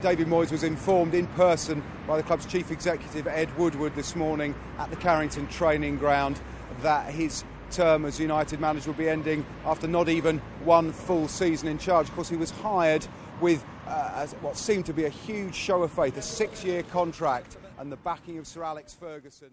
[0.00, 4.54] David Moyes was informed in person by the club's chief executive Ed Woodward this morning
[4.78, 6.40] at the Carrington training ground
[6.80, 11.68] that his term as United manager will be ending after not even one full season
[11.68, 12.08] in charge.
[12.08, 13.06] Of course, he was hired
[13.42, 17.58] with uh, what seemed to be a huge show of faith, a six year contract,
[17.78, 19.50] and the backing of Sir Alex Ferguson.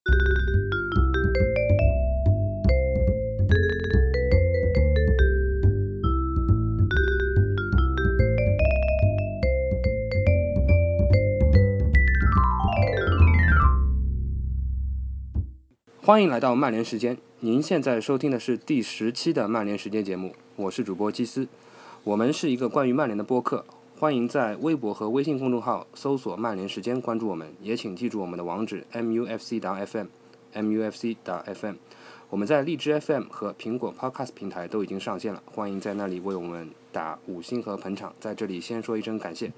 [16.07, 21.45] 欢迎来到曼联时间，您现在收听的是第十期的曼联时间节目，我是主播基斯。
[22.05, 23.65] 我们是一个关于曼联的播客，
[23.99, 31.75] 欢迎在微博和微信公众号搜索“曼联时间”关注我们，也请记住我们的网址 mufc 打 fm，mufc 打 fm。
[32.29, 38.15] 我们在荔枝 FM 和苹果 Podcast 平台都已经上线了，欢迎在那里为我们打五星和捧场。
[38.17, 39.51] 在这里先说一声感谢。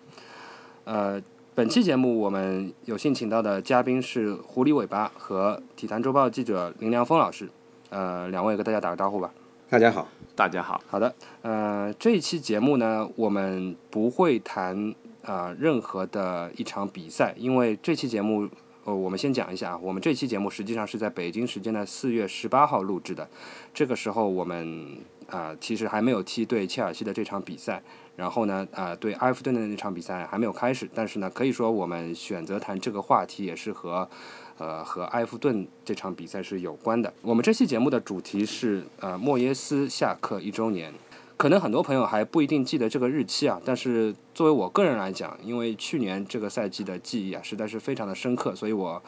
[0.86, 1.22] 呃。
[1.60, 7.50] 本期节目我们有幸请到的嘉宾是狐狸尾巴和体坛周报记者林良锋老师，
[7.90, 9.30] 呃，两位跟大家打个招呼吧。
[9.70, 10.80] 大家好，大家好。
[10.88, 18.48] 好的，呃，这一期节目呢，我们不会谈啊任何的一场比赛，因为这期节目，
[18.86, 23.28] 呃，我们先讲一下啊，我们这期节目实际上是在北京时间的四月十八号录制的，
[23.74, 24.98] 这个时候我们
[25.28, 27.84] 啊其实还没有踢对切尔西的这场比赛。
[28.20, 34.10] 然后呢，呃，对埃弗顿的那场比赛还没有开始，但是呢，可以说我们选择谈这个话题也是和，
[34.58, 37.14] 呃，和埃弗顿这场比赛是有关的。
[37.22, 40.94] 我们这期节目的主题是呃莫耶斯下课一周年，
[41.38, 49.02] 可能很多朋友还不一定记得这个日期啊，但是作为我个人来讲，因为去年这个赛季的记忆啊实在是非常的深刻，所以我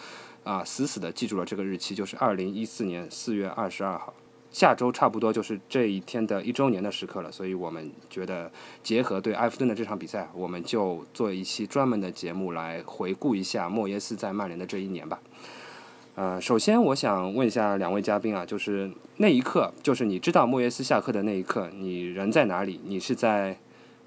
[0.45, 4.13] 啊死死的记住了这个日期，就是二零一四年四月二十二号。
[4.51, 8.51] 下周差不多就是这一天的一周年的时刻了，所以我们觉得
[8.83, 15.19] 结合对埃弗顿的这场比赛，我们就做一期专门的节目来回顾一下莫耶斯在曼联的这一年吧。
[16.15, 22.81] 呃，首先我想问一下两位嘉宾啊，就是那一刻，就是你知道莫耶斯下课的那一刻，你人在哪里？
[22.83, 23.57] 你是在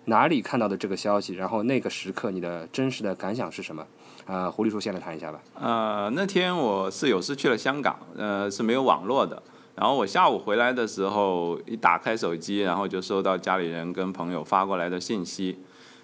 [0.04, 1.32] 哪里看到的这个消息？
[1.32, 3.86] 然后那个时刻你的真实的感想是什么？
[4.26, 5.40] 呃，狐狸叔先来谈一下吧。
[5.54, 9.42] 呃，那天我是有事去了香港，呃，是没有网络的。
[9.74, 15.58] 然后我下午回来的时候，一打开手机，然后就收到家里人跟朋友发过来的信息，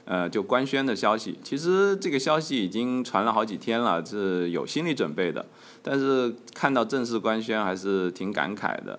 [0.05, 1.39] 呃，就官宣的消息。
[1.45, 5.47] 其实这个消息已经传了好几天了，是有心理准备的。
[5.83, 8.99] 但是看到正式官宣，还是挺感慨的。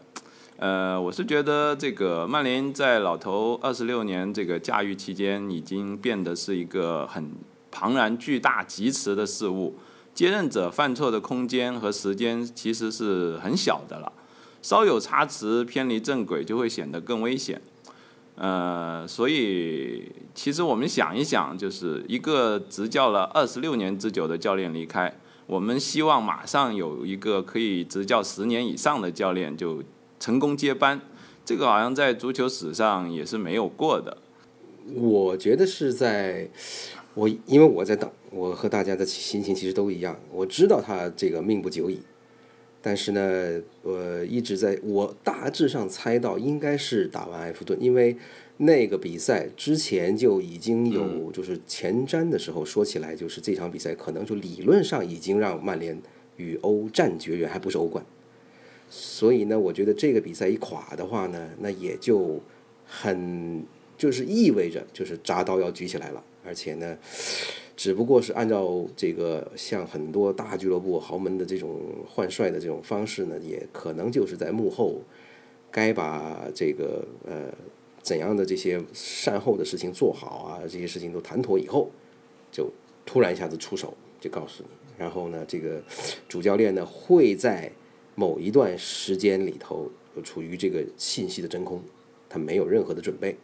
[0.57, 7.31] 呃，我是觉得这个曼联在老头二十六年这个驾驭期间，已经变得是一个很
[7.71, 9.75] 庞然巨大、疾驰的事物。
[10.13, 14.11] 接任者犯错的空间和时间其实是很小的了。
[14.61, 17.61] 稍有差池偏离正轨，就会显得更危险。
[18.35, 25.13] 呃，所以其实我们想一想，就是一个执教了二十六年之久的教练离开，
[25.45, 29.83] 我们希望马上有一个可以执教十年以上的教练就
[30.19, 31.00] 成功接班。
[31.44, 34.17] 这个好像在足球史上也是没有过的。
[34.95, 36.50] 我觉得是在
[37.13, 40.17] 我，因为我在等，我和大家的心情其实都一样。
[40.31, 42.00] 我知道他这个命不久矣。
[42.84, 48.18] 但是呢，我一直在我大致上猜到应该是打完埃弗顿，因为
[48.58, 55.96] 那个比赛之前就已经有就是前瞻的时候说起来，就是这场比赛可能就理论上已经让曼联
[56.38, 58.03] 与欧战绝缘，还不是欧冠。
[58.90, 62.42] 所以呢，我觉得这个比赛一垮的话呢，那也就
[62.88, 63.63] 很
[63.96, 66.98] 就是意味着就是铡刀要举起来了，而且呢。
[67.75, 75.01] 只不过是按照这个像很多大俱乐部豪门的这种换帅的这种方式呢，也可能就是在幕后
[75.71, 77.51] 该把这个呃
[78.01, 81.89] 怎样的这些善后的事情做好啊，这些事情都谈妥以后，
[82.51, 82.69] 就
[83.05, 85.81] 突然一下子出手，就告诉你，然后呢，这个
[86.27, 87.71] 主教练呢会在
[88.15, 89.89] 某一段时间里头
[90.23, 91.81] 处于这个信息的真空，
[92.27, 93.35] 他没有任何的准备，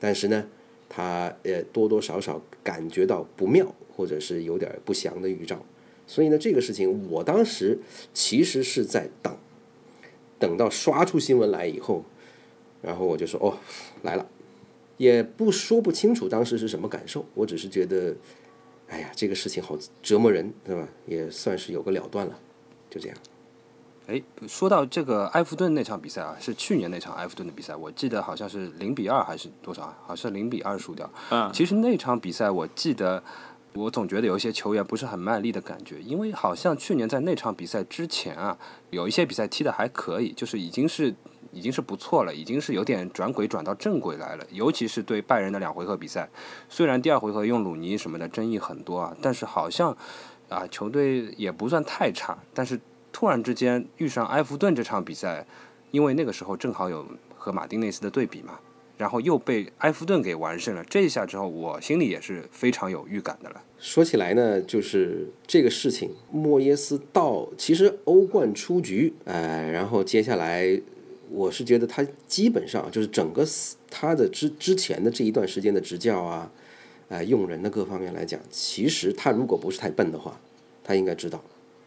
[0.00, 0.48] 但是呢，
[0.88, 3.74] 他呃多多少少感觉到不妙。
[3.96, 5.64] 或者是有点不祥的预兆，
[6.06, 7.78] 所以呢，这个事情我当时
[8.12, 9.34] 其实是在等，
[10.38, 12.04] 等到刷出新闻来以后，
[12.82, 13.56] 然后我就说哦，
[14.02, 14.28] 来了，
[14.98, 18.14] 也不说不清楚当时是什么感受，我只是觉得，
[18.88, 20.86] 哎呀，这个事情好折磨人，对吧？
[21.06, 22.38] 也算是有个了断了，
[22.90, 23.16] 就这样。
[24.06, 29.96] 哎，说到这个埃弗顿那场比赛啊，是去年那场埃弗顿的比赛，我记得好像是零比二还是多少啊？
[30.06, 31.10] 好像零比二输掉。
[31.30, 33.22] 嗯，其实那场比赛我记得。
[33.74, 38.56] 我总觉得有一些球员不是很卖力的感觉，因为好像去年在那场比赛之前啊，
[38.88, 41.14] 有一些比赛踢的还可以，就是已经是
[41.52, 44.46] 已经是不错了，已经是有点转轨转到正轨来了。
[44.50, 46.26] 尤其是对拜仁的两回合比赛，
[46.70, 49.94] 虽然第二回合用鲁尼什么的争议很多啊，但是好像
[50.48, 52.38] 啊球队也不算太差。
[52.54, 52.80] 但是
[53.16, 55.46] 突然之间遇上埃弗顿这场比赛，
[55.90, 58.58] 因为那个时候正好有和马丁内斯的对比嘛。
[58.98, 63.62] 然后又被埃弗顿给完胜了，这一下之后，我心里也是非常有预感的了。
[63.78, 70.78] 说起来呢，就是这个事情，莫耶斯到其实欧冠出局，呃，然后接下来，
[71.30, 73.46] 我是觉得他基本上就是整个
[73.90, 76.50] 他的之之前的这一段时间的执教啊，
[77.08, 80.38] 呃，用人的各方面来讲，其实他如果不是太笨的话，
[80.84, 81.42] 他应该知道，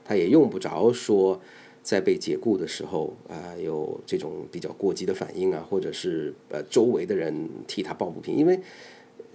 [0.09, 1.39] 他也用不着说。
[1.81, 8.59] 在被解雇的时候啊，有这种比较过激的反应啊，或者是呃周围的人替他抱不平，因为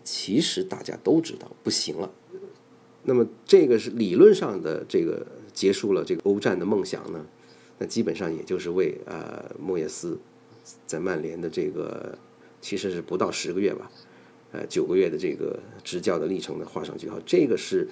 [0.05, 2.13] 其实大家都知道不行了。
[3.03, 7.27] 那么这个是理论上的这个结束了这个欧战的梦想呢，
[7.79, 10.17] 那基本上也就是为呃莫耶斯
[10.87, 12.17] 在曼联的这个
[12.61, 13.91] 其实是不到十个月吧，
[14.53, 17.19] 呃九个月的这个执教的历程呢画上句号。
[17.27, 17.89] 这个是。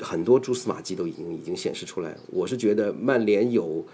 [0.00, 3.84] 很多蛛丝马迹都已经已经显示出来，我是觉得曼联有，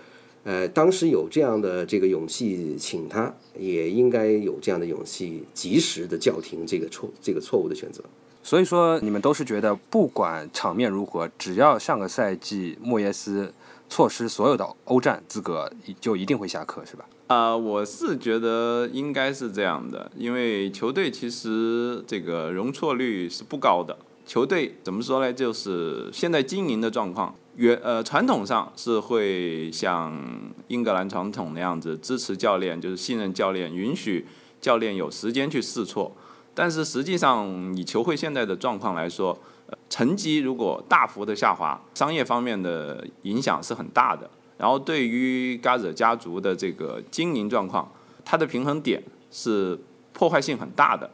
[0.44, 8.02] 呃，当时有这样的这个勇气请他，也应该有这样的勇气及时的叫停这个错这个错误的选择。
[8.42, 13.52] 所以说，你们都是觉得不管场面如何，只要上个赛季莫耶斯
[13.88, 15.68] 错失所有的欧战资格，
[16.00, 17.04] 就一定会下课，是吧？
[17.26, 23.98] 啊，我是觉得应该是这样的，因为球队其实这个容错率是不高的。
[24.26, 25.32] 球队怎么说呢？
[25.32, 30.20] 就是现在经营的状况，原呃传统上是会像
[30.66, 34.26] 英格兰传统那样子支持教练，就是信任教练，允许
[34.60, 36.10] 教练有时间去试错。
[36.52, 39.38] 但是实际上，以球会现在的状况来说，
[39.68, 44.28] 呃成绩如果大幅的下滑，商业方面的影响是很大的。
[44.58, 47.88] 然后对于嘎惹家族的这个经营状况，
[48.24, 49.00] 它的平衡点
[49.30, 49.78] 是
[50.12, 51.08] 破坏性很大的。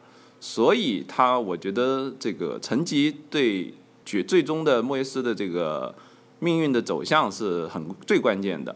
[0.45, 3.73] 所以，他我觉得这个成绩对
[4.05, 5.95] 决最终的莫耶斯的这个
[6.41, 8.75] 命运的走向是很最关键的。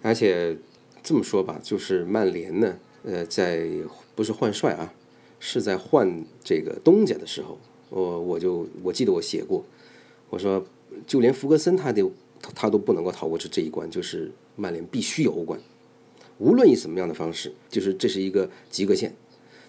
[0.00, 0.56] 而且
[1.02, 3.68] 这么说吧，就是曼联呢，呃，在
[4.14, 4.94] 不是换帅啊，
[5.40, 7.58] 是在换这个东家的时候，
[7.90, 9.64] 我我就我记得我写过，
[10.30, 10.64] 我说
[11.04, 12.12] 就连福格森他都
[12.54, 15.58] 他都不能够逃过这这一关，就是曼联必须有欧冠，
[16.38, 19.12] 无论以什么样的方式，就是这是一个及格线。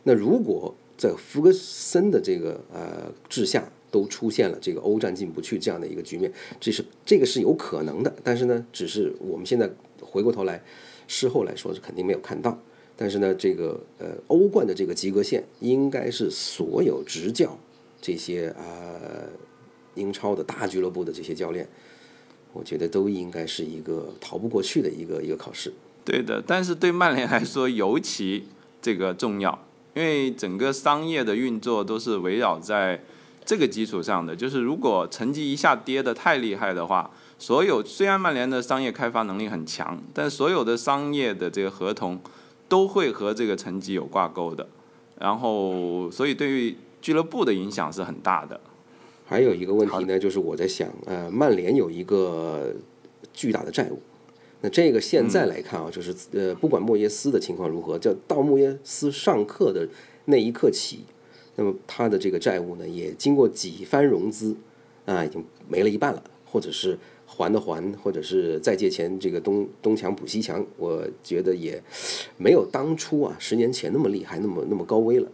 [0.04, 6.30] 那如果在福格森的这个呃治下，都出现了这个欧战进不去这样的一个局面，
[6.60, 8.14] 这是这个是有可能的。
[8.22, 9.70] 但是呢，只是我们现在
[10.02, 10.62] 回过头来，
[11.08, 12.60] 事后来说是肯定没有看到。
[12.98, 17.58] 但是呢，这个呃欧冠的这个及格线，应该是所有执教
[18.02, 19.00] 这些啊
[19.96, 21.66] 英超的大俱乐部的这些教练，
[22.52, 25.72] 我觉得都应该是一个逃不过去的一个一个考试。
[26.04, 28.48] 对的，但是对曼联来说尤其
[28.82, 29.66] 这个重要。
[29.94, 33.04] 因为整个商业的运作都是围绕在
[33.44, 42.20] 这个基础上的，就是如果成绩一下跌的太厉害的话，所有虽然曼联的商业开发能力很强，但所有的商业的这个合同
[42.68, 44.68] 都会和这个成绩有挂钩的，
[45.18, 48.60] 然后所以对于俱乐部的影响是很大的。
[49.26, 52.74] 还有一个问题呢，就是我在想，呃，曼联有一个
[53.34, 54.00] 巨大的债务。
[54.62, 59.88] 那这个现在来看啊，就是呃，不管莫耶斯的情况如何，叫到莫耶斯上课的
[60.26, 61.06] 那一刻起，
[61.56, 64.56] 那么他的这个债务呢，也经过几番融资
[65.06, 71.82] 啊，已经没了一半了，或者是还的还，或者是再借钱，这个东东墙补西墙，我觉得也
[72.38, 75.32] 没有当初啊十年前那么厉害，那么那么高危了。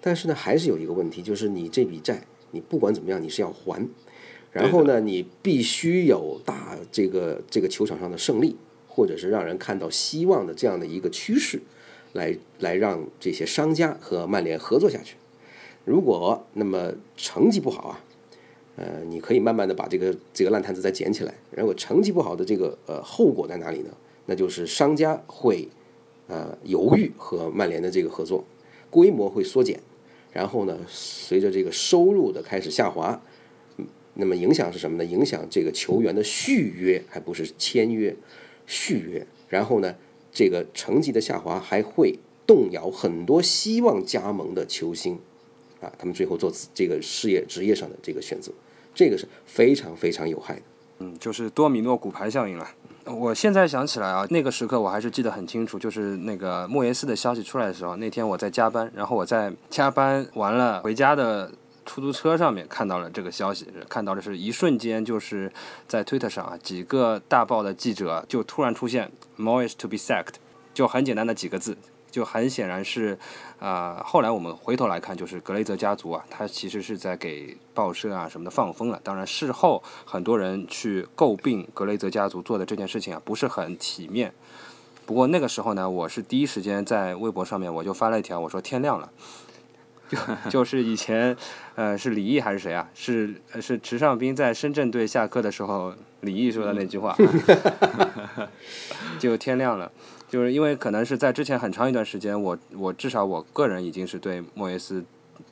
[0.00, 3.88] 但是呢，还是有一个问题，就是你这笔债，你不管怎么样，你是要还。
[4.54, 8.54] 然后呢，你必须有大这个这个球场上的胜利，
[8.88, 11.60] 或者是让人看到希望的这样的一个趋势，
[12.12, 15.16] 来来让这些商家和曼联合作下去。
[15.84, 18.00] 如果那么成绩不好啊，
[18.76, 21.34] 呃，你可以慢慢的把这个这个烂摊子再捡起来。
[21.50, 23.90] 如果成绩不好的这个呃后果在哪里呢？
[24.26, 25.68] 那就是商家会
[26.28, 28.44] 呃犹豫和曼联的这个合作，
[28.88, 29.80] 规模会缩减，
[30.32, 33.20] 然后呢，随着这个收入的开始下滑。
[34.16, 35.04] 那么影响是什么呢？
[35.04, 38.14] 影响这个球员的续约，还不是签约，
[38.64, 39.26] 续约。
[39.48, 39.92] 然后呢，
[40.32, 42.16] 这个成绩的下滑还会
[42.46, 45.18] 动摇很多希望加盟的球星，
[45.80, 48.52] 啊，他们最后做这个事业职业上的这个选择，
[48.94, 50.62] 这个是非常非常有害的。
[51.00, 52.68] 嗯，就是多米诺骨牌效应了。
[53.06, 61.50] 我现在想起来啊，那个时刻我还是记得很清楚，就是那个莫耶斯的消息出来的时候，那天我在加班，然后我在加班完了回家的。
[61.84, 65.52] 出租车上面看到了这个消息，看到的是一瞬间，就是
[65.86, 70.34] 在推特上啊，几个大报的记者就突然出现 “Moyes to be sacked”，
[70.72, 71.76] 就很简单的几个字，
[72.10, 73.18] 就很显然是，
[73.58, 79.00] 啊，后来我们回头来看，就是格雷泽家族啊，他其实是在给报社啊什么的放风了。
[79.02, 84.32] 当然，事后很多人去诟病格雷泽家族做的这件事情啊，不是很体面。
[85.06, 89.10] 不过那个时候呢，我是第一时间在微博上面我就发了一条，我说天亮了。
[90.08, 90.18] 就
[90.50, 91.36] 就是以前，
[91.74, 92.88] 呃，是李毅还是谁啊？
[92.94, 97.16] 是是池上斌在深圳队下课的时候，李毅说的那句话。
[99.18, 99.90] 就天亮了，
[100.28, 105.02] 就是因为可能是在之前很长一段时间，我我至少我个人已经是对莫耶斯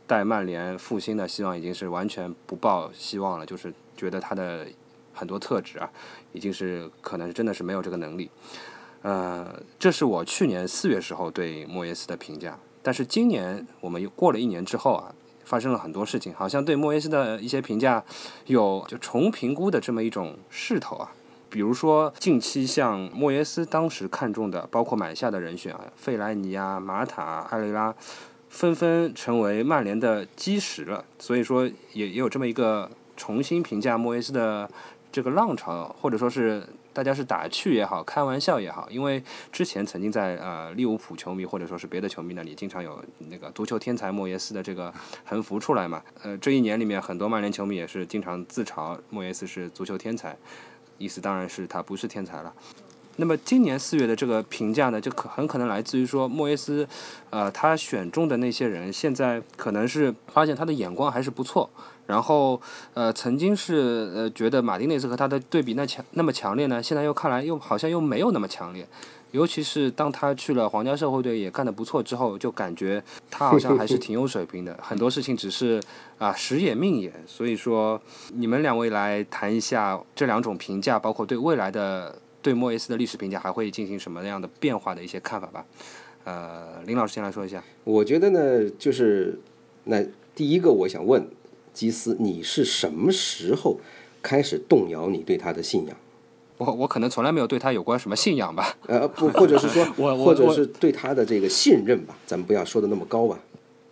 [0.07, 4.67] 带曼联复兴的希望已经是完全不抱希望了，就是觉得他的
[5.15, 5.91] 很多特质啊，
[6.33, 8.31] 已经是可能真的是没有这个能力。
[9.01, 12.59] 呃，这是我去年四月时候对莫耶斯的评价。
[12.83, 18.03] 但是今年我们又过了一年之后啊，发生了很多事情，好像对莫耶斯的一些评价
[18.47, 21.13] 有就重评估的这么一种势头啊。
[21.49, 27.95] 比如说近期像莫耶斯当时看中的，包括买下的人选啊，费莱尼啊、马塔、埃雷拉，
[28.49, 31.05] 纷纷成为曼联的基石了。
[31.19, 34.69] 所以说也也有这么一个重新评价莫耶斯的
[35.13, 36.67] 这个浪潮，或者说是。
[36.93, 44.93] 大家是打趣也好，开玩笑也好，因为之前曾经在呃利物浦球迷或者说是别的球迷那里，经常有那个足球天才莫耶斯的这个
[45.25, 46.03] 横幅出来嘛。
[46.23, 50.37] 呃，这一年里面，很多曼联球迷也是经常自嘲莫耶斯是足球天才，
[50.99, 52.53] 意思当然是他不是天才了。
[53.17, 56.89] 那么今年四月的这个评价呢，就可很可能来自于说莫耶斯，
[57.29, 61.69] 呃，他选中的那些人，现在可能是发现他的眼光还是不错。
[62.07, 62.61] 然后，
[62.95, 68.87] 呃，曾经是呃觉得马丁内斯和他的对比那强那么强烈呢，现在又看来又好像又没有那么强烈。
[69.31, 74.79] 尤其是当他去了皇家社会队也干得不错之后，就感觉他好像还是挺有水平的。
[74.83, 75.81] 很多事情只是
[76.19, 77.11] 啊时也命也。
[77.27, 77.99] 所以说，
[78.35, 85.65] 你们两位来谈一下这两种评价，包括对未来的对莫耶斯的历史评价还会进行什么样的变化的一些看法吧。
[86.25, 87.65] 呃，林老师先来说一下。
[87.85, 89.41] 我觉得呢，就是
[89.85, 90.05] 那
[90.35, 91.27] 第一个我想问。
[91.73, 93.81] 基斯，你是什么时候
[94.23, 95.97] 开始动摇你对他的信仰？
[96.59, 98.77] 我我可能从来没有对他有过什么信仰吧。
[98.87, 103.41] 呃，不，或者是说， 我或者是对他的这个信任吧，咱们不要说的那么高吧。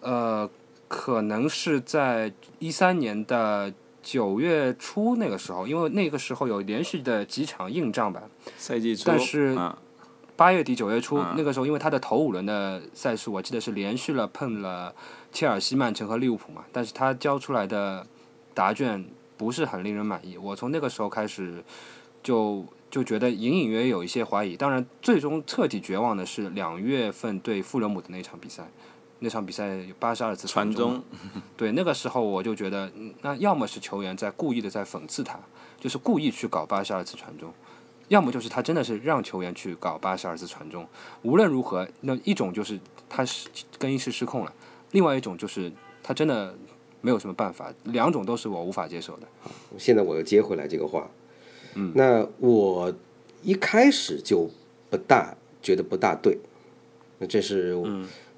[0.00, 0.48] 呃，
[0.86, 3.72] 可能是在一三年的
[4.02, 8.22] 九月初那个时候，因为那个时候有连续的几场硬仗吧。
[8.56, 9.04] 赛季初。
[9.06, 9.58] 但是
[10.36, 14.94] 八月底九月初那个时候，因为他的头五轮的赛事，我记得是连续了碰了。
[15.32, 18.06] 切尔西、曼城和利物浦嘛，但是他交出来的
[18.52, 19.04] 答卷
[19.36, 20.36] 不是很令人满意。
[20.36, 21.62] 我从那个时候开始
[22.22, 24.56] 就就觉得隐隐约约有一些怀疑。
[24.56, 28.68] 当然，最终彻底绝望的是两月份对富勒姆的那场比赛，
[29.20, 31.02] 那场比赛有八十二次传中。
[31.56, 32.90] 对，那个时候我就觉得，
[33.22, 35.38] 那要么是球员在故意的在讽刺他，
[35.78, 37.50] 就是故意去搞八十二次传中；
[38.08, 40.86] 要么就是他真的是让球员去搞八十二次传中。
[41.22, 44.52] 无论如何，那一种就是他是更衣室失控了。
[44.92, 45.70] 另外一种就是
[46.02, 46.54] 他真的
[47.00, 49.26] 没有什么办法，两种都是我无法接受的。
[49.78, 51.10] 现在我又接回来这个话，
[51.74, 52.92] 嗯，那我
[53.42, 54.50] 一开始就
[54.90, 56.38] 不大觉得不大对，
[57.18, 57.76] 那这是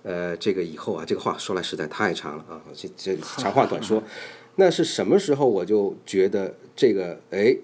[0.03, 4.03] 呃这个以后啊，这个话说来实在太长了啊，这这 长话短说，
[4.57, 7.57] 那是什么时候我就觉得这个哎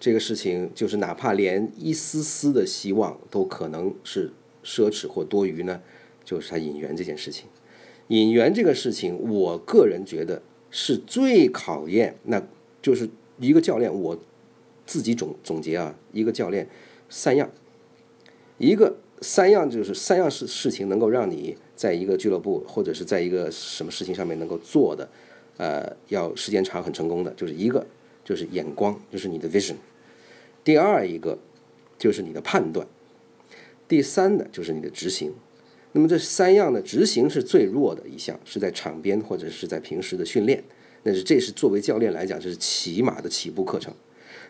[0.00, 4.32] 这个事情就是哪怕连一丝丝的希望都可能是
[4.64, 5.80] 奢侈或多余呢？
[6.24, 7.46] 就是他引援这件事情。
[8.12, 12.46] 引援这个事情，我个人觉得是最考验，那
[12.82, 14.18] 就是一个教练，我
[14.84, 16.68] 自己总总结啊，一个教练
[17.08, 17.50] 三样，
[18.58, 25.08] 一个三样就是三样事事情能够让你在一个俱乐部或者是在一个什么事情上面能够做的，
[25.56, 27.86] 呃，要时间长很成功的，就是一个
[28.22, 29.76] 就是眼光，就是你的 vision，
[30.62, 31.38] 第二一个
[31.96, 32.86] 就是你的判断，
[33.88, 35.32] 第三呢就是你的执行。
[35.92, 40.62] 那么这三样的执行是最弱的一项，是在场边或者是在平时的训练。
[41.02, 43.92] 但是这是作为教练来讲，这是起码的起步课程。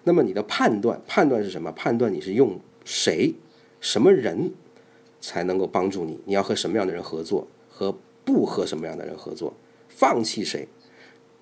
[0.05, 1.73] 那么你的判断，判断是什么？
[1.73, 3.35] 判断你是用谁、
[3.81, 4.53] 什么人
[5.21, 6.19] 才能够帮助你？
[6.27, 7.49] 你要和什么样的人合作？
[7.69, 9.55] 和不和什么样的人合作？
[9.89, 10.69] 放弃谁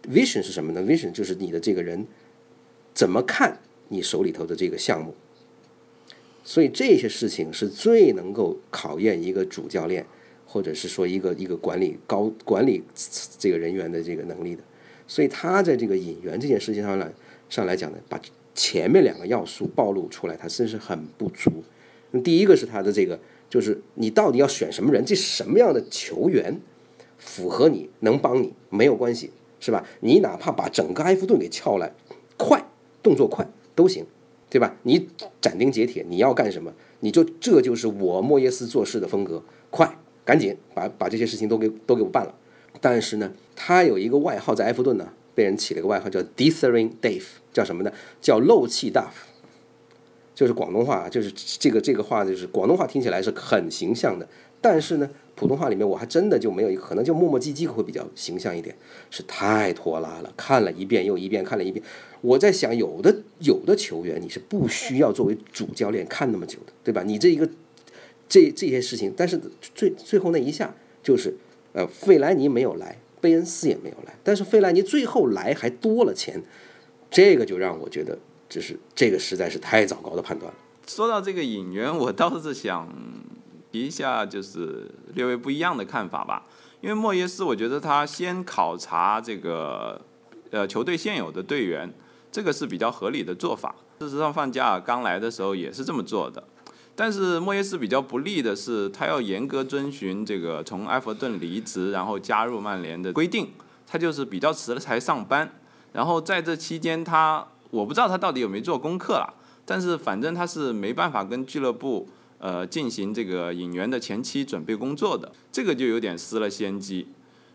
[0.09, 2.07] ？Vision 是什么呢？Vision 就是你的这个人
[2.95, 5.15] 怎么看你手里头的这个项目。
[6.43, 10.05] 所以这些事情是最能够考验一个主教练，
[10.47, 12.83] 或者是说一个一个管理高管理
[13.39, 14.63] 这个人员的这个能力的。
[15.07, 17.13] 所以他在这个引援这件事情上来
[17.49, 18.21] 上来讲呢，把
[18.55, 21.51] 前面两个要素暴露出来，他真是很不足。
[22.25, 23.19] 第一个是他的这个，
[23.49, 26.61] 就是你到底要选什么人，这什么样的球员
[27.19, 29.31] 符合你，能帮你没有关系，
[29.61, 29.87] 是吧？
[30.01, 31.93] 你哪怕把整个埃弗顿给撬来，
[32.37, 32.65] 快
[33.03, 34.05] 动作快都行。
[34.51, 34.77] 对吧？
[34.83, 35.09] 你
[35.41, 42.35] 斩钉截铁，你要干什么，你就这就是我莫耶斯做事的风格，快，赶紧把把这些事情都给都给我办了。
[42.81, 47.93] 但是呢，他有一个外号在埃弗顿呢，被人起了个外号叫 Dithering Dave，叫什么呢？
[48.21, 49.29] 叫漏气大夫。
[50.35, 54.27] 就是广东话，就是这个这个话，就是广东话听起来是很形象的，
[54.61, 55.11] 但是呢，
[55.41, 58.77] 普通话里面我还真的就没有，可能就磨磨唧唧会比较形象一点，
[59.11, 61.83] 是太拖拉了，看了一遍又一遍，看了一遍。
[62.21, 67.03] 我在想，有的有的球员你是不需要作为主教练看那么久的，对吧？
[67.03, 67.49] 你这一个
[68.29, 69.41] 这这些事情，但是
[69.75, 71.35] 最最后那一下就是
[71.73, 76.43] 呃，费莱尼没有来，贝恩斯也没有来，但是费莱尼最后来还多了钱，
[77.11, 78.19] 这个就让我觉得。
[78.51, 80.59] 就是这个实在是太糟糕的判断了。
[80.85, 82.93] 说到这个引援，我倒是想
[83.71, 86.43] 提一下，就是略微不一样的看法吧。
[86.81, 90.01] 因为莫耶斯，我觉得他先考察这个
[90.51, 91.93] 呃球队现有的队员，
[92.33, 93.75] 这个是比较合理的做法。
[94.01, 96.43] 事实上，范加尔刚来的时候也是这么做的。
[96.97, 103.53] 但是莫耶斯比较不利的是，他要严格遵循这个从埃弗顿离职然后加入曼联的规定，
[103.87, 105.51] 他就是比较迟了才上班。
[105.93, 109.35] 然后在这期间，他我不知道他到底有没有做功课了，
[109.65, 112.09] 但是反正他是没办法跟俱乐部
[112.41, 117.07] 呃进行这个引援的前期准备工作的，这个就有点失了先机。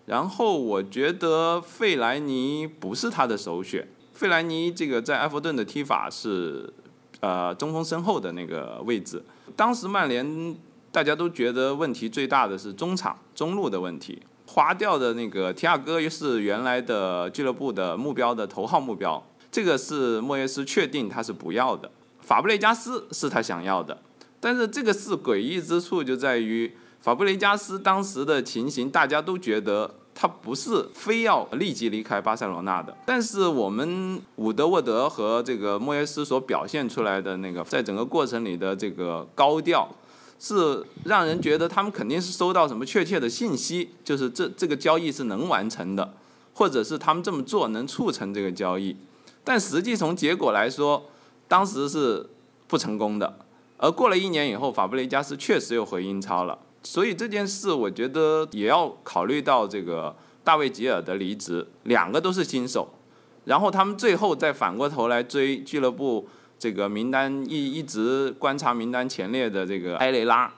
[0.06, 6.72] 然后我觉得费莱尼不是他的首选，费莱尼这个在埃弗顿的踢法是
[7.20, 9.22] 呃中锋身后的那个位置，
[9.56, 10.56] 当时曼联
[10.92, 19.22] 大家都觉得问题最大的是中场中路的问题，花掉的那个提亚戈是原来的俱乐部的目标的头号目标。
[19.52, 21.90] 这个是莫耶斯确定他是不要的，
[22.22, 23.98] 法布雷加斯是他想要的，
[24.46, 26.72] 但是这个是诡异之处就在于
[27.02, 39.90] 法布雷加斯当时的情形，大家都觉得他不是非要立即离开巴塞罗那的，但是我们伍德沃德和这个莫耶斯所表现出来的那个在整个过程里的这个高调，
[40.40, 46.14] 是让人觉得他们肯定是收到什么确切的信息，就是这这个交易是能完成的，
[46.54, 48.96] 或者是他们这么做能促成这个交易。
[49.44, 51.04] 但实际从结果来说，
[51.48, 52.30] 当时是
[52.68, 53.40] 不成功的。
[53.78, 56.58] 而过了一年以后，法布雷加斯确实又回英超了。
[56.84, 62.88] 所以这件事，我觉得也要考虑到这个大卫吉尔的离职，两个都是新手。
[63.46, 70.52] 然后他们最后再反过头来追俱乐部这个名单一一直观察名单前列的这个埃雷拉，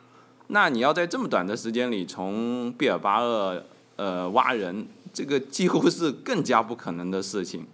[0.48, 3.62] 那你要在这么短的时间里从毕尔巴鄂
[3.96, 7.66] 呃挖人，这个几乎是更加不可能的事情。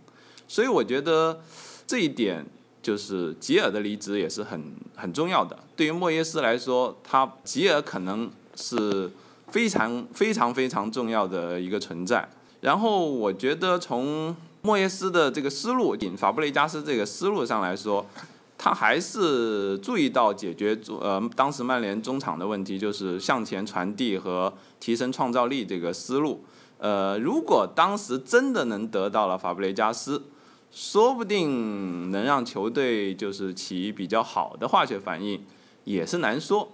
[0.47, 1.41] 所以我觉得
[1.85, 2.45] 这一点
[2.83, 4.61] 就是吉尔的离职也是很
[4.93, 5.57] 很重要的。
[5.75, 9.09] 对于莫耶斯来说，他吉尔可能是
[9.47, 12.27] 非常非常非常重要的一个存在。
[12.59, 18.05] 然后我觉得从莫耶斯的这个思路，引法布雷加斯这个思路上来说，
[18.57, 26.43] 他还是注意到解决呃当时曼联中场的问题，就是向前传递和提升创造力这个思路。
[26.79, 30.21] 呃，如果当时真的能得到了法布雷加斯。
[30.75, 35.39] 说不定能让球队就是起比较好的化学反应，
[35.83, 36.67] 也是难说。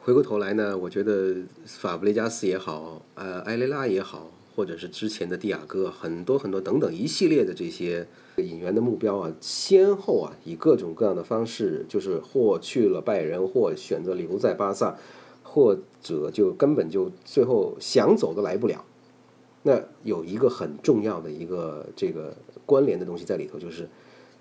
[0.00, 14.96] 回过头来呢，我觉得法布雷加斯也好，呃，埃雷拉也好，或者是之前的蒂亚戈，很多很多等等一系列的这些引援的目标啊，先后啊以各种各样的方式，就是或去了拜仁，或选择留在巴萨，
[15.42, 18.82] 或者就根本就最后想走都来不了。
[19.66, 23.88] 那有一个很重要的一个这个关联的东西在里头，就是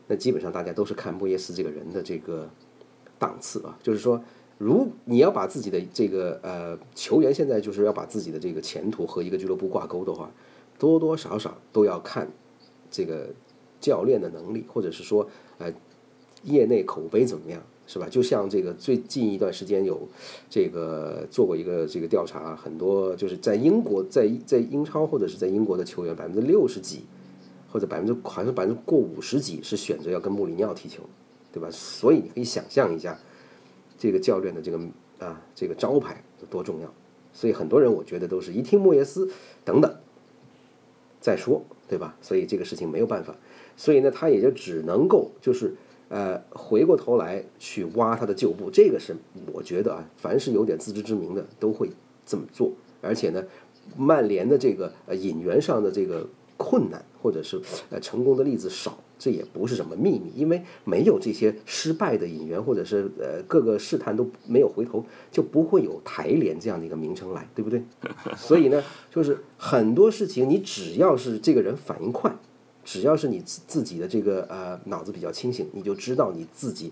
[0.05, 2.49] 那基本上大家都是看莫耶斯这个人的这个
[3.17, 4.21] 档次啊，就是说，
[4.57, 10.29] 如你要把自己的这个呃球员现在就是要把自己的这个前途和一个俱乐部挂钩的话，
[10.77, 12.29] 多多少少都要看
[12.91, 13.29] 这个
[13.79, 15.25] 教练的能力，或者是说
[15.57, 15.71] 呃
[16.43, 17.63] 业内口碑怎么样。
[17.93, 18.07] 是吧？
[18.09, 20.09] 就像这个最近一段时间有
[20.49, 27.01] 这个做过一个这个调查，很多就是在英国，在在英超或者是在英国的球员，百分之六十几
[27.71, 31.03] 或者百分之好像百分之过五十几是选择要跟穆里尼奥踢球，
[31.51, 31.69] 对吧？
[31.69, 33.19] 所以你可以想象一下
[33.99, 34.79] 这个教练的这个
[35.19, 36.91] 啊这个招牌有多重要。
[37.31, 39.29] 所以很多人我觉得都是一听莫耶斯
[39.63, 39.95] 等等
[41.21, 42.17] 再说，对吧？
[42.23, 43.35] 所以这个事情没有办法，
[43.77, 45.75] 所以呢他也就只能够就是。
[46.13, 49.15] 呃，回过头来去挖他的旧部，这个是
[49.51, 51.89] 我觉得啊，凡是有点自知之明的都会
[52.23, 52.71] 这么做。
[53.01, 53.43] 而且呢，
[53.97, 67.81] 曼联的这个呃引援上的这个困难，或者是呃成功的例子少，这也不是什么秘密，因为没有这些失败的引援，或者是呃各个试探都没有回头，就不会有台联这样的一个名称来，对不对？
[68.37, 72.31] 所以呢，就是很多事情你只要是这个人反应快，
[72.83, 76.91] 只要是你自自己的这个呃脑子比较清醒，你就知道你自己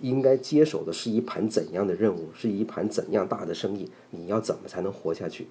[0.00, 5.48] 应该接手的是一盘怎样的任务，是一盘怎样大的生意，你要怎么才能活下去？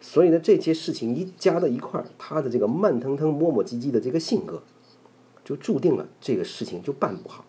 [0.00, 4.62] 所以呢，这些事情一加到一块儿，他的这个慢腾腾、磨磨唧唧的这个性格，
[5.44, 7.44] 就注定了这个事情就办不好。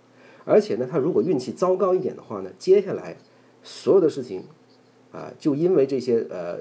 [0.45, 3.17] 而且呢，他如果运气糟糕一点的话呢，接下来
[3.62, 4.45] 所有的事情
[5.12, 6.58] 啊，就因为这些呃，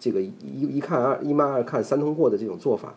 [0.00, 0.32] 这个一
[0.76, 2.96] 一看二一慢二看三通过的这种做法，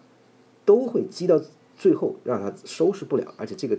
[0.67, 1.41] 都会积到
[1.75, 3.33] 最后让他收拾不了。
[3.37, 3.75] 而且这个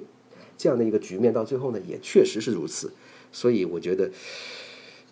[0.57, 2.92] 这样的一个局面到最后呢，也确实是如此。
[3.31, 4.11] 所以我觉得，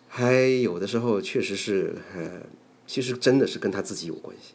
[0.09, 2.41] 还有的时候确实是呃。
[2.89, 4.55] 其实真的是跟他自己有关系。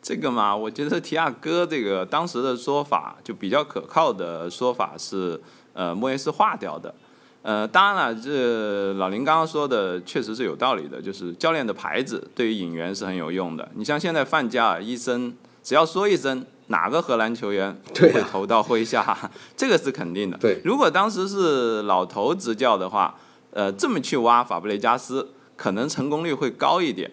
[0.00, 5.38] 这个嘛，我觉得提亚哥这个当时的说法就比较可靠的说法是，
[5.74, 6.94] 呃，莫耶斯化掉的。
[7.42, 13.70] 呃，当然了，这老林刚刚说的确实是有道理的，就是教练的牌子对于引援是很有用的。
[13.74, 20.36] 你像现在范加尔医生，只要说一声哪个荷兰球员不会投到麾下， 这个是肯定的。
[20.38, 23.14] 对，如果当时是老头执教的话，
[23.52, 27.10] 呃，这么去挖法布雷加斯，可能成功率会高一点。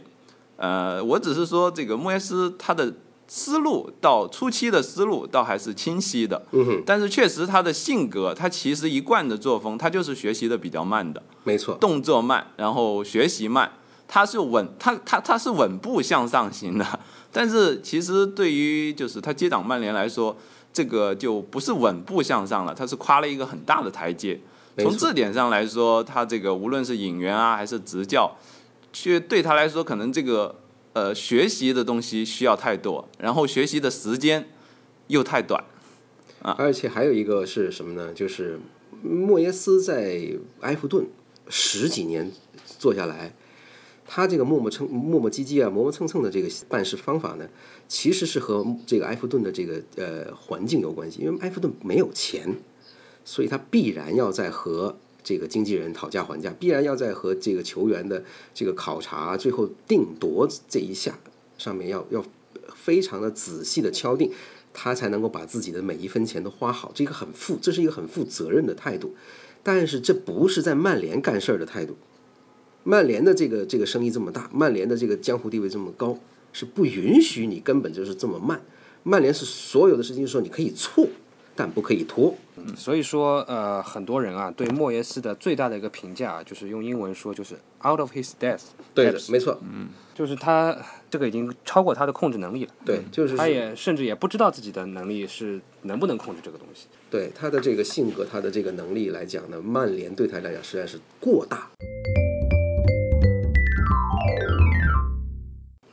[0.55, 2.93] 呃，我只是说这个莫耶斯他的
[3.27, 13.71] 思路到初期的思路倒还是清晰的，嗯但是确实他的性格，他其实一贯的作风，他就是学习的比较慢的，没错，动作慢，然后学习慢，
[14.07, 16.99] 他是稳，他他他是稳步向上行的，
[17.37, 20.35] 但是其实对于就是他接掌曼联来说，
[20.73, 24.39] 这个就不是稳步向上了，他是跨了一个很大的台阶，
[24.79, 28.35] 从这点上来说，他这个无论是引援啊还是执教。
[28.91, 30.55] 却对他来说，可能这个
[30.93, 34.49] 呃学习的东西需要太多，然后学习的时间
[35.05, 35.63] 又太短
[36.41, 36.55] 啊。
[36.57, 38.11] 而且还有一个是什么呢？
[38.13, 38.59] 就是
[39.03, 40.19] 莫耶斯在
[40.61, 41.05] 埃弗顿
[41.47, 42.31] 十几年
[42.79, 43.35] 做下来，
[44.07, 47.47] 他这个磨磨蹭磨磨唧唧啊、磨磨蹭蹭的这个办事方法呢，
[47.89, 51.21] 其实是和这个埃弗顿的这个呃环境有关系。
[51.21, 52.55] 因为埃弗顿没有钱，
[53.25, 61.19] 所以他必然要在和这个经纪人讨价还价，必然要在和这个球员的这个考察、最后定夺这一下
[61.57, 62.23] 上面要要
[62.73, 64.31] 非常的仔细的敲定，
[64.73, 66.93] 他才能够把自己的每一分钱都花好。
[66.95, 69.13] 这个很负，这是一个很负责任的态度。
[69.63, 71.97] 但是这不是在曼联干事儿的态度。
[72.83, 76.17] 曼联的这个这个生意这么大，曼联的这个江湖地位这么高，
[76.53, 78.61] 是不允许你根本就是这么慢。
[79.03, 81.07] 曼联是所有的事情说你可以错。
[81.59, 82.35] 但不可以拖，
[82.75, 88.65] 所以说，呃，很多人啊，对莫耶斯的最大的一个评价，就是用英文说，就是 out of his depth。
[88.93, 90.77] 对的，没错，嗯，就是他
[91.09, 92.71] 这个已经超过他的控制能力了。
[92.85, 96.85] 对，就是他也甚至也不知道自己的能力是能不能控制这个东西。
[97.09, 101.71] 对他的这个性格，他的这个能力来讲呢，曼联对他来讲实在是过大。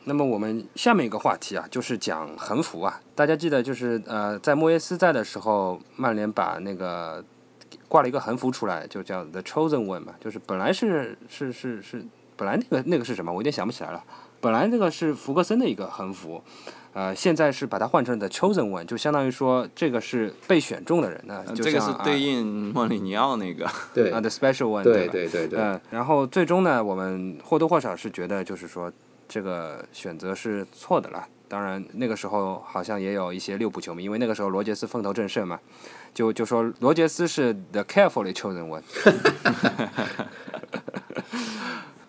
[0.06, 3.00] 那么我们下面一个话题啊，就是讲横幅啊。
[3.14, 7.24] 大家记得，就是呃，在莫耶斯在的时候，曼联把那个
[7.88, 10.14] 挂了一个横幅出来，就叫 The Chosen One 嘛。
[10.20, 12.04] 就是本来是是是是，
[12.36, 13.32] 本来那个那个是什么？
[13.32, 14.04] 我有点想不起来了。
[14.42, 16.42] 本来那个是福格森的一个横幅，
[16.92, 21.42] 呃，现在是把它换成 The Chosen One，就相当于说这个是被选中的人呢。
[21.54, 23.66] 这个是对应莫里尼奥那个。
[23.94, 24.82] 对啊，The Special One。
[24.82, 25.58] 对对对对。
[25.58, 28.92] 嗯，然后最终呢，我们或多或少是觉得，就是说。
[29.34, 31.26] 这个选择是错的了。
[31.48, 35.58] 当然，那个时候好像也有一些利物浦球迷，因为那个时候罗杰斯风头正盛嘛，
[36.14, 38.82] 就就说罗杰斯是 the carefully chosen one。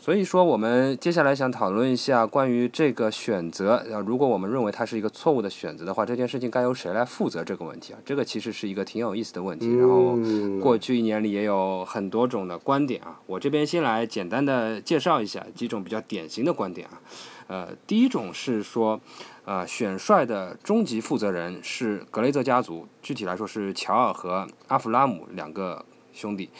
[0.05, 3.83] 所以说，我们接下来想讨论一下关于这个选择。
[3.89, 7.97] 呃，如果我们认为它是一个错误的选择的话，这件事情该由谁来负责这个问题啊？
[8.05, 9.75] 这个其实是一个挺有意思的问题。
[9.75, 10.15] 然后，
[10.61, 13.19] 过去一年里也有很多种的观点啊。
[13.25, 17.01] 我这边先来简单的介绍一下几种比较典型的观点啊。
[17.47, 19.01] 呃，第一种是说，
[19.45, 26.51] 呃，选帅的终极负责人是格雷泽家族，具体来说是乔尔和阿弗拉姆两个兄弟，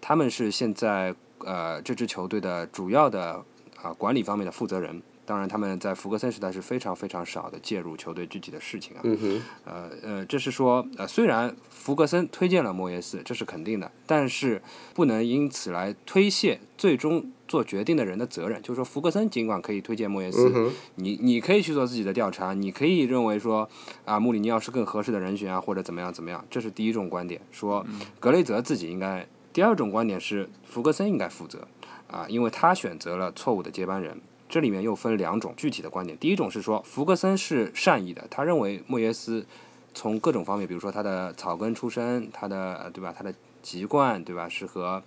[0.00, 1.12] 他们是现在。
[1.44, 3.44] 呃，这支球队的主要的
[3.80, 9.00] 啊管理方面的负责人，当然他们在福格森时代是非常非常少的介入球队具体的事情啊。
[9.04, 9.42] 嗯。
[9.64, 14.62] 呃呃，这是说呃，虽然福格森推荐了莫耶斯，这是肯定的，但是
[14.94, 18.60] 不能因此来推卸最终做决定的人的责任。
[18.62, 23.68] 就是说，福格森尽管可以推荐莫耶斯，你你可以去做自己的调查，你可以认为说
[24.04, 27.40] 啊穆里尼奥是更合适的人选啊，或者怎么样怎么样，这是第一种观点。
[27.50, 27.84] 说
[28.20, 29.26] 格雷泽自己应该。
[29.52, 31.66] 第二种观点是福格森应该负责，
[32.10, 34.20] 啊，因为他选择了错误的接班人。
[34.48, 36.18] 这里面又分两种具体的观点。
[36.18, 39.46] 第一种是说福格森是善意的，他认为莫耶斯
[39.94, 45.02] 从各种方面，比如说他的草根出身，他的对吧，他的籍贯对吧，是和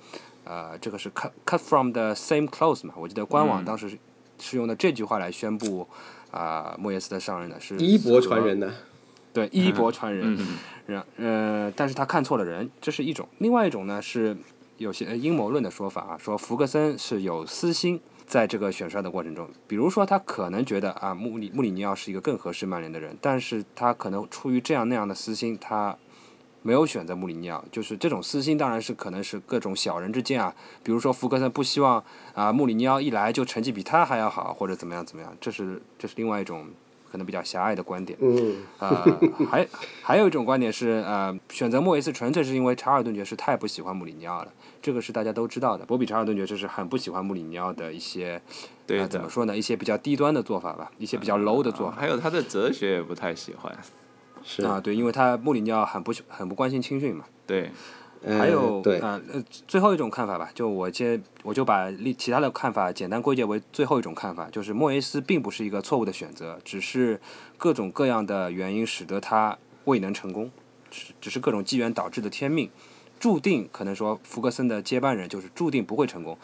[0.45, 2.95] 呃这个是 cut cut from the same clothes 嘛。
[2.97, 3.95] 我记得官网当时
[4.39, 5.87] 是用的这句话来宣布
[6.31, 8.73] 啊莫耶斯的上任的是衣钵传人的。
[9.35, 10.37] 对，衣钵传人。
[10.87, 13.27] 然呃，但是他看错了人，这是一种。
[13.39, 14.37] 另外一种呢是
[14.77, 25.97] 有些阴谋论的说法啊，说福格森是有私心在这个选帅的过程中，比如说他可能觉得啊穆里穆里尼奥是一个更合适曼联的人，但是他可能出于这样那样的私心，他
[26.61, 27.65] 没有选择穆里尼奥。
[27.71, 32.01] 就是这种私心当然是可能是各种小人之见啊，比如说福格森不希望
[32.33, 36.67] 啊穆里尼奥一来就成绩比他还要好，或者怎么样怎么样，这是这是另外一种。
[37.15, 39.65] 可能比较狭隘的观点，嗯， 呃，还
[40.01, 44.51] 还有一种观点是，呃，选择莫耶斯纯粹是因为查尔顿爵士太不喜欢穆里尼奥了，
[44.81, 45.85] 这个是大家都知道的。
[45.85, 48.41] 博比查尔顿爵士是很不喜欢穆里尼奥的一些，
[48.85, 49.57] 对，怎么说呢？
[49.57, 51.95] 一些比较低端的做法吧，一些比较 low 的做法。
[51.97, 53.73] 还有他的哲学也不太喜欢，
[54.43, 57.23] 是啊，对，因为他穆里尼奥很不很不关心青训嘛。
[57.47, 57.71] 对。
[58.25, 67.19] 还有对呃呃，最后一种看法吧，就我接我就把其他的看法简单归结为最后一种看法，就是莫耶斯并不是一个错误的选择，只是
[67.57, 70.49] 各种各样的原因使得他未能成功，
[70.89, 72.69] 只只是各种机缘导致的天命，
[73.19, 76.37] 注定可能说福格森的接班人就是注定不会成功。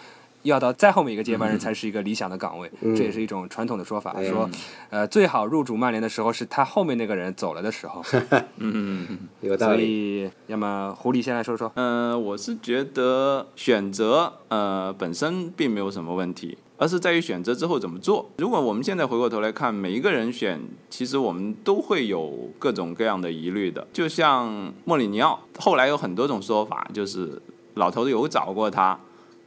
[0.43, 4.49] 要到再后面一个接班人才是一个理想的岗位，这也是一种传统的说法，说，
[4.89, 8.03] 呃，最好入主曼联的时候是他后面那个人走了的时候。
[8.57, 9.75] 嗯，有道理。
[9.75, 11.71] 所以，要么狐狸先来说说。
[11.75, 18.29] 嗯，我是觉得选择呃本身并没有什么问题，而是在于选择之后怎么做。
[18.37, 23.85] 如果我们现在回过头来看，每一个人选，其实我们都会有各种各样的疑虑的。
[23.93, 27.41] 就像莫里尼奥，后来有很多种说法，就是
[27.75, 28.99] 老头子有找过他。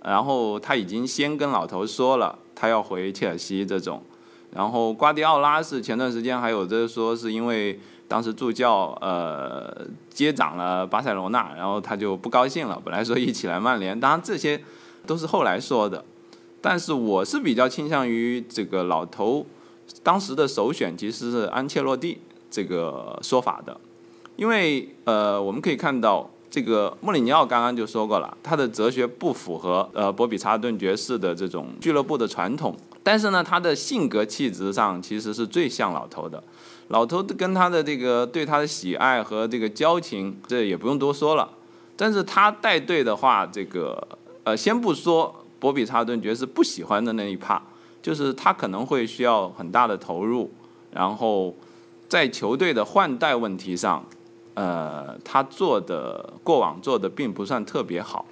[0.05, 4.03] 然后他已经先跟老头说了，他要回切尔西这种。
[4.53, 12.79] 然后瓜迪奥拉是前段时间还有这说是因为当时助教呃接掌了巴塞罗那，然后他就不高兴了。
[12.85, 14.63] 本来说一起来曼联，当然这些
[15.07, 16.05] 都是后来说的。
[16.61, 19.47] 但是我是比较倾向于这个老头
[20.03, 22.19] 当时的首选其实是安切洛蒂
[22.51, 23.81] 这个说法的，
[24.37, 26.31] 因为呃我们可以看到。
[26.55, 36.41] 这个穆里尼奥刚刚就说过了，他的哲学不符合呃博比查尔顿爵士的这种俱乐部的传统，但是呢，他的性格气质上其实是最像老头的。
[36.91, 41.51] 老头跟他的这个对他的喜爱和这个交情，这也不用多说了。
[41.97, 44.07] 但是他带队的话，这个
[44.45, 47.61] 呃，先不说博比查尔顿爵士不喜欢的那一趴，
[48.01, 50.49] 就是他可能会需要很大的投入，
[50.93, 51.53] 然后
[52.09, 54.05] 在球队的换代问题上。
[54.55, 58.25] 呃，他做的过往做的并不算特别好，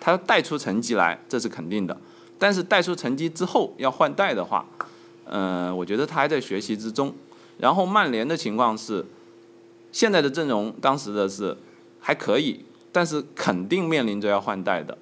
[0.00, 1.96] 他带出成绩来这是肯定的，
[2.38, 4.66] 但是带出成绩之后要换代的话，
[5.24, 7.14] 呃，我觉得他还在学习之中。
[7.58, 9.06] 然后曼联的情况是，
[9.92, 11.56] 现在的阵容当时的是
[12.00, 14.98] 还可以，但是肯定面临着要换代的，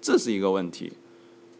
[0.00, 0.92] 这是一个问题。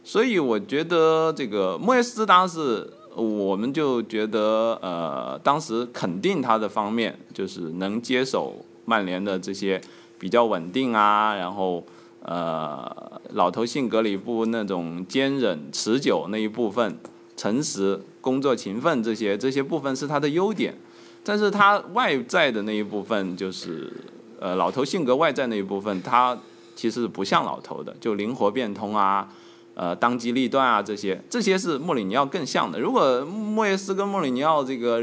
[0.03, 2.91] 所以我觉得这个莫耶斯当时。
[3.15, 9.81] 我们就觉得，呃，当时肯定他的方面就是能接手曼联的这些
[10.19, 11.85] 比较稳定啊，然后
[12.23, 16.99] 呃，老头性格里不那种坚韧持久那一部分，
[17.37, 20.75] 诚实、工作勤奋这些这些部分是他的优点，
[21.23, 23.93] 但是他外在的那一部分就是，
[24.41, 26.37] 呃，老头性格外在那一部分，他
[26.75, 29.29] 其实不像老头的，就灵活变通啊。
[29.75, 32.79] 呃，当机立断啊，这些这些是莫里尼奥更像的。
[32.79, 35.03] 如果莫耶斯跟莫里尼奥这个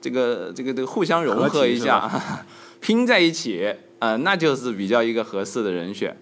[0.00, 2.10] 这个这个这个互相融合一下，
[2.80, 6.16] 拼在一起，呃，那就是比较一个合适的人选。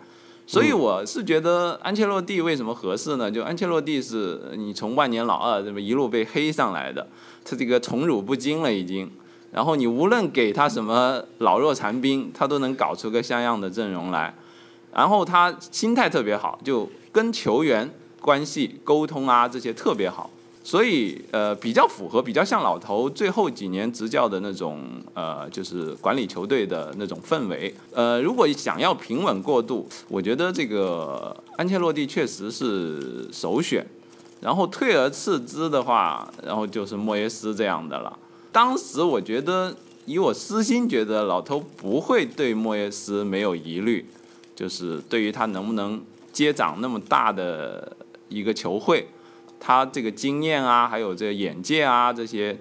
[0.49, 3.31] 所以我是觉得安切洛蒂为什么合适呢？
[3.31, 7.07] 就安切洛蒂是你从万年老二这么一路被黑上来的，
[7.45, 9.09] 他这个宠辱不惊了已经。
[9.53, 14.35] 然后你无论给他什么老弱残兵，他都能搞出个像样的阵容来。
[14.93, 16.91] 然后他心态特别好，就。
[17.17, 20.29] 跟球员关系沟通啊，这些特别好，
[20.63, 27.75] 所以呃比较符合，比较像老头最后几年执教的那种呃，就是管理球队的那种氛围。
[27.95, 33.87] 呃，如果想要平稳过渡，我觉得这个安切洛蒂确实是首选。
[34.43, 38.19] 然后退而次之的话，然后就是莫耶斯这样的了。
[38.53, 39.75] 当时我觉得，
[40.05, 44.05] 以我私心觉得，老头不会对莫耶斯没有疑虑，
[44.55, 46.05] 就是对于他能不能。
[46.37, 47.97] 接掌那么大的
[48.29, 49.09] 一个球会，
[49.59, 52.59] 他这个经验啊，还有这个眼界啊，这些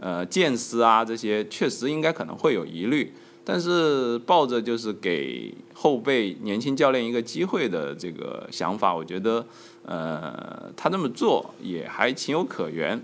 [0.00, 3.12] 呃见识啊，这些确实应该可能会有疑虑。
[3.44, 9.46] 但是抱着就是给后辈年轻教练一个机会的这个想法，我觉得
[9.84, 13.00] 呃他这么做也还情有可原。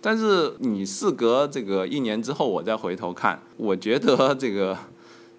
[0.00, 4.78] 但是你事隔这个一年之后，我再回头看，我觉得这个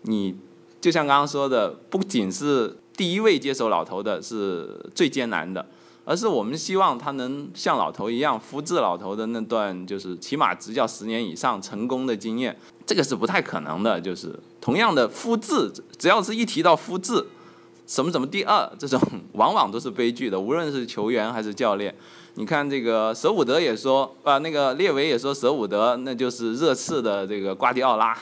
[0.04, 0.36] 你
[0.80, 2.78] 就像刚刚说的，不仅是。
[3.00, 5.66] 第一位接手老头的是最艰难的，
[6.04, 12.54] 而是我们希望他能像老头一样复制老头的那段，就是起码执教十年以上成功的经验，
[12.86, 14.02] 这个是不太可能的。
[14.02, 17.26] 就是同样的复制，只要是一提到复制，
[17.88, 19.00] 什么什么第二这种，
[19.32, 21.96] 往往都是悲剧的，无论是球员还是教练。
[22.34, 28.18] 你看这个舍伍德也说，啊，那个列维也说舍伍德那就是热刺的这个瓜迪奥拉。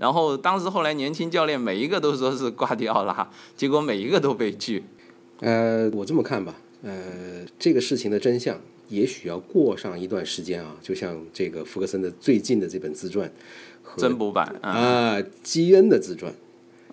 [0.00, 4.82] 然后当时后来年轻教练每一个都说是瓜迪奥拉， 结果每一个都被拒。
[5.40, 8.58] 呃，我这么看吧，呃，这个事情的真相
[8.88, 13.30] 也许要过上一段时间啊，就像这个福克森的最近的这本自传，
[13.98, 16.34] 增补版啊，基恩的自传，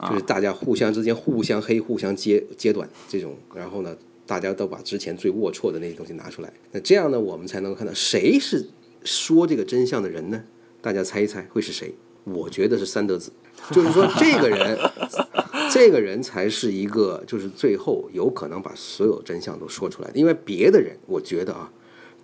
[0.09, 8.67] 就是大家互相之间互相黑、互相揭揭短这种，然后呢，大家都把之前最龌龊的那些东西拿出来，那这样呢，我们才能看到谁是
[9.05, 10.43] 说这个真相的人呢？
[10.81, 11.95] 大家猜一猜会是谁？
[12.33, 13.31] 我觉得是三德子，
[13.71, 14.77] 就是说这个人，
[15.71, 20.19] 这个人才是一个，就是最后有可能把所有真相都说出来的。
[20.19, 21.71] 因为别的人，我觉得啊，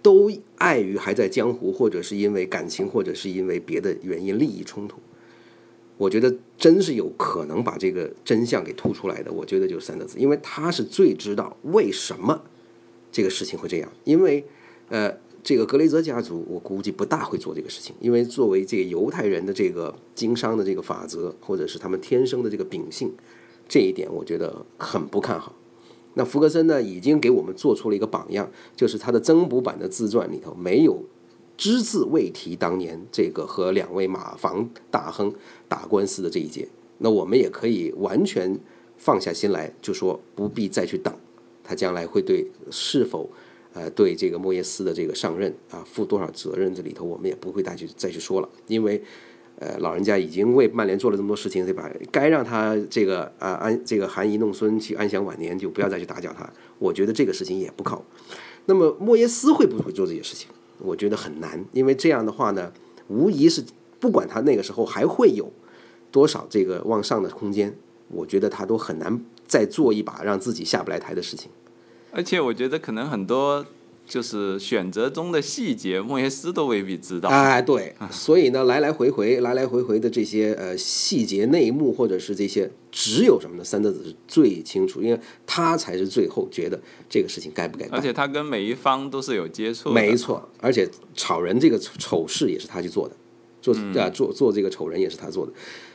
[0.02, 4.98] 都碍于还在江湖，或者是因为感情，或者是因为别的原因利益冲突。
[5.98, 9.32] 我觉得真是有可能把这个真相给吐出来的。
[9.32, 12.44] 我觉得就是三德子，因为他是最知道为什么
[13.12, 13.89] 这个事情会这样。
[14.04, 14.46] 因为，
[14.89, 15.18] 呃。
[15.44, 23.14] 这个格雷泽家族，我估计不大会做这个事情，因为作为这个犹太人的这个经商的这个法则，或者是他们天生的这个秉性，
[23.68, 25.54] 这一点我觉得很不看好。
[26.14, 31.04] 那福格森呢，已经给我们做出了一个榜样，就是他的增补版的自传里头没有
[31.58, 35.34] 只字未提当年这个和两位马房大亨
[35.68, 36.66] 打官司的这一节。
[37.00, 38.58] 那我们也可以完全
[38.98, 41.14] 放下心来，就说不必再去等，
[41.66, 43.30] 他将来会对是否。
[43.74, 46.74] 呃，对这个莫耶斯的这个上任啊，负多少责任？
[46.74, 49.04] 这里头我们也不会再去再去说了，因为，
[49.60, 51.92] 呃，老人家已经为曼联做了这么多事情，对吧？
[52.12, 56.48] 该让他这个啊安这个含饴弄孙去安享晚年，就不要再去打搅他。
[56.78, 58.06] 我觉得这个事情也不靠。
[58.66, 60.50] 那么莫耶斯会不会做这些事情？
[60.80, 62.72] 我觉得很难，因为这样的话呢，
[63.08, 63.64] 无疑是
[64.00, 65.52] 不管他那个时候还会有
[66.12, 67.76] 多少这个往上的空间，
[68.10, 71.50] 我觉得他都很难再做一把让自己下不来台的事情。
[72.13, 73.65] 而且我觉得可能很多
[74.06, 77.28] 就是选择中的细节，莫耶斯都未必知道。
[77.30, 83.63] 哎，对， 所以呢，来来回回、来来回回的这些呃细节内幕，或者是这些，只有什么呢？
[83.63, 87.99] 三德子是最清楚，因为他才是最后觉得这个事情该不该办。
[87.99, 89.89] 而且他跟每一方都是有接触。
[89.91, 93.15] 没错，而且炒人这个丑事也是他去做的，
[93.62, 95.54] 做啊做做这个丑人也是他做的。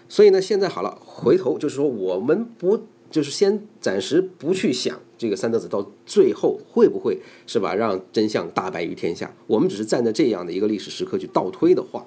[0.08, 4.98] 所以呢，现在好了，回头就是说，我们不就是先暂时不去想。
[5.18, 7.74] 这个三德子到最后会不会是吧？
[7.74, 9.34] 让真相大白于天下？
[9.46, 12.06] 我们只是站在这样的一个历史时刻去倒推的话，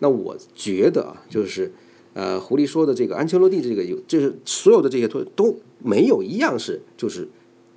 [0.00, 1.70] 那我觉得啊，就是
[2.14, 7.28] 呃，狐狸说的这个安切洛蒂这个有，就是所有的这些都都没有一样是就是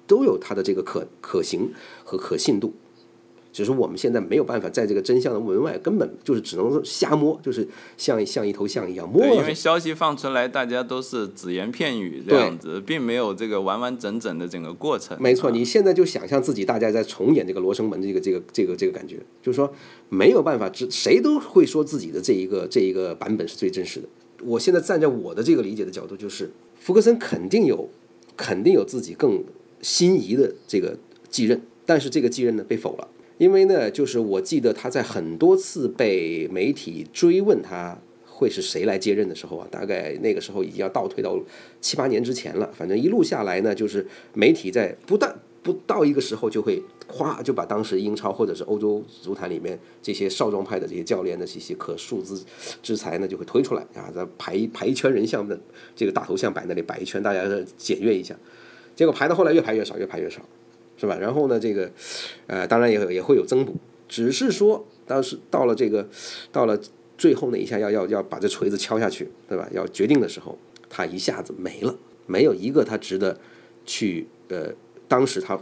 [0.07, 1.71] 都有它的这个可可行
[2.05, 2.73] 和可信度。
[3.51, 9.25] 只是我们现在没有办法在这个真相的门外，根本就是只能瞎摸，就是像像一头象一样摸。
[9.25, 15.17] 因为消息放出来，大家都是只言片语这样子，并没有这个完完整整的整个过程。
[15.19, 19.73] 没错，你现在就想象自己大家在重演这个罗生门这个这个这个这个感觉，就是说
[20.09, 24.07] 没有办法，只谁都会说自己的这一个这一个版本是最真实的。
[24.43, 27.89] 我现在站在我的这个理解的角度，就是福克森肯定有
[28.37, 29.43] 肯定有自己更
[29.81, 30.97] 心仪的这个
[31.29, 33.07] 继任，但是这个继任呢被否了。
[33.39, 41.39] 因为呢，就是我记得他在很多次被媒体追问他会是谁来接任的时候啊，大概那个时候已经要倒退到
[41.79, 42.69] 七八年之前了。
[42.73, 52.37] 反正一路下来呢，就是媒体在不但不到一个时候就会夸就把当时英超或者是欧洲足坛里面这些少壮派的这些教练的这些可数之
[52.83, 55.57] 之才呢就会推出来啊，再排排一圈人像的
[55.95, 57.41] 这个大头像摆那里摆一圈，大家
[57.77, 58.35] 检阅一下。
[58.97, 60.41] 结果排到后来越排越少，越排越少。
[60.99, 61.17] 是吧？
[61.17, 61.89] 然后呢，这个，
[62.47, 63.75] 呃，当然也也会有增补，
[64.09, 66.07] 只是说，当时到了这个，
[66.51, 66.77] 到了
[67.17, 69.69] 最后那一下，要要要把这锤子敲下去，对吧？
[69.71, 70.57] 要决定的时候，
[70.89, 71.95] 他一下子没了，
[72.27, 73.39] 没有一个他值得
[73.85, 74.73] 去，呃，
[75.07, 75.57] 当时他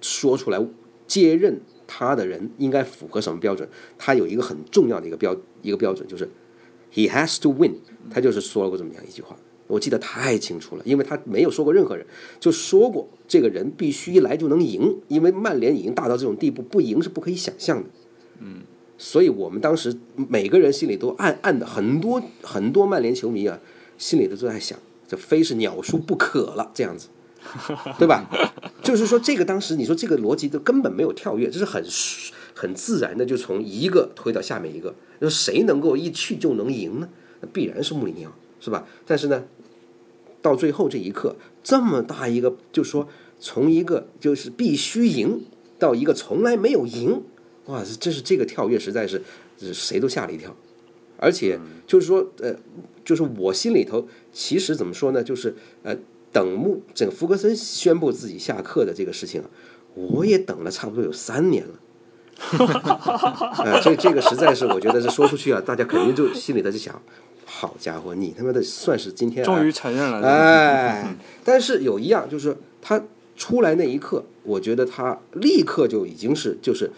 [0.00, 0.58] 说出来
[1.06, 3.68] 接任他的人应该符合什么标准？
[3.98, 6.26] 他有一个很重要的一个标一个标准，就是
[6.92, 7.74] he has to win，
[8.10, 9.36] 他就是说过这么样一句话。
[9.72, 12.04] 我记得太清楚了，因为他没有说过任何人，
[12.38, 17.88] 就说过这个人必须一来就能赢，因为曼联已经大到这种地步，不赢是不可以想象的。
[18.40, 18.64] 嗯，
[18.98, 19.96] 所以我们当时
[20.28, 23.58] 每个人心里都暗暗的，很多很多曼联球迷啊，
[23.96, 24.78] 心里都都在想，
[25.08, 27.08] 这非是鸟叔不可了，这样子，
[27.98, 28.28] 对吧？
[28.84, 31.82] 就是说这个当时你说这个逻辑都根本没有跳跃，这是很
[32.54, 37.08] 很自然的，就从一个推到下面一个，那谁能够一去就能赢呢？
[37.40, 38.86] 那必然是穆里尼奥，是吧？
[39.06, 39.42] 但是呢？
[40.42, 43.08] 到最后这一刻，这么大一个，就说，
[43.40, 45.40] 从一个就是必须赢
[45.78, 47.22] 到一个从来没有赢，
[47.66, 49.22] 哇，这是这个跳跃实在是
[49.72, 50.54] 谁都吓了一跳，
[51.16, 52.54] 而且就是说呃，
[53.04, 55.96] 就是我心里头其实怎么说呢，就是呃，
[56.32, 59.48] 等穆这个福格森宣布自己下课的这个事情啊，
[59.94, 61.74] 我也等了差不多有三年了。
[62.42, 67.00] 啊， 这这个实在是，我觉得这说出去啊，大家肯定就心里头就想，
[67.54, 70.26] 好家伙，你他妈的算是今天、啊、终于承认了。
[70.26, 73.00] 哎，但是有一样就是他
[73.36, 76.90] 出来那一刻，我觉得他立刻就已经是就是，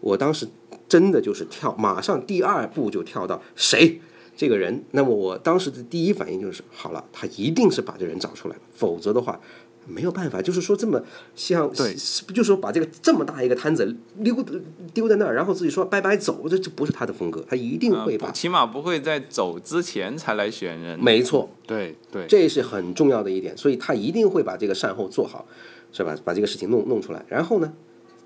[0.00, 0.46] 我当时
[0.86, 4.00] 真的就是跳，马上第二步就跳到谁
[4.36, 4.84] 这个人。
[4.90, 9.40] 那么我当时的第一反应就是，好了，他一定是把这人找出来了，否则的话。
[9.86, 11.02] 没有办法，就是说这么
[11.34, 11.94] 像，对，
[12.34, 14.44] 就是说把这个这么大一个摊子丢
[14.92, 20.98] 丢在那儿，然后自己说拜拜走，这这不是他的风格，他一定会把，起码不会在走之前才来选人。
[20.98, 25.46] 没错，对对，这是很重要的一点，所以他一定会把这个善后做好，
[25.92, 26.16] 是吧？
[26.24, 27.72] 把这个事情弄弄出来，然后呢，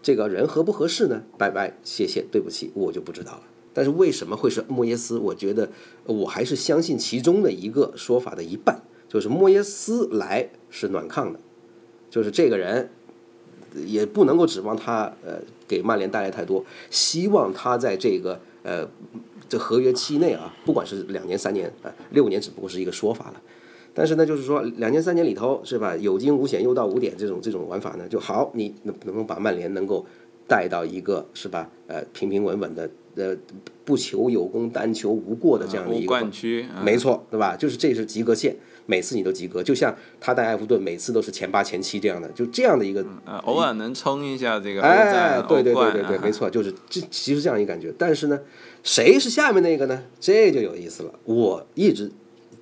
[0.02, 1.22] 这个人合不合适呢？
[1.36, 3.42] 拜拜，谢谢，对不起，我就不知道了。
[3.72, 5.16] 但是为什么会是莫耶斯？
[5.18, 5.70] 我觉得
[6.04, 11.38] 我还是相信其中的一个说法的一半，就是莫耶斯来是暖炕的。
[12.10, 12.90] 就是这个人，
[13.86, 16.64] 也不能够指望他呃给曼联带来太多。
[16.90, 18.86] 希望他在这个呃
[19.48, 23.40] 这合约期内啊，不管是两年、三年啊、六年，只不过是一个说法了。
[23.94, 28.50] 但是呢，就是说两年、三年里头是吧，有惊无险，又到五点这种这种玩法呢，就好。
[28.54, 30.04] 你能能不能把曼联能够
[30.46, 31.68] 带到一个是吧？
[31.88, 33.36] 呃，平平稳稳的，呃，
[33.84, 37.56] 不求有功，但求无过的这样的一个冠区，没错，对吧？
[37.56, 38.56] 就是这是及格线。
[38.86, 47.94] 每次你都及格，就像他带埃弗顿每次都是前八前七这样的，就这样的一个，呃，偶尔能冲一下这个哎，对对对对对，没错，就是这其实这样一个感觉。
[47.96, 48.40] 但是呢，
[48.82, 50.02] 谁是下面那个呢？
[50.18, 51.14] 这就有意思了。
[51.22, 52.10] 我一直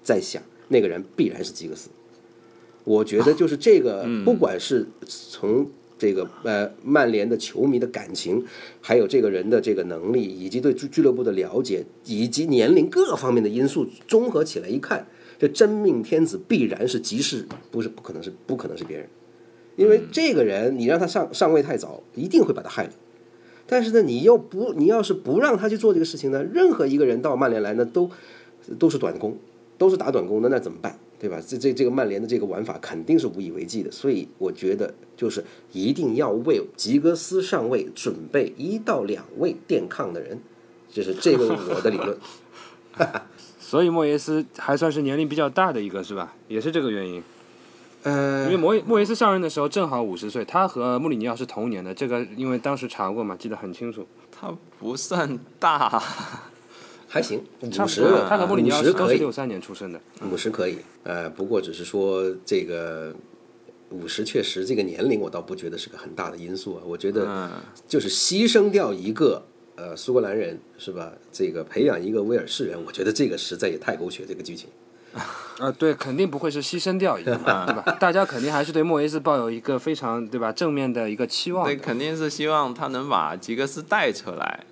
[0.02, 1.88] 在想，那个人必然是吉格斯。
[2.84, 8.44] 我觉得就是这个，不管是从这个呃曼联的球迷的感情，
[8.80, 15.06] 还有这个人的这个能力，以及对俱俱乐部的了解，以及年龄各方面的因素综合起来一看。
[15.40, 19.08] 这真命天子必然是吉士，不是不可能是不可能是别人，
[19.76, 22.90] 因为这个人你让他上上位太早，一定会把他害了。
[23.64, 28.10] 但是呢，你又不你要是不让他去做这个事情呢，任何一个人到曼联来呢，都
[28.80, 29.36] 都是短工，
[29.76, 30.98] 都是打短工的，那怎么办？
[31.18, 31.40] 对吧？
[31.46, 33.90] 这这这个曼联的这个玩法肯定是无以为继的。
[33.90, 40.40] 所以我觉得就是一定要为吉格斯上位准备一到两位垫抗的人，
[40.90, 42.16] 就是这个我的理论。
[43.58, 46.34] 所以莫耶斯还算是年龄比较大的一个，是吧？
[46.48, 47.22] 也是这个原因。
[48.04, 54.06] 呃，因为莫莫耶斯上任的时候正好五十岁，他和穆里尼奥是同年的，这个因为当时查过嘛，记得很清楚。
[54.30, 56.02] 他不算大，
[57.08, 58.26] 还行，五十多。
[58.28, 60.00] 他和穆里尼奥都五十可以，是六三年出生的。
[60.30, 60.76] 五十可以。
[61.02, 63.14] 呃，不过只是说这个
[63.90, 66.82] 五十确实这个年龄，我倒不觉得是个很大的因素啊。
[66.86, 67.50] 我觉得
[67.88, 69.42] 就是牺牲掉一个。
[69.80, 71.12] 呃，苏格兰人是吧？
[71.30, 74.68] 这个培养一个威尔士人，我觉得这个实在也太狗血，这个剧情。
[75.58, 77.82] 啊，对，肯定不会是牺牲掉一个，对吧？
[78.00, 81.64] 大家肯定还是对莫耶斯抱有一个非常对吧正面的一个期望。
[81.64, 84.64] 对，肯定是希望他能把吉格斯带出来。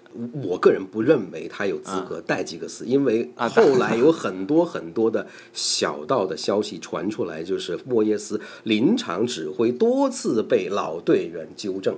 [0.44, 11.96] 我个人不认为他有资格带吉格斯，因为后来有很多很多的小道的消息传出来，就是莫耶斯临场指挥多次被老队员纠正。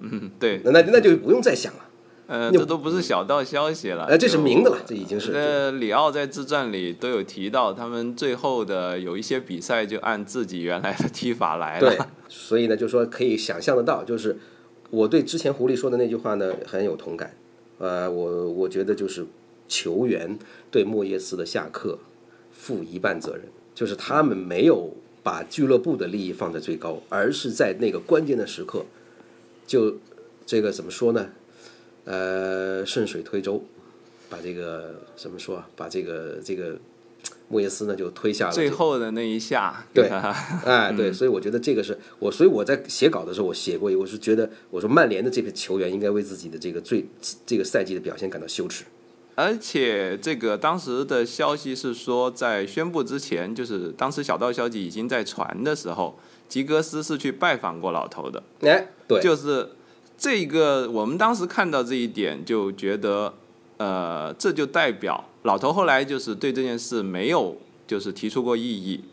[0.00, 1.80] 嗯，对，那那那就不用再想了。
[2.28, 5.32] 呃，这都不是小道消息了，呃，这是明的了，这已经是。
[5.32, 11.90] 呃，里奥在自传里都有提到，他们最后的有一些比赛就按自己原来的踢法来了。
[11.90, 14.38] 对，所以呢，就说可以想象得到，就是
[14.92, 17.34] 我对之前狐狸说的那句话呢很有同感。
[17.78, 19.26] 呃，我我觉得就是
[19.66, 20.38] 球员
[20.70, 21.98] 对莫耶斯的下课
[22.52, 28.84] 负一半责任，就是他们没有把俱乐部的利益放在最高，而是在那个关键的时刻，
[29.66, 29.96] 就
[30.44, 31.30] 这个怎么说呢？
[32.04, 33.64] 呃，顺水推舟，
[34.28, 35.68] 把这个怎么说啊？
[35.74, 36.76] 把这个这个
[37.52, 39.84] 莫耶斯呢就推下了最后的那一下。
[39.92, 40.08] 对，
[40.64, 47.04] 哎，对， 所以我觉得这个是我，所以我在写稿的时候，我写过我是觉得我说曼联的这批球员应该为自己的这个最
[47.44, 48.84] 这个赛季的表现感到羞耻。
[49.34, 58.42] 而且这个当时的消息是说，在宣布之前，就是当时小道消息已经在传的时候，吉格斯是去拜访过老头的。
[58.62, 59.68] 哎，对，就是。
[60.18, 63.34] 这个我们当时看到这一点，就觉得，
[63.78, 69.04] 呃，这就代表老头后来就是对这件事没有就是提出过异议，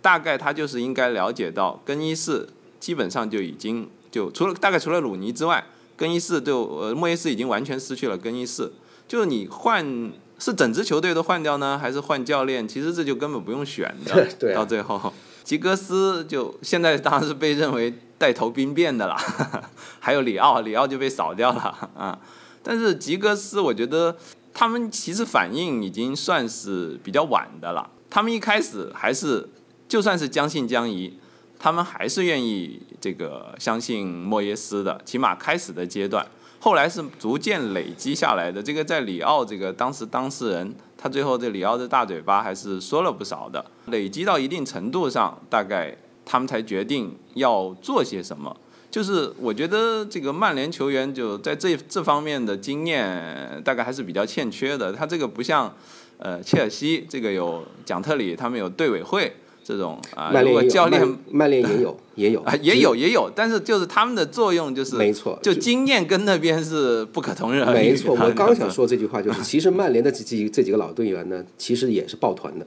[0.00, 2.48] 大概他就是应该了解到更衣室
[2.80, 5.64] 基本上就已经就除了大概除了鲁尼之外，
[5.96, 8.72] 更衣室就呃莫耶斯已经完全失去了更衣室，
[9.06, 12.66] 就是你换是整支球队都换掉呢，还是换教练？
[12.66, 15.12] 其实这就根本不用选的， 到最后
[15.42, 17.94] 吉格斯就现在当然是被认为。
[18.16, 19.16] 带头兵变的啦，
[19.98, 22.16] 还有里奥，里奥就被扫掉了啊。
[22.62, 24.16] 但是吉格斯，我觉得
[24.54, 27.90] 他们其实反应已经算是比较晚的了。
[28.08, 29.46] 他们一开始还是
[29.88, 31.18] 就算是将信将疑，
[31.58, 36.24] 他们还是愿意这个相信莫耶斯的，起码开始的阶段。
[36.60, 38.62] 后来是逐渐累积下来的。
[38.62, 43.62] 这个在里奥这个当时当事人，他最后这里奥的大嘴巴还是说了不少的。
[43.86, 45.94] 累积到一定程度上，大概
[46.24, 48.56] 他们才决定要做些什么。
[48.94, 54.92] 就是我觉得这个曼联球员就在这这方面的经验，大概还是比较欠缺的。
[54.92, 55.74] 他这个不像
[56.18, 59.34] 呃切尔西，这个有蒋特里，他们有队委会
[59.64, 60.30] 这种啊。
[60.40, 67.90] 如果教练曼联也有也有啊也有也有，但是就是他们的作用就是没错，就经验跟那边是不可同日而语。
[67.90, 72.64] 没错，我刚想 说这句话，就是其实曼联的这几这几个老队员呢，其实也是抱团的。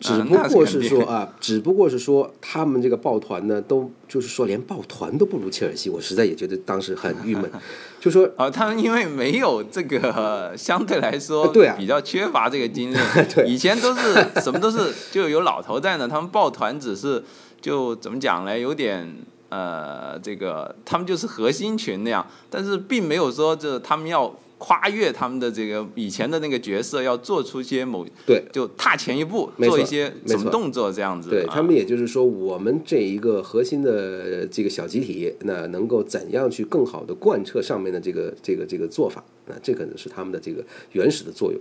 [0.00, 7.50] 只不过是说啊， 只不过是说他们这个抱团呢，都就是说连抱团都不如切尔西，我实在也觉得当时很郁闷。
[8.00, 13.00] 就说啊，他们因为没有这个相对来说对啊比较缺乏这个经验，
[13.32, 17.22] 对以前都是什么都是就有老头在呢，他们抱团只是
[17.60, 19.16] 就怎么讲呢，有点
[19.50, 24.34] 呃这个他们就是核心群那样，但是并没有说这他们要。
[24.62, 31.30] 跨越他们的这个以前的那个角色，要做出些某对，就踏前一步，做一些什么动作这样子。
[31.30, 39.24] 啊对他们，也就是说，我们这一个核心的这个小集体，那能够怎样去更好的贯彻上面的这个这个这个做法？
[39.46, 41.60] 那这可能是他们的这个原始的作用。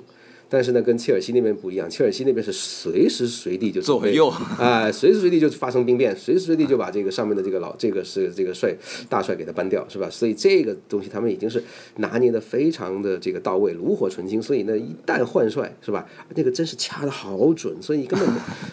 [0.53, 8.75] 但是呢，跟切尔西那边不一样，切尔西那边是随时随地就左右啊、随时随地就发生兵变，随时随地就把这个上面的这个老这个是这个帅
[9.07, 10.09] 大帅给他搬掉，是吧？
[10.09, 11.63] 所以这个东西他们已经是
[11.95, 14.41] 拿捏的非常的这个到位，炉火纯青。
[14.41, 16.05] 所以呢，一旦换帅，是吧？
[16.35, 18.29] 那个真是掐的好准，所以根本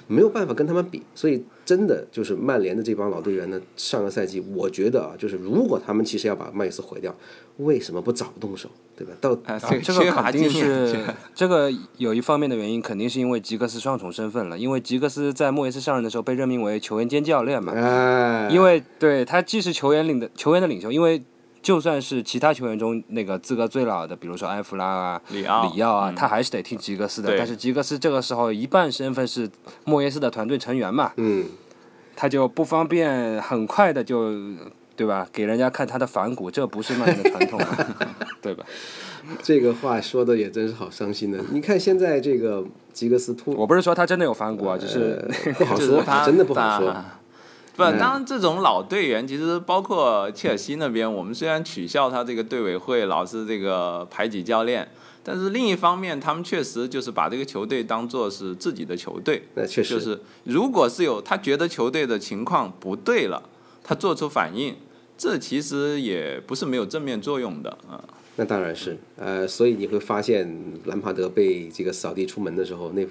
[0.08, 1.02] 没有办法跟他们比。
[1.14, 7.14] 所以真的就是曼联的这帮老队员呢，上个赛季我觉得啊，就是如果他们其实要把麦克斯毁掉，
[7.58, 9.12] 为什么不早动手，对吧？
[9.20, 11.04] 到这这个肯定是。
[11.36, 14.58] 这个有一方面的原因，肯定是因为吉格斯双重身份了。
[14.58, 21.22] 因为吉格斯在莫耶斯上任的时候被任命为球员兼教练嘛，哎，因为对他既是球员领的球员的领袖，因为
[21.62, 27.36] 就算是其他球员中那个资格最老的，比如说埃弗拉啊、里奥里奥啊，嗯他还是得听吉格斯的。
[27.36, 29.50] 但是吉格斯这个时候一半身份是
[29.84, 31.44] 莫耶斯的团队成员嘛，嗯。
[32.20, 34.32] 他就不方便很快的就
[34.96, 37.96] 对吧，给人家看他的反骨，这不是曼联的传统啊，
[38.42, 38.64] 对吧？
[39.40, 41.38] 这个话说的也真是好伤心的。
[41.52, 46.96] 你看现在这个吉格斯突，我不是说他真的有反骨啊，只是呃不好说， 是真的不好说。
[47.84, 54.88] 啊不，当然这种老队员，其实包括切尔西那边，我们虽然取笑他这个队委会老是这个排挤教练，
[55.22, 59.42] 但是另一方面，他们确实就是把这个球队当做是自己的球队。
[59.54, 63.42] 那确实，就是如果是有他觉得球队的情况不对了，
[63.82, 64.76] 他做出反应，
[65.16, 68.02] 这其实也不是没有正面作用的啊。
[68.40, 70.48] 那当然是，呃，所以你会发现
[70.84, 73.04] 兰帕德被这个扫地出门的时候，那，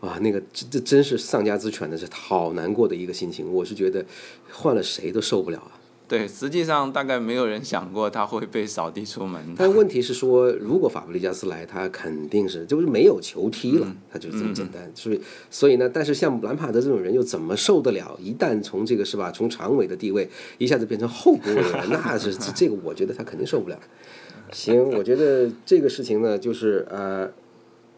[0.00, 3.52] 哇，那个这这真是丧家之犬的，是好难过的一个心情。
[3.52, 4.02] 我是觉得
[4.50, 5.76] 换了谁都受不了啊。
[6.08, 9.54] 对，实际上大概没有人想过他会被扫地出门。
[9.54, 14.90] 但问题是说，如果法布利加斯来，他肯定是就是没有球踢了，他就是这么简单。
[14.94, 15.20] 所以，
[15.50, 18.18] 所以呢，但是像兰帕德这种人又怎么受得了？
[18.18, 20.26] 一旦从这个是吧，从常委的地位
[20.56, 23.78] 一下子变成候补委员，那是这这个，我觉得他肯定受不了。
[24.54, 27.30] 行，我觉得这个事情呢，就是呃，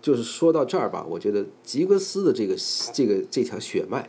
[0.01, 2.55] 就是说到这儿吧，我觉得吉格斯的这个
[2.93, 4.09] 这个这条血脉，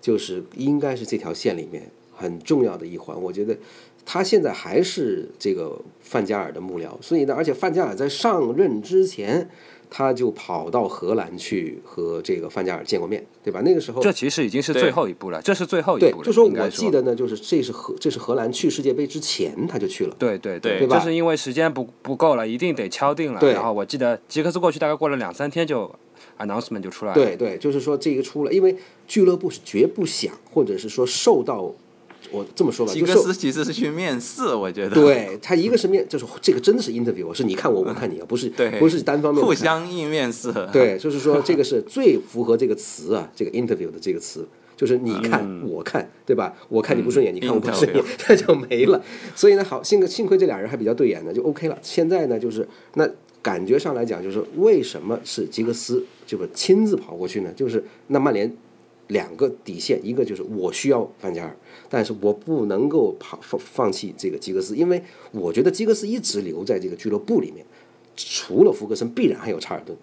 [0.00, 3.20] 就是应该是这条线里面很重要的一环。
[3.20, 3.56] 我觉得
[4.06, 9.50] 他现在还是这个范加尔的幕僚，所以呢，而且范加尔在上任之前，
[9.90, 13.60] 他就跑到荷兰去和这个范加尔见过面，对吧？
[13.64, 16.24] 那个时候这其实已经是最后一步了，这是最后一步，了。
[16.24, 20.14] 就说我记得呢，就是这是荷这是荷兰去世界杯之前他就去了。
[20.18, 23.40] 对对对对吧就是因为时间不不够了，一定得敲定了。
[23.40, 25.92] 对然后我记得吉克斯过去大概过了两三天就
[26.38, 27.14] announcement 就出来了。
[27.14, 28.76] 对对，就是说这个出了，因为
[29.08, 31.74] 俱乐部是绝不想，或者是说受到，
[32.30, 34.94] 我这么说吧，吉格斯其实是去面试，我觉得。
[34.94, 40.52] 对他一个是面，就是这个真的是 interview，是你看我，我 看你啊，不是对不是单方面的互相应面试。
[40.72, 44.46] 对，就是说这个是最符合这个词啊，这个 interview 的这个词，
[44.76, 46.54] 就是你看、我看，对吧？
[46.68, 49.02] 我看你不顺眼，你看我不顺眼 那就没了。
[49.34, 51.78] 所以呢，好，幸幸亏这俩人还比较对眼呢，就 OK 了。
[51.82, 53.08] 现在呢，就是那
[53.42, 57.50] 感觉上来讲，就是为什么是吉格斯这个亲自跑过去呢？
[57.56, 58.54] 就是那曼联
[59.08, 61.56] 两个底线，一个就是我需要范加尔，
[61.90, 67.66] 但是我不能够跑放放弃这个吉格斯，因为我觉得吉格斯一直留在这个俱乐部里面，
[68.16, 69.98] 除了福格森，必然还有查尔顿。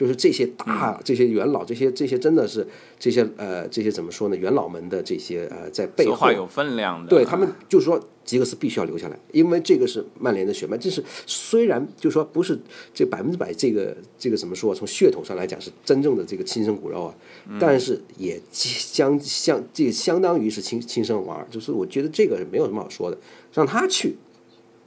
[0.00, 2.66] 就是这些大、这些元老，这些这些真的是
[2.98, 4.36] 这些呃这些怎么说呢？
[4.36, 7.10] 元老们的这些呃在背后说话有分量的。
[7.10, 10.78] 对他们就是说，吉格斯必须要留下来，因为这个是曼联的血脉。
[10.78, 12.58] 这是虽然就是说不是
[12.94, 17.14] 这百分之百这个这个怎么说，从血统上来讲是真正的这个亲生骨肉啊，
[17.60, 21.46] 但是也相相这相当于是亲亲生娃儿。
[21.50, 23.18] 就是我觉得这个是没有什么好说的，
[23.52, 24.16] 让他去，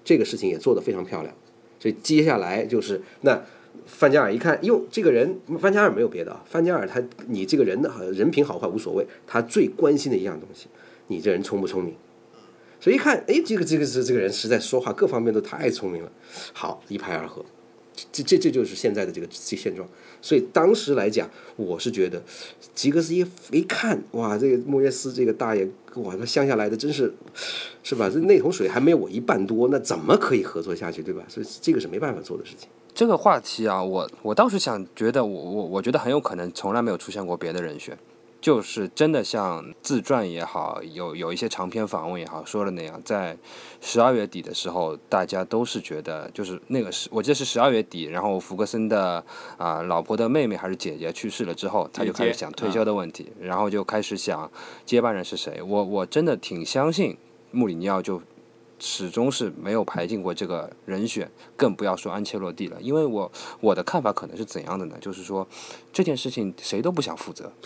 [0.04, 1.32] 这个事情也做得非常漂亮。
[1.80, 3.40] 所以接下来就是那。
[3.86, 10.68] 范加尔一看，哟，这个人范加尔没有别的啊，范加尔他你这个人的人品好坏无所谓，他最关心的一样东西，
[11.08, 11.94] 你这人聪不聪明？
[12.80, 16.12] 所以一看，哎，这个这个这这个人实在说话各方面都太聪明了，
[16.52, 17.44] 好一拍而合，
[18.12, 19.88] 这这这就是现在的这个这现状。
[20.22, 22.22] 所以当时来讲，我是觉得
[22.76, 25.66] 吉格斯一一看，哇，这个莫耶斯这个大爷，
[25.96, 27.14] 哇，他乡下来的真是，
[27.84, 28.10] 是吧？
[28.10, 31.24] 这那桶水还没有我一半多，那怎么可以合作下去，对吧？
[31.30, 32.68] 所以这个是没办法做的事情。
[32.94, 37.98] 这个话题啊，我我倒是想觉得，我我我觉得很有可能从来没有出现过别的人选，
[38.40, 43.36] 就是真的像自传也好，有有一些长篇访问也好说的那样，在
[43.82, 49.24] 十二月底的时候，大家都是觉得，就是那个是我记得是十二月底，然后福格森的
[49.58, 54.52] 啊老婆的妹妹还是姐姐去世了之后，他就开始想退休的问题，然后就开始想
[54.86, 55.62] 接班人是谁。
[55.64, 57.18] 我我真的挺相信
[57.50, 58.22] 穆里尼奥就。
[58.86, 62.82] 始终是没有排进过这个人选，更不要说安切洛蒂了。
[62.82, 63.32] 因为我
[63.62, 64.98] 我的看法可能是怎样的呢？
[65.00, 65.48] 就是说
[65.94, 67.54] 这件事情谁都不想负责。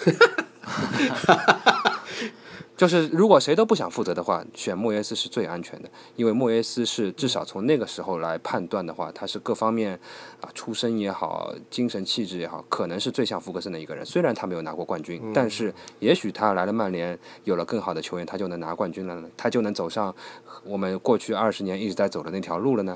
[2.78, 10.00] 就是如果谁都不想负责的话，选莫耶斯是最安全的，因为莫耶斯是至少从那个时候来判断的话，他是各方面
[10.40, 14.06] 啊出身也好，精神气质也好，可能是最像福格森的一个人。
[14.06, 19.28] 虽然他没有拿过冠军，但是也许他来了曼联，有了更好的球员，他就能拿冠军了呢？
[19.36, 20.14] 他就能走上
[20.64, 22.96] 我们过去二十年一直在走的那条路了呢？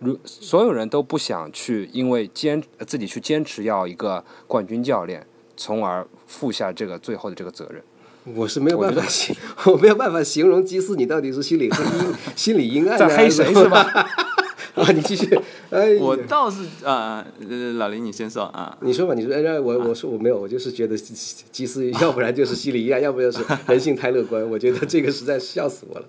[0.00, 5.24] 如所有人都不想去，因为坚自己去坚持要一个冠军教练，
[5.56, 7.80] 从而负下这个最后的这个责任。
[8.24, 11.72] 我是没有办法形， 我没有办法形容基斯，你到底是心里阴
[12.34, 13.80] 心理阴暗在黑谁是吧？
[14.74, 15.28] 啊，你继续。
[15.70, 17.24] 哎，我倒是啊，
[17.76, 18.76] 老林你先说啊。
[18.80, 24.42] 你说吧，你说，哎，我我说我没有，我就是觉得基斯，要不然就是心理阴暗，要不就是人性太乐观。
[24.50, 26.06] 我觉得这个实在是笑死我了。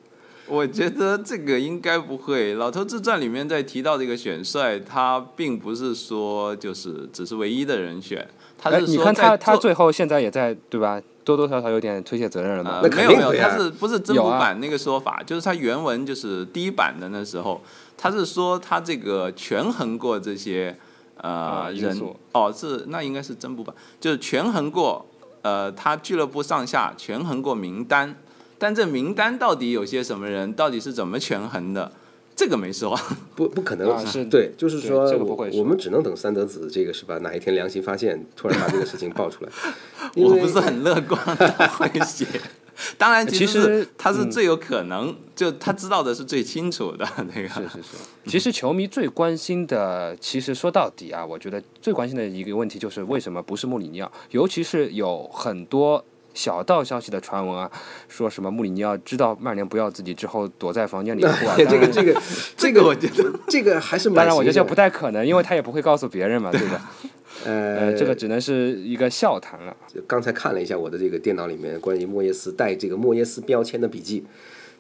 [0.48, 11.02] 我觉得这个应该不会，《老头自传》里面在提到这个选帅，他并不是说就是只是唯一的人选，他是说你看他他最后现在也在对吧？
[11.26, 12.80] 多多少少有点推卸责任了嘛？
[12.84, 15.22] 那没有没有，他是不是真补版那个说法？
[15.26, 17.60] 就是他原文就是第一版的那时候，
[17.98, 20.78] 他是说他这个权衡过这些
[21.18, 22.00] 呃人
[22.32, 25.06] 哦，是那应该是真补版，就是权衡过
[25.42, 28.16] 呃他俱乐部上下权衡过名单。
[28.58, 30.54] 但这名单到底有些什么人？
[30.54, 31.92] 到底是怎么权衡的？
[32.36, 33.00] 这个没说，
[33.36, 34.04] 不不可能啊！
[34.06, 37.18] 是对，就是说，我我们只能等三德子这个是吧？
[37.20, 39.52] 哪一天良心发现，突然 把这个事情爆出来，
[40.18, 42.26] 我不是很乐观会写。
[42.98, 47.48] 当然，其实他是最有可能，就他知道的是最清楚的那个。
[47.48, 47.98] 是是是。
[48.26, 54.12] 其实球迷最关心的，其实说到底啊，我觉得最关心的一个问题就是为什么不是穆里尼奥？
[54.32, 56.04] 尤其是有很多。
[56.36, 57.72] 小道消息的传闻啊，
[58.08, 61.56] 说什么穆里尼奥知道曼联不要自己之后躲在房间里 哭啊？
[61.58, 62.22] 这个这个
[62.56, 66.92] 这个，我觉得这个还是当然，我觉得这不太可能，因为他也不会告诉别人嘛，对吧？
[67.46, 69.76] 呃，这个只能是一个笑谈了。
[70.06, 74.24] 刚才看了一下我的这个电脑里面关于莫耶斯带这个莫耶斯标签的笔记，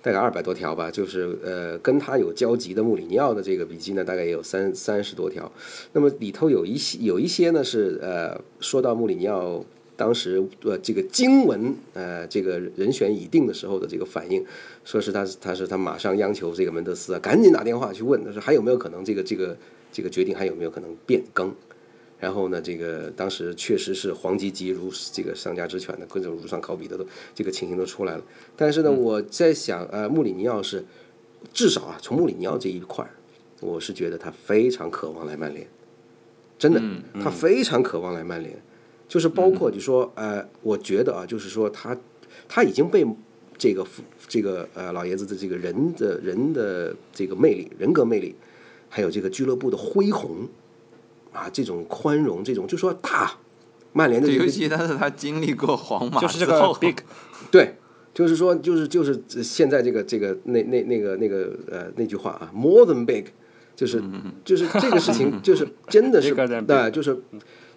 [0.02, 5.52] 大概二百多条吧，就是呃跟他有交集的穆里尼奥的这个笔记呢，大概也有三三十多条。
[5.94, 9.64] 那么里头有一些有一些呢是呃说到穆里尼奥。
[9.96, 14.46] 当时呃，这个经文呃，这个人选已定的时候的这个反应，
[14.84, 19.58] 说是他他是他马上央求这个门德斯啊，赶紧打电话去问，他说还有没有可能这个这个
[19.92, 21.54] 这个决定还有没有可能变更？
[22.20, 28.24] 然后呢，这个当时确实是黄吉吉如这个丧家之犬的各种如上考妣的都这个情形都出来了。
[28.56, 30.84] 但是呢，我在想呃，穆里尼奥是
[31.54, 33.06] 至少啊，从穆里尼奥这一块，
[33.60, 35.68] 我是觉得他非常渴望来曼联，
[36.58, 36.82] 真的，
[37.22, 38.58] 他非常渴望来曼联。
[39.08, 41.96] 就是包括就说呃，我觉得啊，就是说他
[42.48, 43.06] 他已经被
[43.58, 43.86] 这个
[44.28, 48.36] 这个呃老爷子的这个人的人的这个魅力、人格魅力，
[48.90, 50.48] 还有这个俱乐部的恢宏
[51.32, 53.32] 啊，这种宽容，这种就说大
[53.94, 56.96] 曼联的尤其他是他经历过皇马就是这个 big，
[57.52, 57.76] 对，
[58.14, 63.26] 就是说就是就是现在这个这个那那那个那个呃那句话啊，more than big，
[63.76, 64.04] 就是
[64.44, 66.34] 就是这个事情 就是真的是
[66.66, 67.18] 对，就是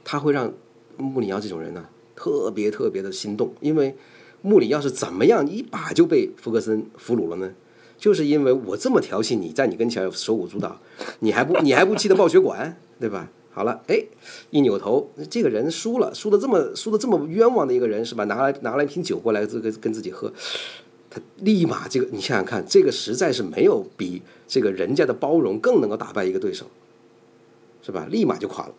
[0.02, 0.50] 他会让。
[0.98, 3.94] 穆里奥这种人呢，特别特别的心动，因为
[4.42, 7.54] 穆里要是怎么样一把就被福格森俘虏了呢？
[7.96, 10.80] 就是因为我这么调戏你，在你跟前手舞足蹈，
[11.20, 13.30] 你还不 你还不气得爆血管，对吧？
[13.50, 14.00] 好了，哎，
[14.50, 18.22] 一扭头，这个人输了，输的这么输的这么冤枉的一个人是吧？
[18.24, 20.32] 拿来拿来一瓶酒过来，这个跟自己喝，
[21.10, 26.66] 他立马这个你想想看，这个实在是没有比这个人家的包容更能够打败一个对手，
[27.82, 28.06] 是吧？
[28.08, 28.74] 立马就垮了，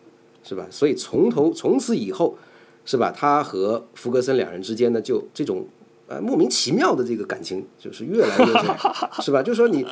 [0.50, 0.66] 是吧？
[0.72, 2.36] 所以从头从此以后，
[2.84, 3.14] 是吧？
[3.16, 5.68] 他和福格森两人之间呢，就这种。
[6.12, 8.66] 呃，莫名其妙的这个感情就是越来越深，
[9.22, 9.44] 是吧？
[9.44, 9.86] 就是说你，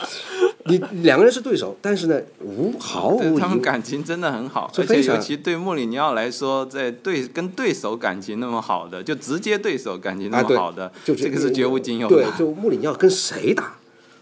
[0.66, 12.16] 你两个人是对手，但是呢，无毫无他们感情真的很好，而且尤其对穆里尼奥来说，在对跟对手感情那么好的，就直接对手感情那么好的，就这个是绝无仅有的。
[12.16, 13.76] 对，就穆里尼奥跟谁打，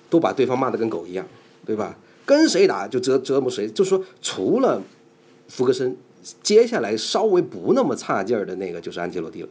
[0.09, 1.25] 都把对方骂的跟狗一样，
[1.65, 1.95] 对吧？
[2.25, 4.81] 跟谁打就折折磨谁，就说除了
[5.47, 5.95] 福格森，
[6.41, 9.49] 接下来稍微不那么差劲儿的那个就是安切洛蒂了。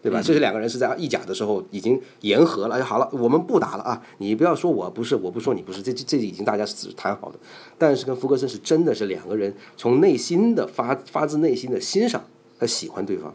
[0.00, 0.22] 对吧？
[0.22, 4.00] 这是两个人是在意甲的时候已经言和了，哎，好了，我们不打了啊！
[4.18, 7.38] 你不要说我不是，我不说你不是，这这这已经大家是谈好的。
[7.76, 12.24] 但是跟福格森是真的是两个人从内心的发发自内心的欣赏
[12.60, 13.34] 和喜欢对方。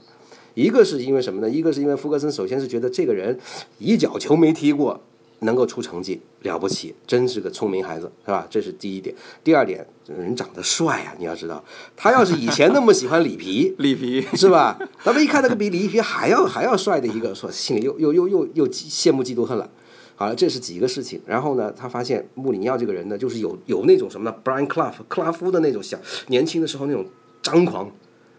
[0.53, 1.49] 一个是因为什么呢？
[1.49, 3.37] 一个是因为福格森首先是觉得这个人
[3.77, 5.01] 一脚球没踢过。
[5.43, 8.47] 能够出成绩了不起，真是个聪明孩子，是吧？
[8.49, 9.15] 这是第一点。
[9.43, 11.15] 第二点，人长得帅啊！
[11.17, 11.63] 你要知道，
[11.95, 14.79] 他要是以前那么喜欢里皮， 里皮是吧？
[15.03, 19.69] 咱们一看那个比里皮还要还要帅的一个，说心里又又又又又羡慕嫉妒恨了。
[20.15, 21.21] 好了，这是几个事情。
[21.25, 27.05] 然后呢，他发现穆里尼奥这个人呢，就是有有那种什么呢？Brian Clough 克拉夫的那种小年轻的时候那种
[27.41, 27.91] 张狂，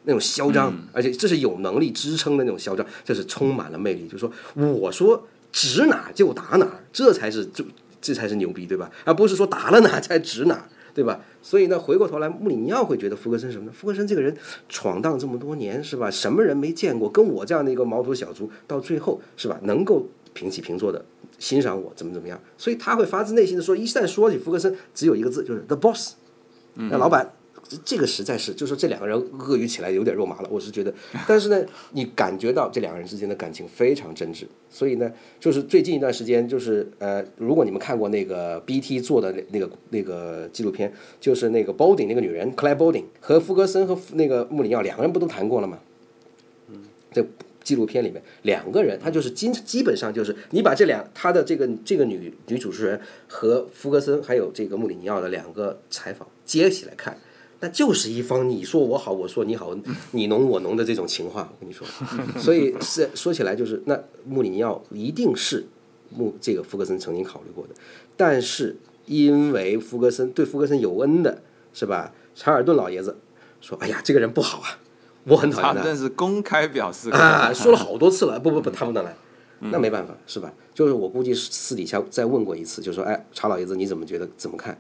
[0.05, 4.07] 那种嚣张，而且这是有能力支撑的那种嚣张，这是充满了魅力。
[4.07, 4.31] 就是说，
[4.75, 5.23] 我说。
[5.55, 7.65] 指哪就打哪，这才是就
[8.01, 8.91] 这才是牛逼，对吧？
[9.05, 11.21] 而不是说打了哪才指哪，对吧？
[11.43, 13.73] 所以呢，回过头来，穆里尼奥会觉得福格森什么呢？
[13.73, 14.37] 福格森这个人
[14.69, 16.11] 闯荡这么多年，是吧？
[16.11, 17.09] 什么人没见过？
[17.09, 21.05] 跟我这样的一个毛头小卒，到最后是吧，能够平起平坐的
[21.39, 22.41] 欣赏我，怎么怎么样？
[22.59, 26.15] 所以他会发自内心的说，一旦说起福格森，只有一个字，就是 the boss，
[26.75, 27.33] 那老板。
[27.85, 30.49] 这个实在是，就是这两个人恶语起来有点肉麻了。
[30.51, 30.93] 我是觉得，
[31.27, 34.45] 但是呢，你感觉到这两个人之间的感情非常真挚。
[34.71, 45.79] 所以呢，就是最近一段时间，就是呃，如果你们看过那个 BT 做的那那个那个纪录片，就是那个 Bolding 那个女人 Claire Bolding 和福格森和那个穆里尼奥两个人不都谈过了吗？
[46.69, 47.25] 嗯，这
[47.63, 57.17] 纪录片里面两个人，他就是基基本上就是你把这两他的这个这个女女主持人和福格森还有这个穆里尼奥的两个采访接起来看。
[57.65, 59.75] 那就是一方你说我好，我说你好，
[60.11, 61.87] 你侬我侬的这种情话，我跟你说，
[62.39, 65.65] 所以是说起来就是那穆里尼奥一定是
[66.11, 67.75] 穆这个福格森曾经考虑过的，
[68.19, 71.41] 但是因为福格森对福格森有恩的
[71.73, 72.13] 是吧？
[72.35, 73.17] 查尔顿老爷子
[73.63, 74.79] 说：“哎呀，这个人不好啊，
[75.25, 79.17] 我很讨厌他。”但是公开表示啊，说了好多次了，不不不，他不能来，
[79.61, 80.53] 那没办法是吧？
[80.75, 84.29] 就是我估计私底下再问过一次，就说：“哎，查老爷子你怎么觉得？
[84.37, 84.79] 怎么看？”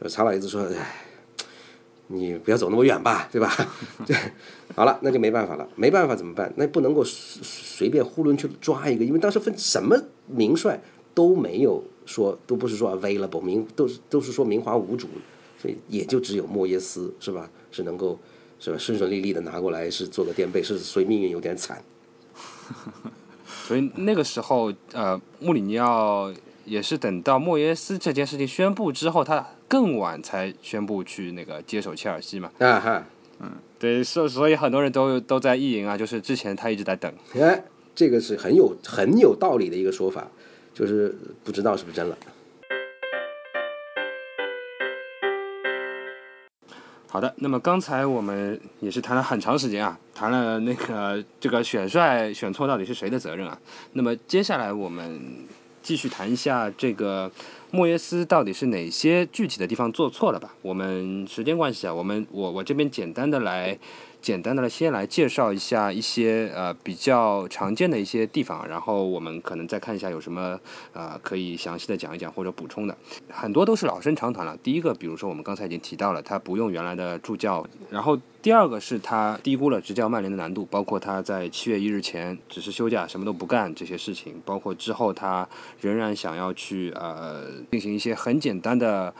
[0.00, 1.04] 说查老爷子说：“哎。”
[2.08, 3.50] 你不要走那么远吧， 对吧？
[4.06, 4.14] 对，
[4.74, 6.52] 好了，那就没办法了，没办法怎么办？
[6.56, 9.96] 那不能够随随便囫囵去抓一个，因为当时分什么
[10.26, 10.78] 名帅
[11.14, 15.08] 都没有说，都不是说 available 名，都是都是说名花无主，
[15.58, 17.50] 所以也就只有莫耶斯是吧？
[17.72, 18.18] 是能够
[18.60, 18.76] 是吧？
[18.76, 21.82] 顺顺利利的拿过来是做个垫背，是所以命运有点惨。
[23.66, 26.30] 所以那个时候，呃，穆里尼奥
[26.66, 29.53] 也是等到莫耶斯这件事情宣布之后，他。
[29.66, 32.50] 更晚才宣布去那个接手切尔西嘛？
[32.58, 33.04] 啊哈，
[33.40, 37.12] 嗯，对，所所以很多人都都在意淫啊，就是之前他一直在等。
[37.34, 40.28] 哎，这个是很有很有道理的一个说法，
[40.72, 42.16] 就是不知道是不是真了。
[47.08, 53.58] 好的，那么刚才我们也是谈了很长时间啊，谈了那个这个选帅选错到底是谁的责任啊？
[53.94, 55.20] 那么接下来我们
[55.82, 57.30] 继续谈一下这个。
[57.74, 60.54] 莫耶斯到底是哪些具体的地方做错了吧？
[60.62, 63.76] 我们时间关系啊，我们我我这边简单的来，
[64.24, 70.58] 简单的先来介绍一下一些呃比较常见的一些地方，然后我们可能再看一下有什么
[70.94, 72.96] 呃可以详细的讲一讲或者补充的。
[73.28, 74.56] 很多都是老生常谈了。
[74.62, 78.18] 第一个，比如说我们刚才已经提到了，他不用原来的助教，然后。
[78.44, 85.48] 第二个是他低估了执教曼联的难度，包括他在七月一日前只是休假什么都不干这些事情，包括之后他
[85.80, 89.14] 仍然想要去呃进行一些很简单的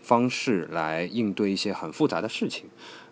[0.00, 2.66] 方式来应对一些很复杂的事情，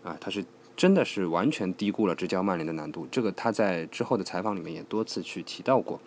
[0.05, 0.45] 啊，他是
[0.77, 6.01] 真的是完全低估了执教曼联的难度，这个他在之后的采访里面也多次去提到过，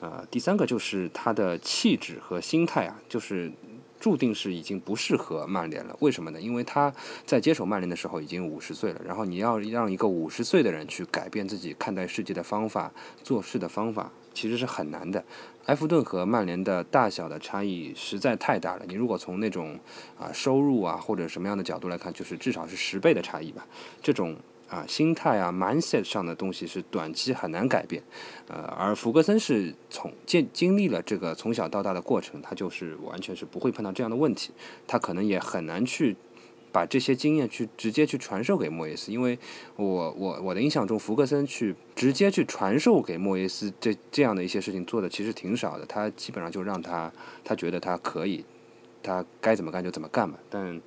[0.00, 3.52] 呃，第三个就是他的气质和心态啊，就是。
[4.00, 6.40] 注定是已经不适合曼联了，为什么呢？
[6.40, 6.90] 因为他
[7.26, 12.90] 在接手曼联的时候已经五十岁了，然后你要让一个五十岁的人去改变自己看待世界的方法、
[13.22, 15.24] 做事的方法，其实是很难的。
[15.66, 18.84] 埃弗顿和曼联的大小的差异实在太大了。
[18.88, 19.78] 你如果从那种
[20.18, 23.66] 啊收入啊或者什么样的角度来看，就是至少是十倍的差异吧。
[24.02, 24.34] 这种
[24.68, 28.02] 啊心态啊 mindset 上的东西是短期很难改变。
[28.48, 34.52] 呃，而福格森是从经经历了这个从小到大的过程，他就是完全是不会碰到这样的问题。
[34.88, 36.16] 他可能也很难去。
[36.72, 39.38] 把这些经验去直接去传授给莫耶斯，因为
[39.76, 47.12] 我我我的印象中，福格森去直接去传授给莫耶斯这这样的一些事情做的其实挺少的，他基本上就让他
[47.42, 48.44] 他觉得他可以，
[49.02, 50.38] 他该怎么干就怎么干吧。
[50.48, 50.80] 但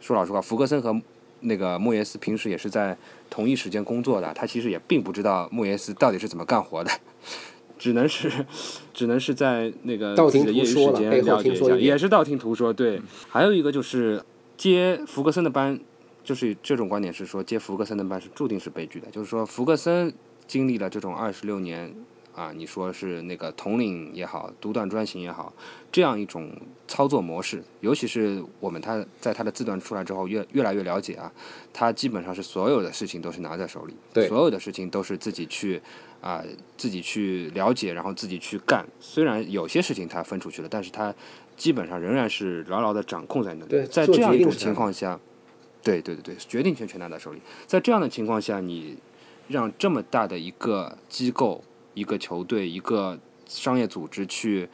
[0.00, 1.00] 说老实话，福格森和
[1.40, 2.96] 那个莫耶斯平时也是在
[3.30, 6.90] 同一时间工作的，他其实也并不知道莫耶斯到底是怎么干活的，
[7.78, 8.44] 只能是
[8.92, 12.72] 只能是在那个道自己的业余时间了解一下，也是道听途说。
[12.72, 14.20] 对，还有一个就是。
[14.58, 15.80] 接福格森的班，
[16.24, 19.08] 就是这种观点是说，接福格森的班是注定是悲剧的。
[19.10, 20.12] 就是说，福格森
[20.48, 21.94] 经历了这种二十六年
[22.34, 25.52] 啊，你说是那个统领也好，独断专行也好，
[25.92, 26.50] 这样一种
[26.88, 31.32] 操作模式，尤其是我们他在他的自传出来之后，越越来越了解啊，
[31.72, 35.80] 他基本上是所有的事情都是拿在手里，对所有的事情都是自己去
[36.20, 36.42] 啊、
[36.76, 38.84] 自己去了解，然后自己去干。
[38.98, 41.14] 虽然有些事情他分出去了，但是他
[41.58, 43.86] 基本上仍然是牢牢的掌控在那里。
[43.88, 45.20] 在这样一种情况下，
[45.82, 47.42] 对对对对，决定权全拿在手里。
[47.66, 48.96] 在这样的情况下，你
[49.48, 54.68] 让这么大的一个机构、一个球队、一个商业组织去，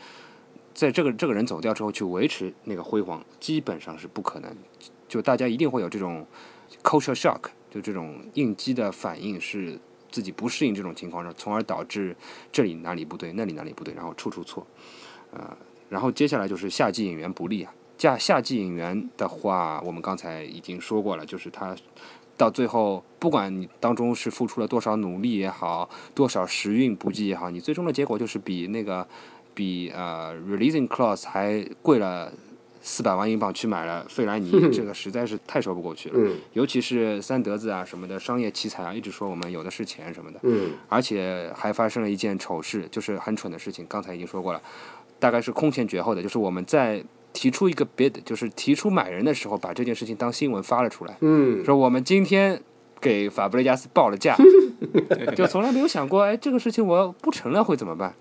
[0.75, 4.55] 在这个这个人走掉之后去维持那个辉煌，基本上是不可能。
[5.09, 6.27] 就大家一定会有这种
[6.83, 9.79] culture shock，就这种应激的反应，是
[10.11, 12.17] 自己不适应这种情况，从而导致
[12.53, 14.67] 这里哪里不对，那里哪里不对，然后处处错。
[15.31, 15.57] 呃，
[15.95, 17.73] 然后接下来就是夏季引援不利啊。
[17.97, 21.75] 夏夏季引援的话，我们刚才已经说过了，就是他
[22.37, 29.07] 到最后，不管你当中是付出了多少努力也好，多少时运不济也好，你最终的结果就是比那个
[29.55, 32.33] 比呃 releasing clause 还贵了
[32.83, 36.17] 四百万英镑去买了费莱尼， 这个实在是太说不过去了。
[36.19, 43.87] 嗯尤其是三德子啊什么的商业奇才啊，一直说我们有的是钱什么的，嗯而且还发生了一件丑事，就是很蠢的事情。
[43.89, 44.61] 刚才已经说过了，
[45.25, 47.03] 大概是空前绝后的，就是我们在
[47.33, 52.61] 提出一个 bid，就是提出买人的时候，把这件事情当新闻发了出来，嗯，说我们今天
[53.01, 54.37] 给法布雷加斯报了价，
[55.35, 58.15] 就从来没有想过，哎，这个事情我不成了会怎么办？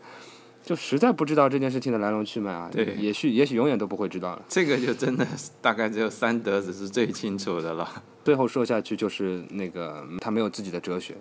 [0.63, 4.41] 就实在不知道这件事情的来龙去脉啊，对也许也许永远都不会知道了。
[4.47, 5.27] 这个就真的
[5.61, 8.01] 大概只有三德子是最清楚的了。
[8.23, 11.15] 最后说下去就是那个他没有自己的哲学，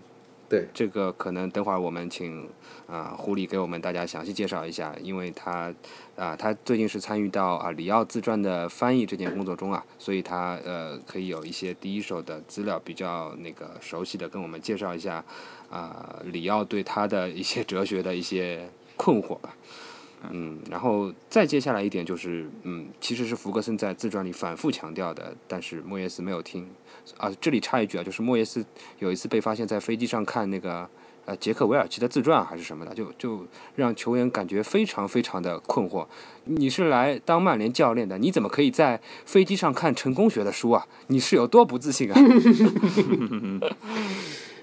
[0.52, 2.46] 对，这个可能等会儿我们请
[2.86, 5.72] 啊、狐狸给我们大家详细介绍一下，因为他
[6.14, 15.24] 啊、他最近是参与到啊里奥自传的翻译这件工作中啊，所以他呃可以有一些第一手的资料比较那个熟悉的跟我们介绍一下
[15.70, 19.56] 啊、里奥对他的一些哲学的一些困惑吧。
[20.30, 26.68] 嗯，然后再接下来一点就是，嗯，其实是福格森在自传里反复强调的，但是莫耶斯没有听。
[27.16, 28.64] 啊，这里插一句啊，就是莫耶斯
[29.00, 30.88] 有一次被发现在飞机上看那个
[31.24, 33.44] 呃杰克韦尔奇的自传还是什么的，就就
[33.74, 36.06] 让球员感觉非常非常的困惑。
[36.44, 40.86] 你是来当曼联教练的，你怎么可以在飞机上看成功学的书啊？
[41.08, 42.20] 你是有多不自信啊？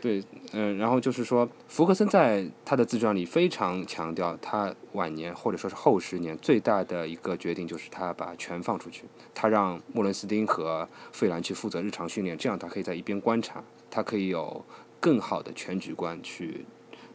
[0.01, 0.23] 对，
[0.53, 14.63] 嗯、然后就是说，福克森在他的自传里非常强调，他晚年或者说是后十年最大的一个决定就是他把权放出去，他让莫伦斯丁和费兰去负责日常训练，这样他可以在一边观察，他可以有
[15.01, 16.65] 更好的全局观去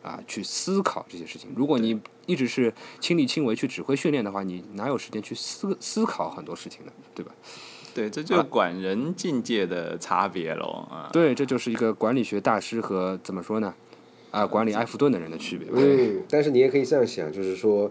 [0.03, 1.51] 啊去思考这些事情。
[1.57, 6.93] 如果你一直是亲力亲为去指挥训练的话，你哪有时间去思思考很多事情呢？
[7.14, 7.32] 对吧？
[7.95, 11.09] 对，这就是管人境界的差别喽啊。
[11.12, 13.72] 对，这就是一个管理学大师和怎么说呢？
[14.30, 15.74] 啊，管理埃弗顿的人的区别吧。
[15.76, 17.90] 嗯，但是你也可以这样想，就是说，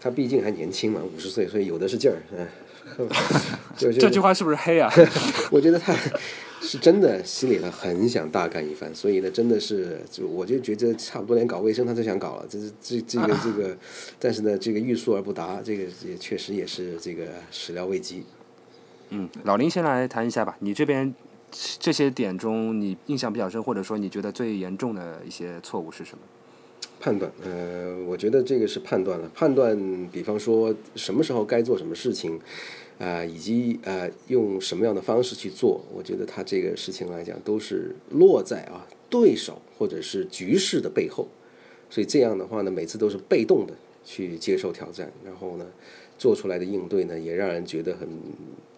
[0.00, 2.46] 他毕竟还年轻嘛，五十岁，所以有的是劲儿，嗯。
[3.78, 4.92] 这句话是不是黑啊？
[5.50, 5.94] 我觉得他
[6.60, 13.74] 是真的心里呢很想大干一番，所以呢，真的是就我就觉得差不多连搞卫生他都想搞了，这是这这个这个，
[14.20, 18.24] 但是呢，这个欲速而不达，这个也确实也是这个始料未及。
[19.14, 20.56] 嗯，老林先来谈一下吧。
[20.60, 21.14] 你这边
[21.78, 26.24] 这些点中，你印象比较深，或者说你觉得最严重的一些错误是什么？
[26.98, 29.76] 判断，呃，我觉得这个是判断了，判断，
[30.10, 32.40] 比方说什么时候该做什么事情，
[32.98, 41.28] 啊、以及呃用什么样的方式去做，我觉得他这个事情来讲，都是落在啊对手或者是局势的背后，
[41.90, 45.66] 所以这样的话呢，每次都是被动的去接受挑战，然后呢，
[46.22, 48.08] 做出来的应对呢，也让人觉得很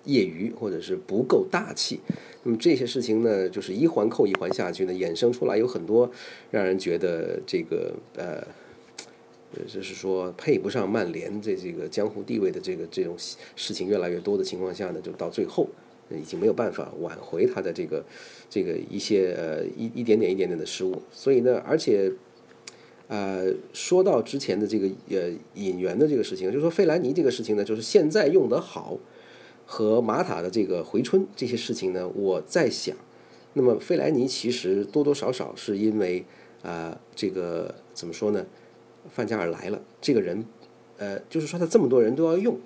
[0.04, 2.00] 业余或者是不够大气。
[2.42, 6.10] 那么这些事情呢，就是一环扣一环下去呢，衍生出来有很多
[6.50, 8.42] 让人觉得这个呃，
[9.70, 15.68] 就是说配不上曼联这这个江湖地位的这个这种事情越来越多的情况下呢，就到最后
[16.10, 18.02] 已经没有办法挽回他的这个
[18.48, 22.10] 这个一些呃一一点点一点点的失误，所以呢，而且。
[23.14, 28.98] 呃，说到之前的这个呃引援的这个事情，就是说费兰尼这个事情呢，就是现在用得好，
[29.64, 32.96] 和马塔的这个回春这些事情呢，我在想，
[33.52, 36.24] 那么费兰尼其实多多少少是因为
[36.62, 38.44] 啊，这个怎么说呢？
[39.10, 40.44] 范加尔来了，这个人，
[40.96, 42.58] 呃，就是说他这么多人都要用，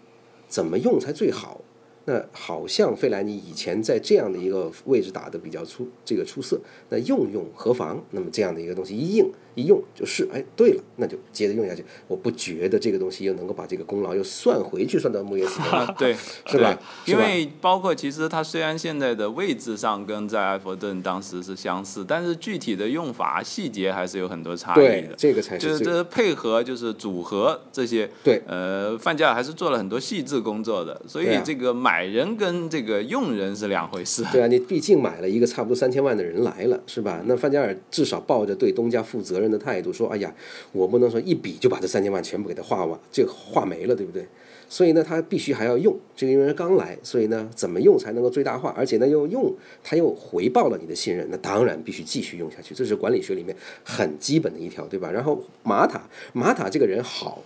[0.48, 1.60] 怎么用才最好？
[2.06, 8.02] 那好像费兰尼以前在这样的一个位置打的比较出这个出色，那用用何妨？
[8.12, 9.30] 那么这样的一个东西一应。
[9.58, 11.84] 一用就是，哎，对了，那就接着用下去。
[12.06, 15.60] 我不觉得这个东西又能够把这个功劳又算回去，算到木叶斯
[15.98, 16.14] 对，
[16.46, 16.78] 是吧？
[17.04, 25.14] 因为包括其实他虽然现在的位置上跟在埃弗顿当时是相似，但是具体的用法细节还是有很多差异的。
[25.16, 28.08] 这个才是就是这配合，就是组合这些。
[28.22, 31.02] 对，呃，范加尔还是做了很多细致工作的。
[31.08, 34.24] 所以这个买人跟这个用人是两回事。
[34.30, 37.20] 对啊，你毕竟买了一个差不多三千万的人来了，是吧？
[37.24, 39.47] 那范加尔至少抱着对东家负责任。
[39.50, 40.34] 的态度说：“哎呀，
[40.72, 44.26] 我不能说一笔就把这三千万全部给他花完，这花没了，对不对？
[44.70, 45.96] 所以呢，他必须还要用。
[46.14, 48.68] 这个因为刚来，所以呢，怎么用才能够最大化？
[48.76, 49.50] 而且呢，又用
[49.82, 52.74] 他又回报了你的信任，那当然必须继续用下去。
[52.74, 55.10] 这是管理学里面很基本的一条，对吧？
[55.10, 56.02] 然后马塔，
[56.34, 57.42] 马塔这个人好，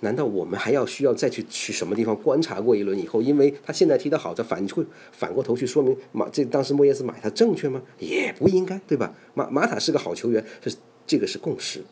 [0.00, 4.82] 难道我们还要需要再去去什么地方观察过一轮以后，因为他现在踢得好，再反会
[5.12, 7.82] 反过头去说明马这当时莫耶斯买他正确吗？
[7.98, 9.12] 也不应该，对吧？
[9.34, 10.74] 马马塔是个好球员，是。”
[11.06, 11.82] 这个是共识，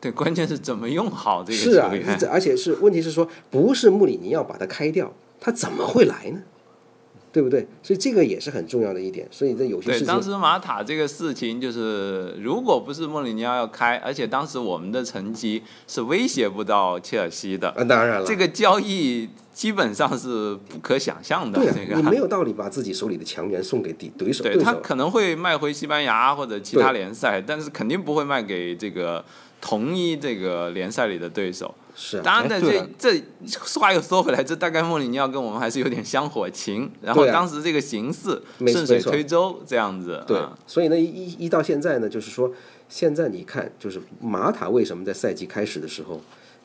[0.00, 1.92] 对，关键是怎么用好这个是啊，
[2.30, 6.42] 而且是问题是说，不是穆里尼奥把他开掉，他怎么会来呢？
[7.32, 7.66] 对不对？
[7.82, 9.26] 所以这个也是很重要的一点。
[9.30, 21.58] 所以这有些事情，当时马塔这个事情就是，如果不是莫里尼奥要开，而且当时我们的成绩是威胁不到切尔西的，啊，当然了，这个交易基本上是不可想象的。
[21.58, 24.44] 对，这个你没有道理把自己手里的强援送给敌对手。
[24.44, 29.24] 对他可能会卖回西班牙或者其他联赛，但是肯定不会卖给这个
[29.58, 31.74] 同一这个联赛里的对手。
[31.94, 32.60] 是，当然的，
[32.98, 40.24] 这这话又说回来，这大概穆里尼奥跟我们还是有点香火情，然后当时这个形势顺水推舟这样子。
[40.26, 42.50] 对，所以呢，一一到现在呢，就是说，
[42.88, 46.20] 现在你看，就是马塔为什么在赛季开始的时候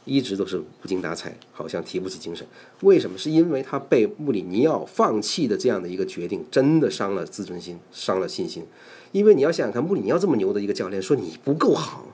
[0.05, 2.47] 一直都是无精打采，好像提不起精神？
[2.81, 3.17] 为什么？
[3.17, 8.65] 是因为他被穆里尼奥放弃的这样的一个决定，真的伤了自尊心，伤了信心。
[9.11, 12.05] 因为你要想想看，穆里尼奥这么牛的一个教练，说你不够好。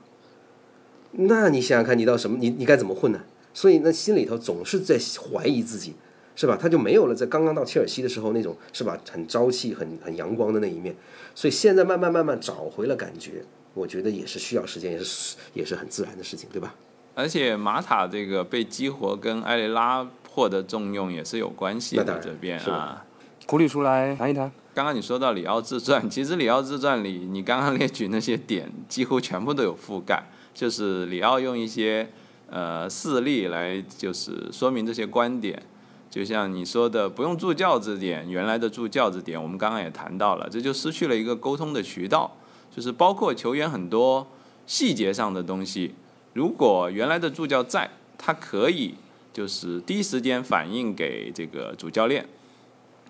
[1.14, 3.22] 那你想想看，你到什么，你你该怎么混呢？
[3.54, 4.98] 所以那心里头总是在
[5.32, 5.94] 怀疑自己，
[6.36, 6.58] 是吧？
[6.60, 10.96] 他就没有了在刚刚到切尔西的时候那种是吧，很朝气、很很阳光的那一面。
[11.36, 13.44] 所以现在慢慢慢慢找回了感觉，
[13.76, 16.74] 我觉得也是需要时间，也是也是很自然的事情，对吧？
[17.14, 23.06] 而且马塔这个被激活跟埃雷拉获得重用也是有关系的，这边啊，
[23.46, 24.52] 苦里出来谈一谈。
[24.74, 30.24] 刚刚你说到里奥自传，其实里奥自传里你刚刚列举那些点，几乎全部都有覆盖。
[30.54, 32.10] 就是里奥用一些
[32.50, 35.62] 呃事例来就是说明这些观点，
[36.10, 42.38] 就像你说的不用助教这点，原来的助教这点，我们刚刚也谈到了，这就失去了一个沟通的渠道，
[42.76, 44.28] 就是包括球员很多
[44.68, 45.96] 细节上的东西，
[46.34, 48.94] 如果原来的助教在，他可以
[49.34, 52.26] 就是第一时间反映给这个主教练。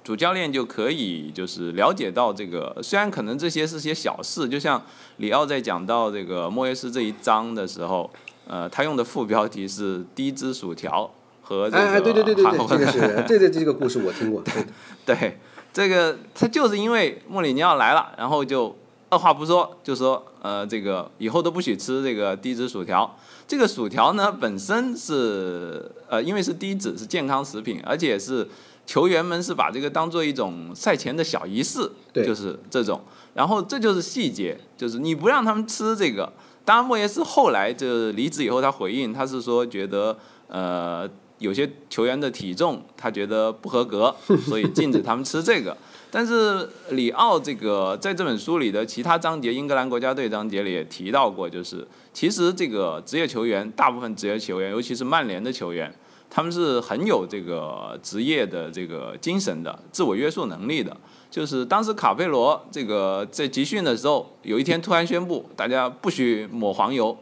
[0.03, 4.83] 主教练就可以就是了解到这个，虽然可能这些是些小事，就像
[5.17, 8.11] 里奥在讲到这个莫耶斯这一章的时候，
[8.45, 11.09] 呃，他用的副标题是“低脂薯条”
[11.41, 11.83] 和这个。
[11.83, 14.43] 哎，对对对对对，这个是，对对这个故事我听过。
[15.05, 15.39] 对，
[15.71, 18.75] 这个他就是因为莫里尼奥来了，然后就
[19.07, 23.17] 二话不说就说，呃，这个以后都不许吃这个低脂薯条。
[23.47, 28.45] 这个薯条呢本身是呃，因为是低脂是健康食品，而且是。
[28.85, 33.01] 球员们是把这个当做一种赛前的小仪式，就是这种。
[33.33, 36.31] 然后这就是细节，就是你不让他们吃这个。
[36.65, 40.17] 当然莫耶斯后来就离职以后，他回应他是说觉得
[40.47, 41.09] 呃
[41.39, 44.15] 有些球员的体重他觉得不合格，
[44.45, 45.75] 所以禁止他们吃这个。
[46.11, 55.91] 但是里奥这个在这本书里的其他章节，英格兰国家队章节里也提到过，就是其实这个职业球员，大部分职业球员，尤其是曼联的球员。
[56.35, 60.97] 他们是很有这个职业的这个精神的，自我约束能力的。
[61.29, 67.15] 就是当时卡佩罗这个在集训的时候，有一天突然宣布大家不许抹黄油，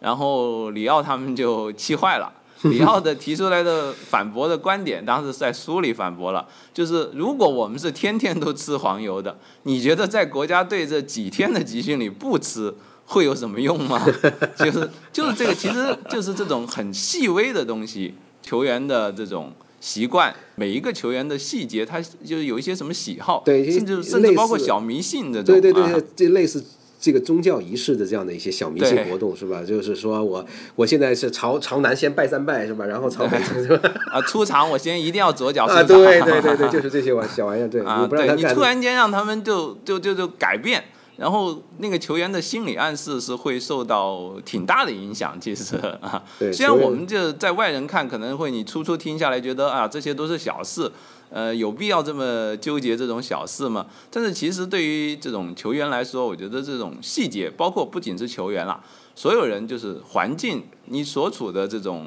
[0.00, 2.30] 然后里奥他们就气坏了。
[2.64, 12.74] 里奥的提出来的反驳的观点，当时在书里反驳了，就是如果我们是天天都吃黄油的，你觉得在国家队这几天的集训里不吃？
[13.06, 14.00] 会有什么用吗？
[14.56, 26.62] 就是就是这个，其实就是这种很细微的东西，球员的这种习惯，每一个球员的细节，他就是有一些什么喜好，对甚至甚至包括小迷信的这种，啊对对对，这类似
[27.00, 29.62] 这个宗教仪式的这样的一些小迷信活动是吧？
[29.66, 30.44] 就是说我
[30.76, 32.84] 我现在是朝朝南先拜三拜是吧？
[32.84, 33.90] 然后朝北 是吧？
[34.12, 40.84] 啊，出场我先一定要左脚出啊，对对对对，就是这些玩小玩意儿，对，啊，你不让他干对你突，然间让他们就就就就改变，
[41.20, 45.38] 然后那个球员的心理暗示是会受到挺大的影响。
[45.38, 50.90] 其实 啊，对虽然我们就在外人看，可能会你初初听下来觉得啊这些都是小事，
[51.28, 53.86] 呃，有必要这么纠结这种小事吗？
[54.10, 58.82] 但是其实对于这种球员来说，我觉得这种细节，包括不仅是球员啦，
[59.14, 62.06] 所有人就是环境，你所处的这种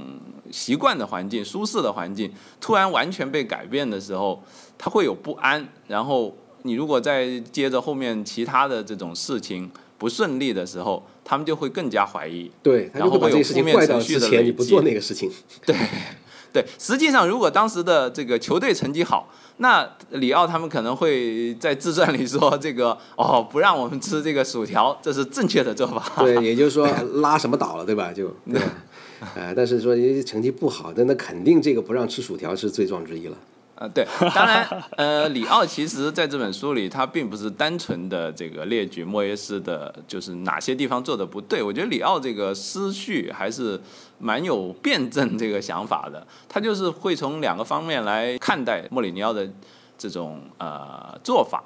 [0.50, 4.42] 习惯的环境、舒适的环境，突然完全被改变的时候，
[4.76, 5.70] 他会有不安。
[5.88, 12.50] 然后你如果再接着后面其他的这种事情不顺利的时候，他们就会更加怀疑。
[12.62, 15.32] 对，然后会把这个事情怪到之前你不做那个事情，
[15.66, 15.76] 对，
[16.52, 26.24] 对实际上如果当时的这个球队成绩好，那里奥他们可能会在自传里说这个哦，不让我们吃这个薯条，这是正确的做法。
[26.24, 26.88] 对，也就是说
[27.22, 28.12] 拉什么倒了，对吧？
[28.12, 28.74] 就对吧，
[29.36, 33.38] 呃，但是说成绩不好那，那肯定这个不让吃薯条是罪状之一了。
[33.84, 41.62] 呃，对，当然，呃，里奥其实在这本书里，他并不是单纯的这个列举莫耶斯的，就是哪些地方做的不对。
[41.62, 43.78] 我觉得里奥这个思绪还是
[44.20, 49.46] 蛮有辩证这个想法的，他就是会从两个方面来看待莫里尼奥的
[49.98, 51.62] 这种呃做法。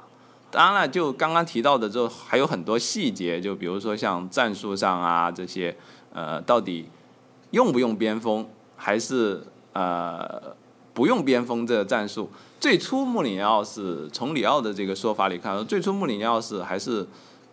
[0.49, 5.77] 当然了，就刚刚提到的，就还有很多细节，就比如说像战术上啊这些，
[6.11, 6.89] 呃，到底
[7.51, 9.43] 用不用边锋，还是
[9.73, 10.41] 呃
[10.97, 12.27] 不用边锋这个战术。
[12.59, 17.07] 最初穆里尼奥是从里奥的这个说法里看，最初穆里尼奥是还是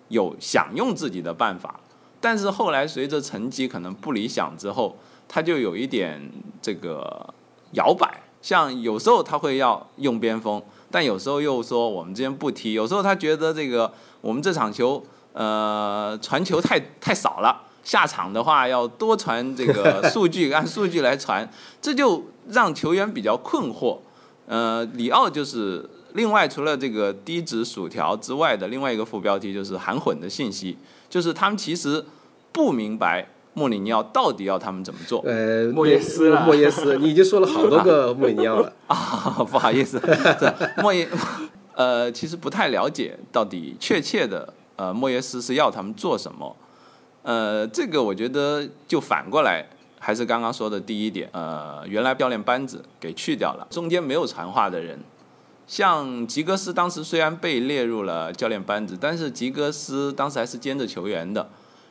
[0.09, 1.79] 有想用自己的办法，
[2.23, 4.97] 但是后来随着成绩可能不理想之后，
[5.29, 6.19] 他就有一点
[6.63, 7.35] 这个
[7.73, 13.93] 摇摆，像有时候他会要用边锋，但有时候又说我们之间不踢，有时候他觉得这个
[14.23, 17.61] 我们这场球呃传球太太少了。
[17.85, 21.47] 下场的话要多传这个数据，按数据来传，
[21.83, 23.99] 这就让球员比较困惑。
[24.47, 30.77] 呃，里奥就是另外除了这个低脂薯条之外的另外一个副标题就是含混的信息，
[31.09, 32.05] 就是他们其实
[32.53, 35.23] 不明白莫里尼奥到底要他们怎么做。
[35.25, 38.73] 呃，莫耶斯啦莫耶斯，你已经说了好多个 莫里尼奥了。
[38.87, 39.99] 啊，不好意思，
[40.83, 41.09] 莫耶，
[41.75, 46.55] 呃，其实不太了解到底确切的呃莫耶斯是要他们做什么。
[47.23, 49.67] 呃，这个我觉得就反过来，
[50.05, 54.99] 还是刚刚说的第一点，呃，原来教练班子给去掉了，中间没有传话的人。
[55.67, 61.49] 像吉格斯当时虽然被列入了教练班子，但是吉格斯当时还是兼着球员的。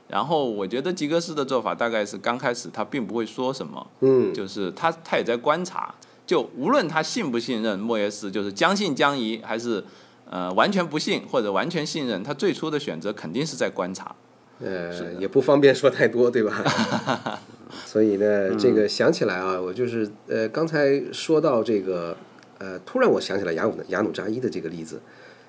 [0.07, 5.91] 然后我觉得吉格斯的做法大概是刚开始他并不会说什么，嗯，就是他他也在观察，
[6.27, 9.83] 就无论他信不信任莫耶斯，就是将信将疑，还是
[10.29, 14.13] 呃完全不信或者完全信任，他最初的选择肯定是在观察。
[14.59, 16.53] 呃，也不方便说太多，对吧？
[17.85, 22.15] 所以呢，这个想起来啊，我就是呃，刚才说到这个
[22.57, 25.01] 呃，突然我想起来雅努雅努扎伊的这个例子，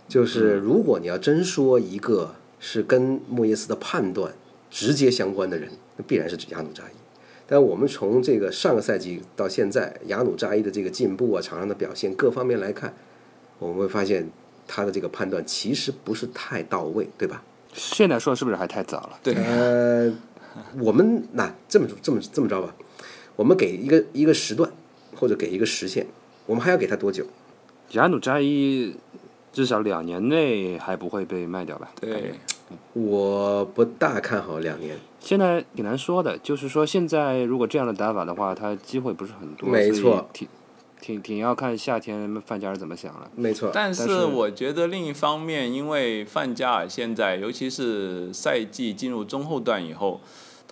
[0.08, 4.32] 就是如果你要真说一个是跟莫耶斯的判断
[4.70, 6.96] 直接相关的人，那必然是指雅努扎伊。
[7.46, 12.94] 但我们从这个上个赛季到现在，雅努扎伊的这个进步啊，场上的表现各方面来看，
[13.58, 14.28] 我们会发现
[14.66, 17.42] 他的这个判断其实不是太到位，对吧？
[17.74, 19.18] 现在说是不是还太早了？
[19.22, 20.10] 对，呃，
[20.78, 22.74] 我们那这么这么这么着吧，
[23.36, 24.70] 我们给一个一个时段，
[25.16, 26.06] 或者给一个时限，
[26.46, 27.24] 我们还要给他多久？
[27.92, 28.94] 雅努扎伊
[29.52, 31.92] 至少两年内还不会被卖掉吧？
[32.00, 32.34] 对，
[32.92, 34.96] 我不大看好两年。
[35.20, 40.48] 现在挺难说的，就是说现在如果这样的打法的话，他机会不是很多，没错挺
[41.00, 43.30] 挺挺要看夏天范加尔怎么想了。
[43.36, 50.20] 没错，但是是我觉得另一方面，因为范加尔现在，尤其是赛季进入中后段以后，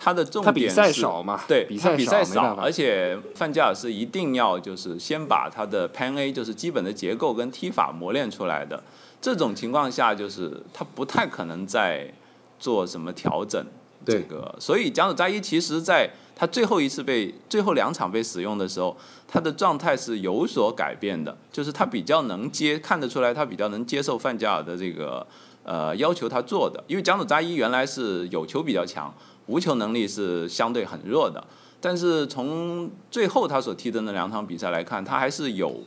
[0.03, 8.83] 他的重点他比赛是少嘛，对，比赛他比赛少，而且范加尔是一定要就是先把他的 Pan A 就是基本的结构跟踢法磨练出来的。
[9.21, 12.13] 这种情况下，就是他不太可能再
[12.59, 13.65] 做什么调整。
[14.05, 25.25] 这对个，所以蒋努扎伊其实在他最后一次被最后两场被使用的时候，他的状态是有所改变的，就是他比较能接，看得出来他比较能接受范加尔的这个
[25.63, 29.13] 呃要求他做的，因为蒋努扎伊原来是有球比较强，
[29.47, 31.45] 无球能力是相对很弱的，
[31.81, 35.81] 但是从最后他所踢的那两场比赛来看，他还是有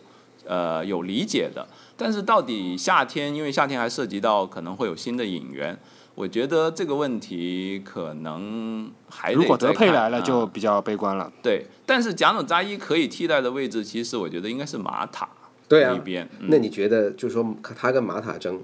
[0.47, 1.67] 呃有理解的。
[1.97, 5.79] 但是到底夏天，因为夏天还涉及到可能会有新的引援，
[6.15, 11.33] 我觉得这个问题可能还如果德佩来了就比较悲观了。
[11.43, 15.27] 对，但是贾努扎伊可以替代的位置，其实我觉得应该是马塔
[15.67, 16.29] 对啊一边。
[16.41, 18.63] 嗯那你觉得，就是说他跟马塔争，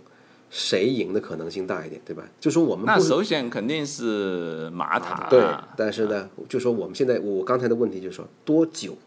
[0.54, 2.22] 谁赢的可能性大一点，对吧？
[2.38, 5.26] 就说我们那首选肯定是马塔。
[5.30, 5.42] 对，
[5.74, 8.98] 但是呢，就说我们现在我刚才的问题就是说多久？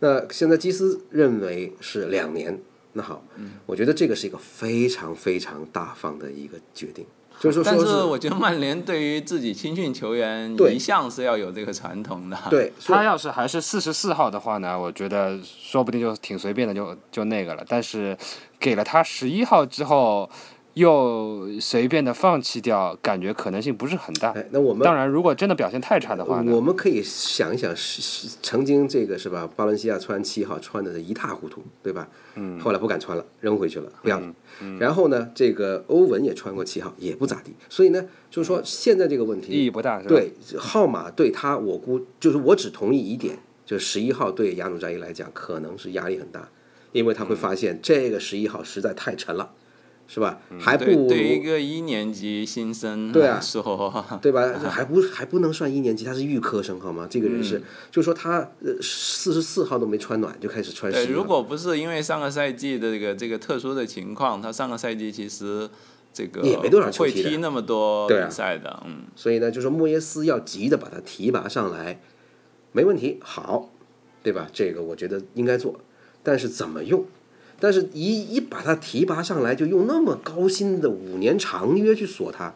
[0.00, 2.60] 那现在基斯认为是两年。
[2.94, 7.06] 那好，嗯我觉得这个是一个非常非常大方的一个决定，
[7.38, 12.36] 就是说但说是我觉得曼联对于自己青训球员一向是要有这个传统的。
[12.50, 17.64] 对，所以他要是还是四十四号的话呢，我觉得说不定就挺随便的就就那个了。
[17.68, 18.16] 但是
[18.58, 20.28] 给了他十一号之后，
[20.78, 24.30] 又随便的放弃掉，感觉可能性不是很大。
[24.30, 29.48] 哎，那我们当然，如果真的表现太差的话呢，我们可以想一想，是是曾经这个是吧？
[29.56, 32.08] 巴伦西亚穿七号穿的是一塌糊涂，对吧？
[32.36, 32.58] 嗯。
[32.60, 34.34] 后来不敢穿了，扔回去了，不要了。
[34.60, 34.78] 嗯。
[34.78, 37.52] 然后呢，这个欧文也穿过七号，也不咋地。
[37.68, 40.08] 所以呢，就是说现在这个问题意义不大，是吧？
[40.08, 46.48] 对号码对他，我估就是我只同意一点，就是十一号对亚努扎伊来讲可能是压力很大，
[46.92, 49.50] 因为他会发现这个十一号实在太沉了，
[50.10, 50.40] 是吧？
[50.58, 54.48] 还不对，一个一年级新生对啊来说， 对吧？
[54.68, 57.06] 还不还不能算一年级，他是预科生好吗？
[57.10, 65.68] 这个人嗯是，就说他呃四十四号都没穿暖就开始穿如果不是因为上个赛季的这个这个特殊的情况，他上个赛季其实
[66.14, 69.02] 这个也没多少不会踢那么多比赛的，嗯。
[69.14, 72.00] 所以呢，就说莫耶斯要急的把他提拔上来，
[72.72, 73.70] 没问题，好，
[74.22, 74.48] 对吧？
[74.54, 75.78] 这个我觉得应该做，
[76.22, 77.04] 但是怎么用？
[77.60, 82.54] 但是一一把他提拔上来，就用那么高薪的五年长约去锁他，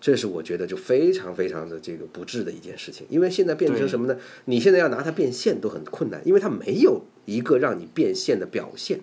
[0.00, 3.06] 这是我觉得就非常非常的这个不智的一件事情。
[3.10, 4.16] 因为现在变成什么呢？
[4.46, 9.00] 你现在要拿他变现都很困难，因为他没有一个让你变现的表现，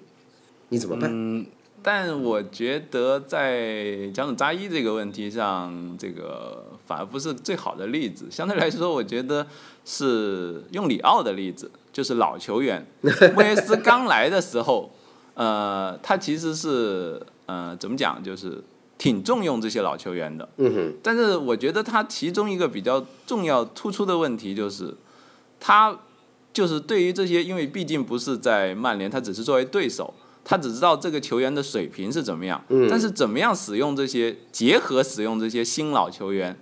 [0.69, 1.11] 你怎么办？
[1.13, 1.45] 嗯，
[1.83, 8.25] 但我觉得在蒋总扎伊这个问题上，这个反而不是最好的例子。
[8.31, 9.45] 相对来说，我觉得
[9.83, 12.87] 是用里奥的例子，就是老球员
[13.35, 14.91] 莫耶斯刚来的时候，
[15.35, 18.63] 呃，他其实是呃怎么讲，就是
[18.97, 20.49] 挺重用这些老球员的。
[20.57, 24.93] 嗯哼，但是我觉得他其中一个比较重要突出的问题就是，
[25.59, 25.99] 他
[26.51, 30.13] 就是对于这些，因为毕竟不是在曼联，他只是作为对手，
[30.43, 36.57] 他只知道这个球员的水平是怎么样，嗯但是怎么样使用这些，结合使用这些新老球员。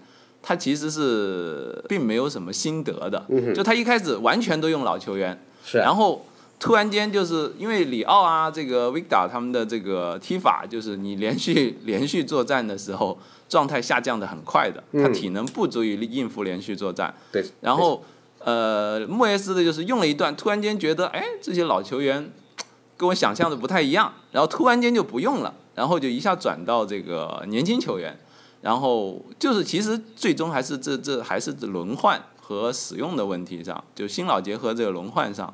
[0.45, 3.25] 他其实是并没有什么心得的，
[3.55, 5.41] 就他一开始完全都用老球员，
[5.71, 6.25] 然后
[6.63, 13.19] 突然间就是因为里奥啊，这个维达他们的这个踢法，就是你连续 连续作战的时候，
[13.49, 17.13] 状态下降的很快的，他体能不足以应付连续作战。
[17.33, 18.01] 对，然后
[18.39, 22.31] 呃，莫耶斯的就是用了一段，突然间觉得，哎，这些老球员
[22.95, 28.17] 跟我想象的不太一样，然后突然间就不用了，然后就一下转到这个年轻球员，
[28.61, 35.53] 然后就是其实最终还是这这还是轮换和使用的问题上，就新老结合这个轮换上，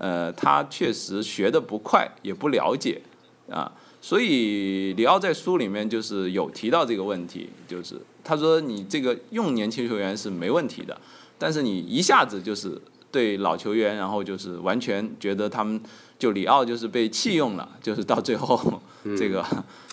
[0.00, 3.02] 呃，他确实学的不快，也不了解
[3.50, 3.70] 啊。
[4.00, 10.98] 所以里奥在书里面就是有提到这个问题，就是他说你这个用年轻球员是没问题的，
[11.36, 12.80] 但是你一下子就是
[13.12, 15.78] 对老球员，然后就是完全觉得他们
[16.18, 18.82] 就里奥就是被弃用了，就是到最后
[19.18, 19.44] 这个、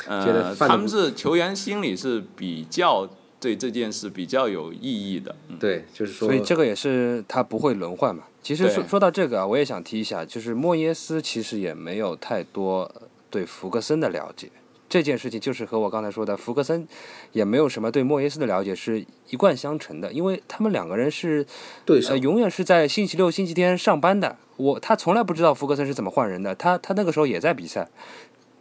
[0.07, 3.05] 呃，他们是球员心里是比较
[3.39, 8.23] 对这件事比较有意义的，嗯，对，就是说，所以这个也是他不会轮换嘛。
[8.41, 14.49] 其实说说到这个啊，我也想提一下，就是莫耶斯其实也没有太多呃对福格森的了解。
[14.89, 16.87] 这件事情就是和我刚才说的，福格森
[17.33, 21.45] 也没有什么对莫耶斯的了解是一贯相承的，因为他们两个人是
[21.83, 24.37] 对呃永远是在星期六、星期天上班的。
[24.55, 27.89] 我他从来不知道福格森是怎么换人的，他他那个时候也在比赛，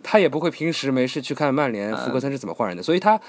[0.02, 3.20] 他也不会平时没事去看曼联福格森是怎么换人的，所以他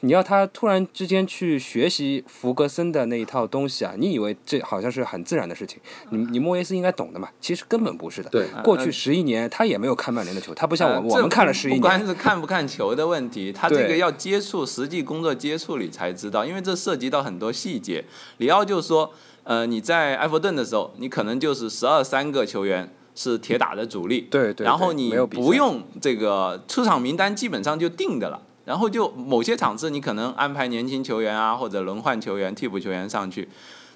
[0.00, 5.80] 你要他突然之间去学习福格森的那一套东西啊，你以为这好像是很自然的事情，
[6.10, 8.30] 你你莫耶斯应该懂的嘛，其实根本不是的。
[8.30, 18.04] 对过去十一年他也没有看曼联的球，他不像我我们看了十一年不光年，是看不看球的问题，他这个要接触实际工作接触里才知道，因为这涉及到很多细节。
[18.36, 19.12] 里奥就说，
[19.42, 28.42] 呃，你在埃弗顿的时候，你可能就是十二三个球员是铁打的主力，对对对然后你不用这个出场名单基本上就定的了。
[28.68, 33.48] 然后就某些场次你可能安排年轻球员啊，或者轮换球员、替补球员上去，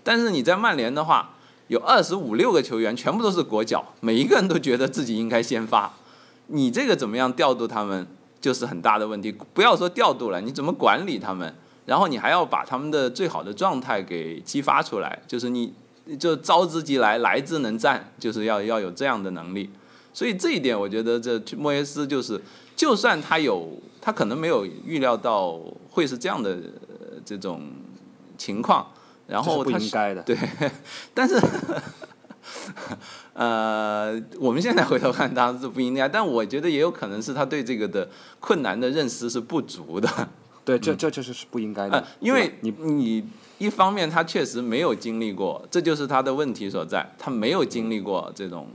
[0.03, 1.35] 但是你在曼联的话，
[1.69, 5.93] 有二十五六个球员全部都是国脚，每一个人都觉得自己应该先发，
[6.47, 8.07] 你这个怎么样调度他们，
[8.41, 9.31] 就是很大的问题。
[9.53, 11.55] 不要说调度了，你怎么管理他们？
[11.85, 15.75] 然后你还要把他们的最好的状态给激发出来，就是你
[16.19, 19.69] 就招之即来，来之能战，就是要要有这样的能力。
[20.15, 22.41] 所以这一点，我觉得这莫耶斯就是
[22.83, 23.69] 就算他有，
[24.01, 25.57] 他可能没有预料到
[25.89, 27.61] 会是这样的呃这种
[28.37, 28.85] 情况，
[29.29, 30.21] 然后他应该的。
[30.25, 30.37] 对，
[31.15, 31.41] 但是，
[33.35, 38.09] 呃，我们现在回头看当然是不应该，但我觉得也有可能是他对这个的
[38.41, 40.11] 困难的认识是不足的。
[40.67, 43.25] 对，这这这是是不应该的呃，，因为你你
[43.59, 48.67] 一方面他确实没有经历过，这就是他的问题所在，他没有经历过这种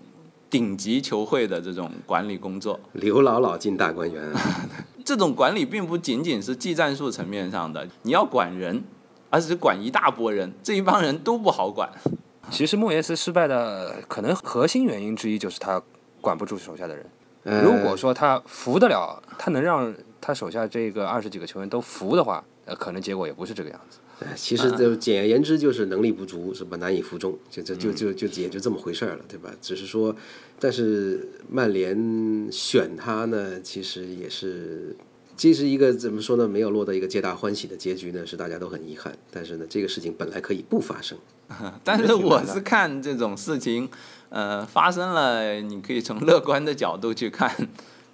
[0.50, 2.80] 顶级球会的这种管理工作。
[2.94, 4.42] 刘姥姥进大观园啊，
[5.04, 8.84] 这种管理并不仅仅是技战术层面上的，你要管人，
[9.30, 11.90] 而是管一大波人，这一帮人都不好管。
[12.50, 15.82] 其实莫耶斯失败的可能核心原因之一就是他
[16.22, 17.06] 管不住手下的人。
[17.44, 24.00] 呃如果说他服得了，他能让他手下这个二十几个球员都服的话，呃，可能结果也不是这个样子。
[24.20, 26.78] 哎其实就简而言之就是能力不足，是吧？
[26.78, 29.52] 难以服众，就就嗯就就就也就这么回事儿了，对吧？
[29.62, 30.16] 只是说，
[30.60, 34.96] 但是曼联选他呢，其实也是。
[35.36, 39.16] 其实一个怎么说呢，没有落到一个皆大欢喜的结局呢，是大家都很遗憾。
[39.30, 41.16] 但是呢，这个事情本来可以不发生。
[41.86, 43.88] 但是我是看这种事情，
[44.30, 47.56] 呃，发生了，你可以从 乐观的角度去看，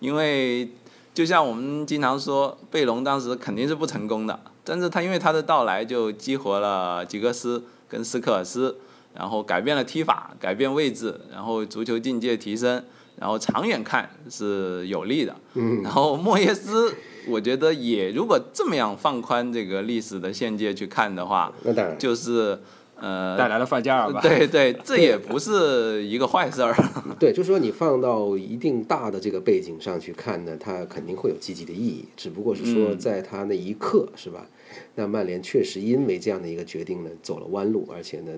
[0.01, 0.69] 因为
[1.13, 8.77] 就像我们经常说，贝隆当时肯定是不成功的，但是他因为他的到来就激活了吉格斯跟斯科尔斯，
[9.13, 12.83] 然后改变了踢法，改变位置，然后足球境界提升，
[13.17, 15.35] 然后长远看是有利的。
[15.53, 16.95] 嗯，然后莫耶斯。
[17.25, 22.59] 我觉得也，如果这么样放宽这个历史的限界去看的话，那当然，就是
[23.03, 24.21] 呃，带来了范加尔吧？
[24.21, 26.73] 对对， 这也不是一个坏事儿。
[27.19, 32.05] 对，就是说你放到一定大的这个背景上去看呢，它肯定会有积极的意义。
[32.15, 34.47] 只不过是说，嗯在他那一刻，是吧？
[34.95, 38.31] 那曼联确实因为这样的一个决定呢，走了弯路，而且呢，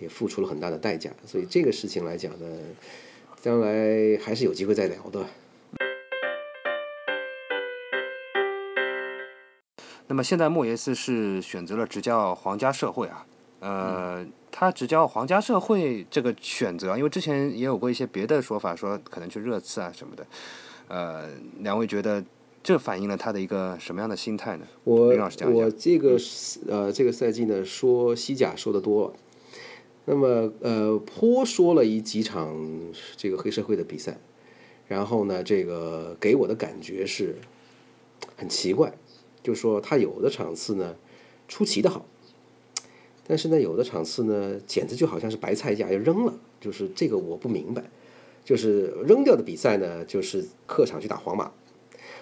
[0.00, 1.08] 也付出了很大的代价。
[1.24, 2.46] 所以这个事情来讲呢，
[3.40, 5.24] 将来还是有机会再聊的。
[10.08, 13.24] 那么现在莫耶斯是选择了执教皇家社会啊，
[13.60, 20.26] 呃，他执教皇家社会这个选择，因为之前也有过一些别的说法，说可能去热刺啊什么的，
[20.88, 21.28] 呃，
[21.58, 22.24] 两位觉得
[22.62, 24.66] 这反映了他的一个什么样的心态呢？
[24.84, 26.18] 我林老师讲我这个
[26.68, 29.14] 呃这个赛季呢说西甲说的多，
[30.06, 32.56] 那么呃颇说了一几场
[33.16, 34.18] 这个黑社会的比赛，
[34.88, 37.36] 然后呢这个给我的感觉是
[38.36, 38.92] 很奇怪，
[39.42, 40.96] 就说他有的场次呢
[41.46, 42.06] 出奇的好，
[43.30, 47.80] 但是呢有的场次呢简直就好像是白菜价要扔了，就是这个我不明白，
[48.44, 51.52] 就是扔掉的比赛呢就是客场去打皇马。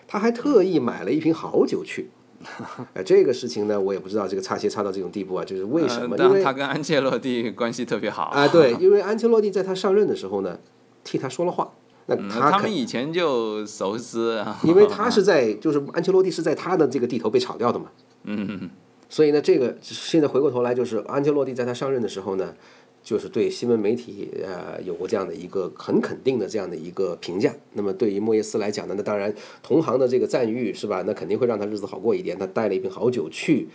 [0.06, 2.10] 他还特意买了一瓶好酒去。
[2.92, 6.14] 哎，这个事情呢，我也不知道这个差鞋差到这种地步啊，就是为什么？
[6.18, 10.58] 因为他跟安切洛蒂关系特别好啊，对，因为安切洛蒂在他上任的时候呢，
[11.02, 11.72] 替他说了话，
[12.06, 17.86] 那嗯他们以前就熟知，因为他 是在就是安切洛蒂是在他的这个地头被炒掉的嘛，
[18.22, 18.70] 嗯，
[19.08, 22.54] 所以呢，这个现在回过头来就是安切洛蒂在他上任的时候呢，
[23.02, 27.54] 就是对新闻媒体呃有过这样的一个很肯定的这样的一个评价。
[27.72, 31.02] 那么对于莫耶斯来讲呢，那当然同行的这个赞誉是吧？
[31.06, 32.38] 那肯定会让他日子好过一点。
[32.38, 33.68] 他带了一瓶好酒去，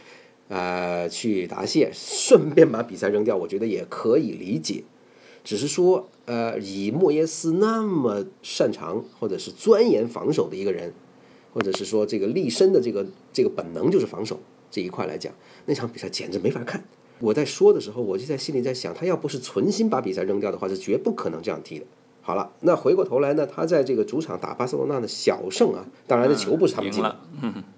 [0.50, 4.84] 呃，去答谢，顺便把比赛扔掉，我觉得也可以理解。
[5.44, 10.94] 只是说，呃，以莫耶斯那么擅长或者是钻研防守的一个人，
[11.54, 14.40] 或者是说这个立身的这个这个本能就是防守
[14.74, 15.32] 这一块来讲，
[15.68, 16.84] 那场比赛简直没法看。
[17.20, 21.86] 我在说的时候，我就在心里在想，他要不是存心把比赛扔掉的话，是绝不可能这样踢的。
[22.22, 27.16] 好了，那回过头来呢，他在这个主场打巴塞罗那的小胜啊，当然这球不是他们进的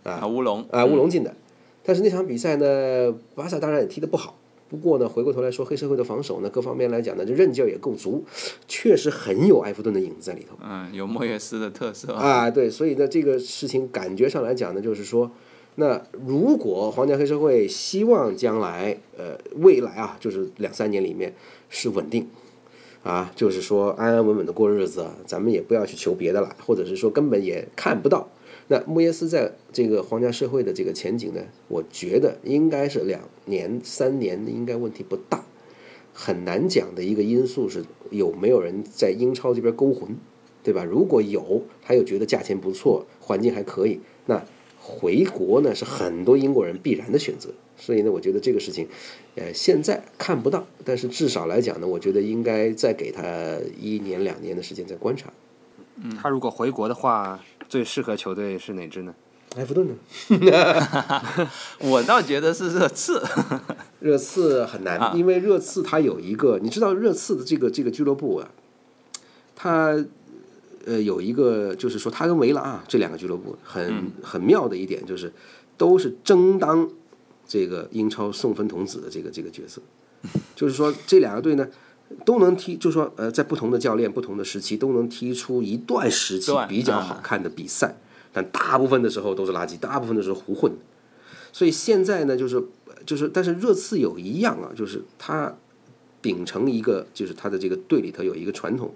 [0.04, 1.36] 啊，乌龙啊，乌龙进的。
[1.84, 4.38] 但是那场比赛呢，巴萨当然也踢得不好。
[4.68, 8.26] 不过呢，回过头来说，黑社会的防守呢，各方面来讲呢，就韧劲儿也够足，
[8.68, 10.58] 确实很有埃弗顿的影子在里头。
[10.64, 15.30] 嗯，有莫耶斯的特色，啊，对，所以呢，这个事情感觉上来讲呢，就是说，
[15.76, 21.34] 那如果皇家黑社会希望将来，呃，未来啊，就是两三年里面
[21.70, 22.28] 是稳定，
[23.04, 28.30] 啊，就是说安安稳稳的过日子，咱们也不要去求别的了，或者是说根本也看不到。
[28.68, 35.44] 那穆耶斯在这个皇家社会的这个前景呢，我觉得应该是两年、三年，应该问题不大。
[36.14, 40.16] 很难讲的一个因素是有没有人在英超这边勾魂，
[40.64, 40.86] 对吧？
[40.86, 44.42] 如果有，他又觉得价钱不错，环境还可以，那
[44.88, 47.50] 回国呢是很多英国人必然的选择。
[47.78, 48.88] 所以呢，我觉得这个事情，
[49.36, 55.30] 呃，现在看不到，但是至少来讲呢，我觉得应该再给他一年两年的时间再观察。
[56.22, 59.14] 他如果回国的话，最适合球队是哪支呢？
[59.58, 59.96] 埃弗顿呢？
[61.80, 63.22] 我倒觉得是热刺，
[64.00, 68.50] 热刺很难，啊因为热刺它有一个，你知道热刺的这个这个俱乐部啊，
[69.56, 70.06] 它
[70.86, 75.32] 呃有一个就是说他跟维拉啊这两个俱乐部很很妙的一点就是
[75.78, 76.90] 都是争当
[77.48, 79.82] 这个英超送分童子的这个这个角色，
[80.56, 81.68] 就是说这两个队呢。
[82.24, 87.98] 都能踢，就是说，呃，在不同的教练、不同的时期，都能踢出一段时期比较好看的比赛，
[88.32, 90.72] 但大部分的时候都是垃圾，大部分的时候胡混。
[91.52, 92.64] 所以现在呢，就是
[93.08, 95.52] 就是，但是热刺有一样啊，就是他
[96.22, 98.94] 秉承一个，就是他的这个队里头有一个传统，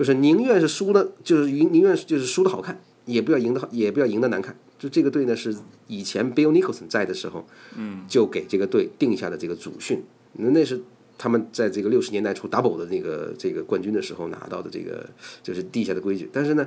[0.00, 4.56] 就是宁愿是输的，就是宁宁愿就是输的好看，也不要赢的好，也不要赢的难看。
[4.78, 5.54] 就这个队呢，是
[5.88, 7.46] 以前 Bill Nicholson 在的时候，
[7.76, 10.02] 嗯，就给这个队定下的这个祖训，
[10.32, 10.80] 那那是。
[11.22, 15.06] 他们在这个六十年代初 double 的那个这个冠军的时候拿到的这个
[15.42, 16.66] 就是地下的规矩，但是呢，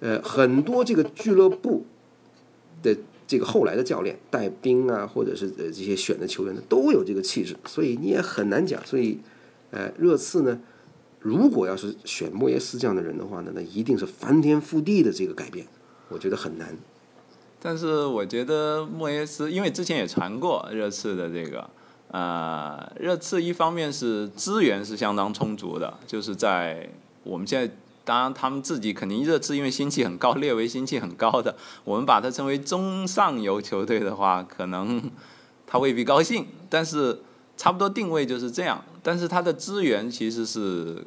[0.00, 1.84] 呃，很多这个俱乐部
[2.82, 2.96] 的
[3.26, 8.80] 这个后来的教练带兵啊，或者是呃这些选的球员呢，都有这个气质，所以你也很难讲。
[8.86, 9.18] 所以，
[9.70, 10.58] 呃，热刺呢，
[11.24, 15.66] 如果要是选莫耶斯这样的人的话呢，那一定是翻天覆地的这个改变，
[16.10, 16.76] 我觉得很难。
[17.58, 21.70] 但是我觉得莫耶斯，因为之前也传过热刺的这个。
[22.08, 26.88] 呃，热刺一方面是资源是相当充足的，就是在
[27.24, 27.74] 我们现在，
[28.04, 35.10] 当然他们自己肯定热刺因为心气很高，列为心气很高的，我们把它称为中上游球队的话，可能
[35.66, 37.18] 他未必高兴，但是
[37.56, 41.04] 差不多定位就是这样，但是他的资源其实是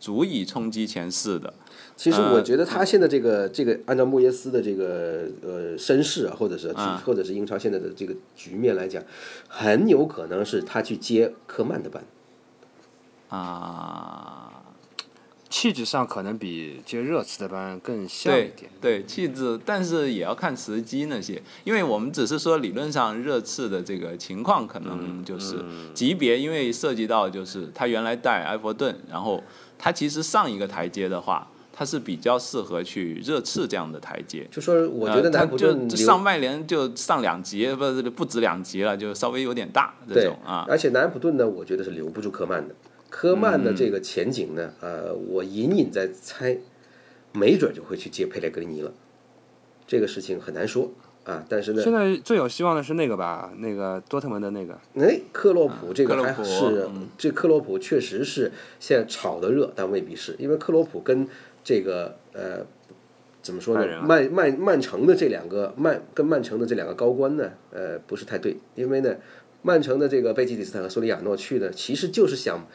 [0.00, 1.54] 足以冲击前四的。
[1.94, 6.72] 其实我觉得他现在这个这个，按照莫耶斯的这个呃身世啊，或者是
[7.04, 9.02] 或者是英超现在的这个局面来讲，
[9.46, 12.02] 很有可能是他去接科曼的班。
[13.28, 14.64] 啊，
[15.50, 18.70] 气质上可能比接热刺的班更像一点。
[18.80, 25.62] 对气质，但是也要看时机那些，因为我们只是说理论上热刺的这个情况可能就是
[25.92, 29.44] 级别，因为涉及到就是他原来带埃弗顿，然后
[29.80, 31.48] 他其实上一个台阶的话。
[31.72, 40.66] 他是比较适合去热刺这样的台阶，就说我觉得南普顿上曼联就上两级，不是不止两级了，就稍微有点大这种啊。
[40.68, 42.74] 而且南普顿呢，我觉得是留不住科曼的。
[43.08, 46.58] 科曼的这个前景呢，呃，我隐隐在猜，
[47.32, 48.92] 没准就会去接佩雷格里尼了。
[49.86, 50.90] 这个事情很难说
[51.24, 54.78] 啊，但是呢，现在最有希望的是那个吧，那个多特蒙的那个。
[54.94, 56.88] 哎，克洛普这个还是
[57.18, 61.28] 这克洛普确实是现在炒的热，但未必是因为克洛普跟。
[61.62, 62.64] 这个呃，
[63.42, 64.00] 怎么说呢？
[64.00, 69.14] 曼曼曼城的这两个曼跟曼城的这两个高官呢，呃，不是太对，因为呢，
[69.60, 72.66] 曼城的这个贝基蒂斯坦和苏里亚诺去呢，其实就是想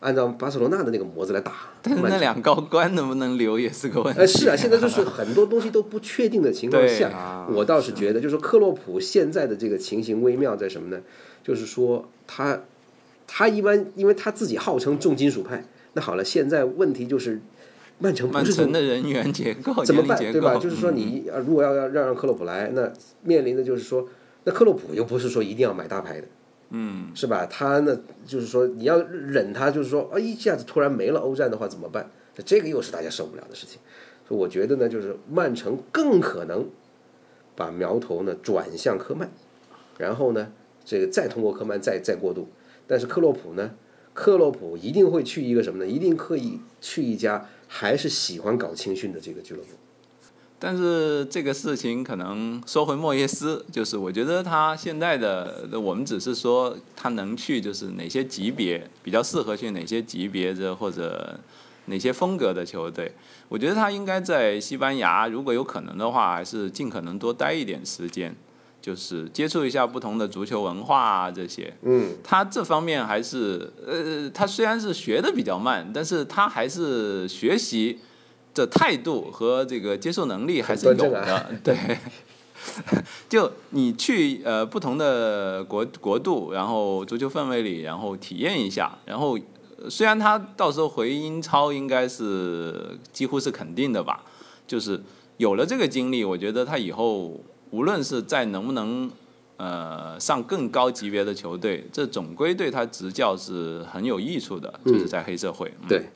[0.00, 1.52] 按照巴塞罗那的那个模子来打。
[1.80, 4.20] 但是那两高官能不能留也是个问题。
[4.20, 11.00] 呃，是啊，现在就是很多东西都不确定的情况下，我倒是觉得，就是克洛普现在的这个情形微妙在什么呢？
[11.44, 12.60] 就是说他
[13.26, 17.40] 他一般，因为他自己号称重金属派，那好了，现在问题就是。
[18.02, 20.16] 曼城曼城的人员结构 怎么办？
[20.32, 20.56] 对吧？
[20.56, 22.90] 就是说，你如果要要让让克洛普来，那
[23.22, 24.08] 面临的就是说，
[24.44, 26.26] 那克洛普又不是说一定要买大牌的，
[26.70, 27.46] 嗯，是吧？
[27.46, 32.10] 他呢，就是说你要忍他，就是说啊，一下子突然没了欧战的话怎么办？
[32.36, 33.78] 那这个又是大家受不了的事情。
[34.26, 36.68] 所以我觉得呢，就是曼城更可能
[37.54, 39.30] 把苗头呢转向科曼，
[39.98, 40.52] 然后呢，
[40.84, 42.48] 这个再通过科曼再再过渡。
[42.86, 43.72] 但是克洛普呢，
[44.14, 45.90] 克洛普一定会去一个什么呢？
[45.90, 47.48] 一定可以去一家。
[47.72, 49.68] 还是喜欢搞青训的这个俱乐部，
[50.60, 61.40] 但是这个事情可能说回莫耶斯，就是我觉得他现在的，我们只是说他能去就是哪些级别比较适合去哪些级别的或者
[61.86, 63.10] 哪些风格的球队，
[63.48, 68.36] 我觉得他应该在西班牙，如果有可能的话，还是尽可能多待一点时间。
[68.82, 77.98] 就是接触一下不同的足球文化啊，这些，嗯，他这方面还是，呃，他虽然是学的比较慢，但是他还是学习
[78.54, 81.76] 的态度和这个接受能力还是有的，对。
[83.28, 89.38] 就你去呃不同的国国度，然后足球氛围里，然后体验一下，然后
[89.88, 94.24] 虽然他到时候回英超应该是几乎是肯定的吧，
[94.66, 95.00] 就是
[95.38, 97.40] 有了这个经历，我觉得他以后。
[97.72, 99.08] 无论是在能不能，
[99.56, 104.80] 呃，上更高级别的球队，这总归对他执教是很有益处的。
[104.84, 105.72] 就是在黑社会。
[105.88, 106.08] 对，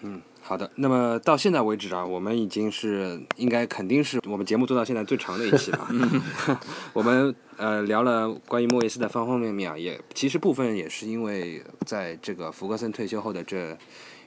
[0.00, 0.70] 嗯，好的。
[0.76, 5.88] 那么到现在为止啊，我们已经是应该肯定是我们节目做到现在最长的一期了。
[6.94, 13.76] 我们呃聊了关于莫耶斯的方方面面啊，也其实部分也是因为在这个福格森退休后的这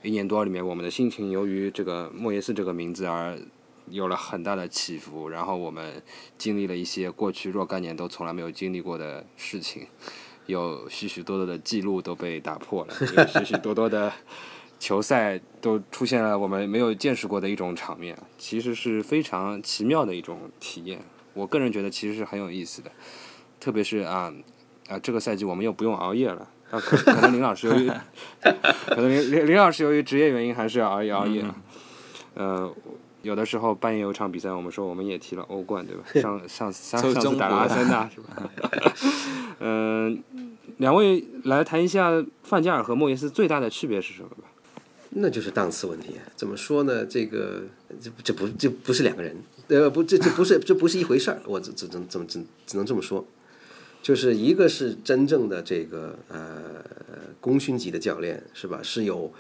[0.04, 3.40] 一年多里面，我们的心情由于这个莫耶斯这个名字而。
[3.92, 6.00] 有了很大的起伏，然后我们
[6.38, 9.88] 经历了一些过去若干年都从来没有经历过的事情，
[10.46, 14.14] 有许许多多的记录都被打破了，有许许多多的
[14.80, 21.02] 球赛都出现了我们没有见识过的一种场面，其实是非常奇妙的一种体验。
[21.34, 22.90] 我个人觉得其实是很有意思的，
[23.60, 24.34] 特别是啊
[24.88, 27.92] 啊这个赛季我们又不用熬夜了，啊 可可能林老师由于
[28.42, 31.46] 可能林林林老师由于职业原因还是要熬夜熬夜，
[32.34, 32.74] 呃。
[33.22, 36.04] 有的时候半夜有场比赛，我们说我们也踢了欧冠，对吧？
[36.22, 38.50] 上上上上次打了阿森纳， 是吧？
[39.60, 40.24] 嗯，
[40.78, 42.10] 两位来谈一下
[42.44, 44.49] 范加尔和莫耶斯最大的区别是什么吧？
[45.10, 46.16] 那就是档次问题。
[46.36, 47.06] 怎么说呢？
[47.06, 47.64] 这个
[48.02, 49.36] 这这不这不是两个人，
[49.68, 51.42] 呃，不，这这不是这不是一回事儿。
[51.46, 53.26] 我只只能怎么只只能这么说，
[54.02, 56.84] 就是一个是真正的这个呃
[57.40, 58.80] 功勋级的教练，是吧？
[58.84, 59.32] 是有。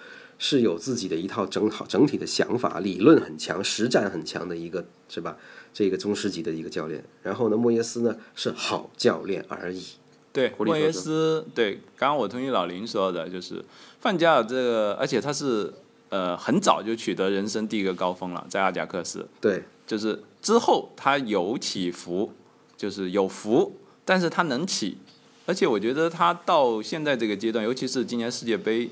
[0.41, 5.37] 是有自己的一套整好整体的想法，理论很强，实战很强的一个是吧？
[5.73, 7.03] 这个宗师级的一个教练。
[7.21, 9.83] 然后呢，莫耶斯呢是好教练而已。
[10.31, 13.61] 对，莫耶斯对，刚刚我同意老林说的，就是
[13.99, 15.73] 范加尔这个，而且他是
[16.09, 19.27] 呃很早就取得人生第一个高峰了，在阿贾克斯。
[19.39, 22.31] 对，就是之后他有起伏，
[22.77, 24.97] 就是有伏，但是他能起，
[25.45, 28.89] 而且我觉得他到现在这个阶段，尤其是今年世界杯。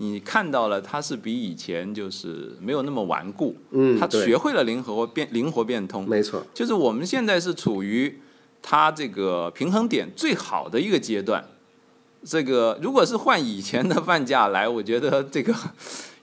[0.00, 8.20] 你看到了，他是比以前就是没有那么顽固，嗯，他学会了灵活变灵活变通，没错，就是我们现在是处于
[8.62, 11.44] 他这个平衡点最好的一个阶段。
[12.28, 15.54] 这个如果是换以前的范价来，我觉得这个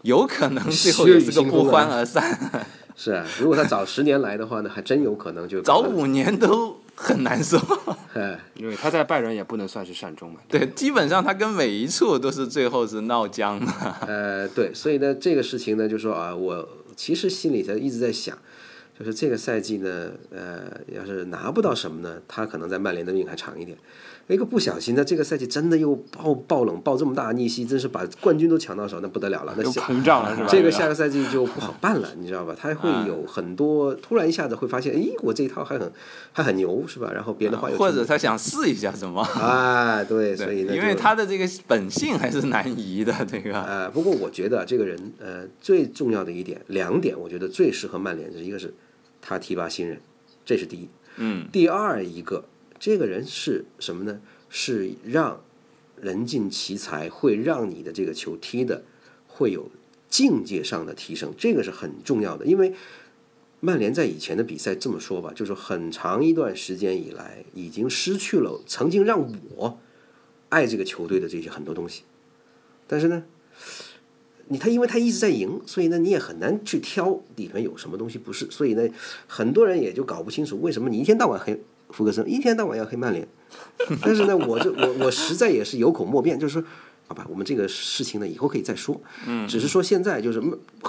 [0.03, 2.37] 有可能最后也是个不欢而散。
[2.95, 6.77] 是啊，如果他早十年来的话呢，还真有可能就早五年都。
[6.97, 7.59] 很难受，
[8.55, 10.39] 因为他在拜仁也不能算是善终嘛。
[10.47, 13.69] 对，基本上他跟每一处都是最后是闹僵的。
[14.07, 16.65] 呃，对，所以呢，这个事情呢，就说啊，我
[16.95, 18.37] 其实心里头一直在想，
[18.97, 23.77] 就是这个赛季呢，呃，要是拿不到什么呢，他可能在曼联的命还长一点。
[24.33, 30.47] 一个不小心那，这个赛季真的又爆爆冷，爆这么大逆袭，真是把冠军都抢到手，那不得了了，那膨胀了是吧？
[30.49, 32.55] 这个下个赛季就不好办了，你知道吧？
[32.59, 35.91] 他会有很多突然一下子会发现，哎，我这一套还很
[36.31, 37.11] 还很牛，是吧？
[37.13, 39.21] 然后别的话又或者他想试一下什么？
[39.39, 43.61] 啊，对，所以呢，因为他的这个本性还是难移的，这个。
[43.61, 48.73] 呃，不过我觉得这个人，呃，最重要的一点，两点，我觉得最适合曼联的一个是，
[49.21, 49.99] 他提拔新人，
[50.43, 50.89] 这是第一。
[51.17, 51.47] 嗯。
[51.51, 52.43] 第二一个，
[52.85, 54.21] 这个人是什么呢？
[54.47, 55.41] 是让
[55.99, 58.83] 人尽其才，会让你的这个球踢的
[59.27, 59.71] 会有
[60.07, 62.45] 境界上的提升，这个是很重要的。
[62.45, 62.75] 因为
[63.59, 69.79] 曼联在以前的比赛这么说吧，就是很长一段时间以来，已经失去了曾经让我
[70.49, 72.03] 爱这个球队的这些很多东西。
[72.85, 73.23] 但是呢，
[74.49, 78.45] 你他因为他一直在赢，所以呢，你也很难去挑里面有什么东西不是。
[78.51, 78.87] 所以呢，
[79.25, 81.59] 很多人也就搞不清楚为什么你一天到晚黑
[81.89, 83.27] 福格森，一天到晚要黑曼联。
[84.01, 86.63] 但是呢，我这我我实在也是有口莫辩，就是说，
[87.07, 88.99] 好吧，我们这个事情呢，以后可以再说。
[89.25, 90.41] 嗯，只是说现在就是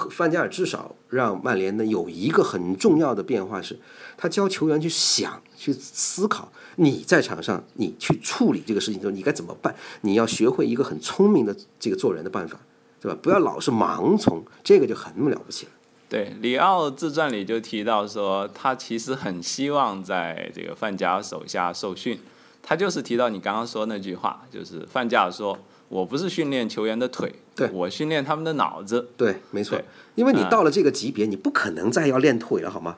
[0.09, 3.79] 范加尔至少让曼联呢有一个很重要的变化是，
[4.17, 9.73] 他教球员去想、去思考，你在场上你去处理这个事情的时候，你该怎么办？
[10.01, 12.59] 你要学会一个很聪明的这个做人的办法，
[12.99, 13.17] 对吧？
[13.21, 15.71] 不要老是盲从，这个就很了不起了。
[16.09, 22.19] 对，里奥自传里就提到说，他其实很希望在这个范加尔手下受训。
[22.63, 25.57] 他就是提到你刚刚说那句话，就是范加尔说
[25.87, 29.81] ：“我不是训练球员的腿，对我训练他们的脑子。”对，没错，
[30.15, 32.97] 因为你到了这个级别，你不可能再要练腿了，好吗？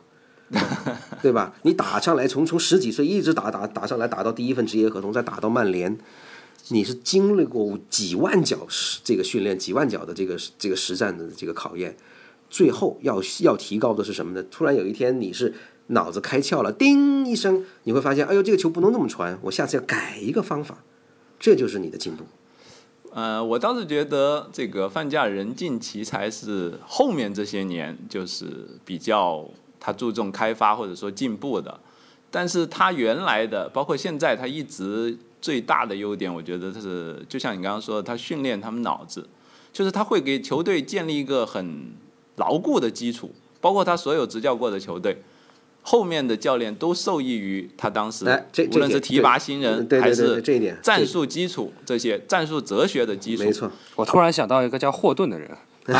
[1.22, 1.53] 对吧？
[1.61, 5.95] 你打上来，从从十几岁一直打打打上来，打到第一份职业合同，再打到曼联，
[6.69, 8.68] 你是经历过几万脚
[9.03, 11.95] 这个训练，几万脚的这个这个实战的这个考验，
[12.50, 14.44] 最后要要提高的是什么呢？
[14.50, 15.54] 突然有一天你是。
[15.92, 20.84] 脑子开窍了，叮一声，你会发现，哎呦，这个球不能那么传，我下次要改一个方法，
[21.40, 22.26] 这就是你的进步。
[23.12, 29.50] 呃，我倒是觉得这个范加人尽其才是后面这些年就是比较
[29.80, 31.80] 他注重开发或者说进步的，
[32.30, 39.28] 但是他原来的包括现在他一直最大的优点，我觉得是就像你刚刚说的，他训练他们脑子，
[39.74, 41.94] 就是他会给球队建立一个很
[42.40, 45.18] 牢固的基础，包括他所有执教过的球队。
[45.82, 48.26] 后面的教练都受益于他当时，
[48.72, 50.41] 无论是提拔新人还是
[50.84, 53.44] 战术基础这些战术哲学的基础。
[53.44, 55.49] 没错， 我突然想到一个叫霍顿的人。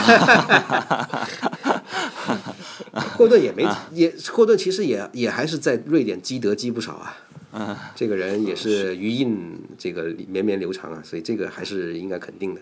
[3.18, 7.18] 霍顿也没也，霍顿其实也也还是在瑞典积德积不少啊。
[7.54, 12.62] 嗯，这个人也是余韵这个绵绵流长啊，所以这个还是应该肯定的。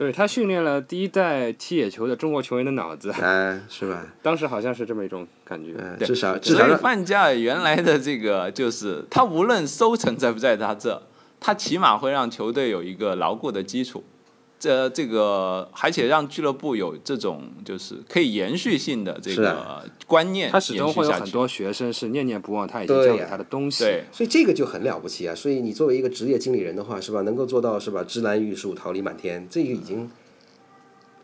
[0.00, 4.02] 对他训练了第一代踢野球的中国球员的脑子，哎，是吧？
[4.22, 6.64] 当时好像是这么一种感觉，至少至少。
[6.66, 11.02] 所以范加尔原来的这个就是，他无论收成在不在他这，
[11.38, 14.02] 他起码会让球队有一个牢固的基础。
[14.60, 21.30] 这这个，而且让俱乐部有这种就是可以延续性的这个观念，他始终会有很。
[21.30, 23.84] 多学生是念念不忘他已经教给他的东西。
[23.84, 25.32] 对，所以这个就很了不起啊！
[25.32, 27.20] 所以你作为一个职业经理人的话，是吧？
[27.22, 28.02] 能够做到是吧？
[28.02, 30.10] 芝兰玉树，桃李满天，这个已经，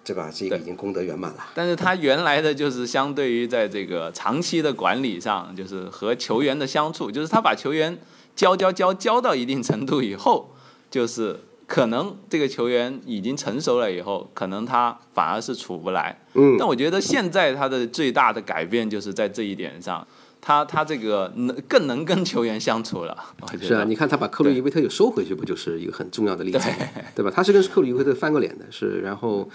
[0.04, 0.30] 对吧？
[0.32, 1.44] 这个已经功德圆满了。
[1.56, 7.98] 但是他原来的就是相对于在这个长期的管理上，就是和球员的相处，就是他把球员
[8.36, 10.52] 教教教教到一定程度以后，
[10.88, 16.16] 就是可能这个球员已经成熟了以后，可能他反而是处不来。
[16.34, 20.06] 嗯，但我觉得现在他的最大的改变就是在这一点上，
[20.40, 23.16] 他他这个能更能跟球员相处了。
[23.40, 26.74] 我觉得是啊，你看他把克鲁伊维特又收回去，不就是一个很重要的例子吗？
[27.16, 27.32] 对吧？
[27.34, 29.48] 他是跟克鲁伊维特翻过脸的，是，然后，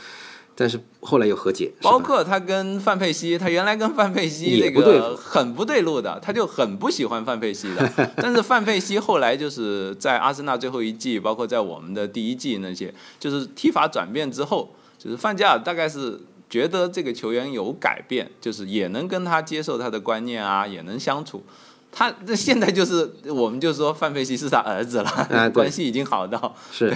[0.56, 7.92] 但是后来又和解，包括他跟范佩西，他原来跟范佩西这也不对付个很不对路的，他就很不喜欢范佩西的。
[8.18, 16.20] 但是范佩西后来就是在阿森纳最后一季，包括在我们的第一季那些，就是踢法转变之后，就是范加尔大概是
[16.50, 21.44] 觉得这个球员有改变，就是也能跟他接受他的观念啊，也能相处。
[21.92, 26.96] 他这现在就是我们就说范佩西是他儿子了，啊 关系已经好到是，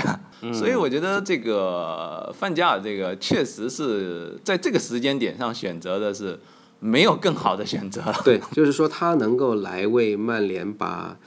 [0.54, 6.40] 所以我觉得这个范加尔这个确实是在这个时间点上选择的是
[6.80, 8.16] 没有更好的选择了。
[8.24, 11.18] 对，就是说他能够来为曼联把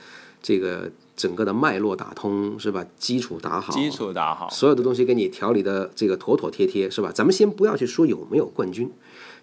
[0.41, 2.85] 这个整个的脉络打通，是吧？
[2.97, 7.11] 基础打好，基础打好，所有的东西给你调理的这个妥妥帖帖，是吧？
[7.13, 8.89] 咱们先不要去说有没有冠军，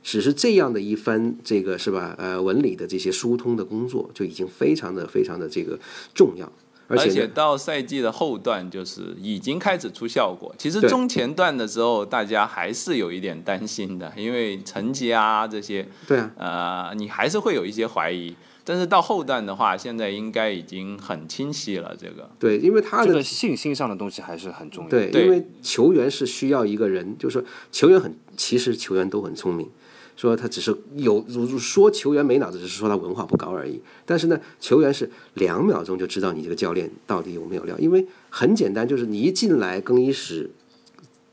[0.06, 2.14] 只是这样的一番这个是吧？
[2.16, 5.76] 呃，文理的这些疏通的工作就已经非常的非常的这个
[6.14, 6.50] 重要，
[6.86, 10.54] 而且呢，到赛季的后段就是已经开始出效果。
[10.56, 18.36] 其实中前段的时候，大家还是有一点担心的，因为成绩啊这些，对啊，呃，你还是会有一些怀疑。
[18.62, 21.96] 但是到后段的话，现在应该已经很清晰了。
[21.96, 24.90] 这个对，因为他的这个信心上的东西还是很重要。
[24.90, 29.70] 对，对因为球员是需要一个人，就是说球员很，其实球员都很聪明，
[30.16, 33.80] 说他只是有如说球员没脑子，只是说他文化不高而已。
[34.05, 40.51] 但是呢，球员是两秒钟就知道你这个教练到底有没有料，因为很简单，就是你一进来更衣室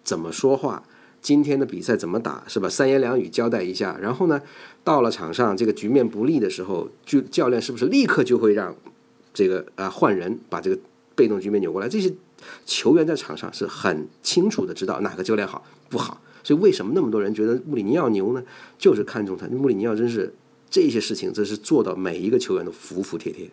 [0.04, 0.84] 怎么说话。
[1.22, 2.68] 今天的比赛怎么打是吧？
[2.68, 4.42] 三言两语交代一下，然后呢，
[4.84, 8.76] 到了场上这个局面不利的时候，就教练是不是立刻就会让
[9.34, 10.78] 这个啊换人把这个
[11.16, 11.88] 被动局面扭过来？
[11.88, 12.14] 这些
[12.66, 18.44] 球员在场上是很清楚的知道哪个教练好不好，所以为什么那么多人觉得穆里尼奥牛呢？
[18.78, 19.48] 就是看中他。
[19.48, 20.34] 穆里尼奥真是
[20.70, 23.50] 这些事情，这是做到每一个球员都服服帖帖。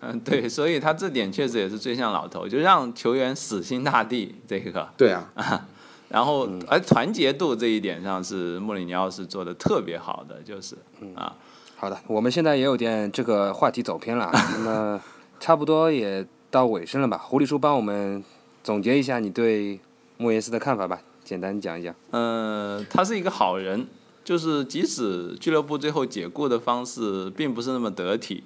[0.00, 4.88] 嗯，对，所以他这点确实也是最像老头，就让球员死心塌地这个。
[4.96, 5.28] 对啊，
[6.08, 10.76] 然后，而团结度这一点上是穆里尼奥是做的特别好的，就是
[11.16, 11.34] 啊，
[11.74, 15.00] 好的，我们现在也有点这个话题走偏了，啊， 那么
[15.40, 17.18] 差不多也到尾声了吧？
[17.18, 18.22] 狐狸叔帮我们
[18.62, 19.80] 总结一下你对
[20.16, 21.94] 莫耶斯的看法吧，简单讲一讲。
[22.10, 23.86] 呃，他是一个好人，
[24.24, 28.42] 就是即使俱乐部最后解雇的方式并不是那么得体，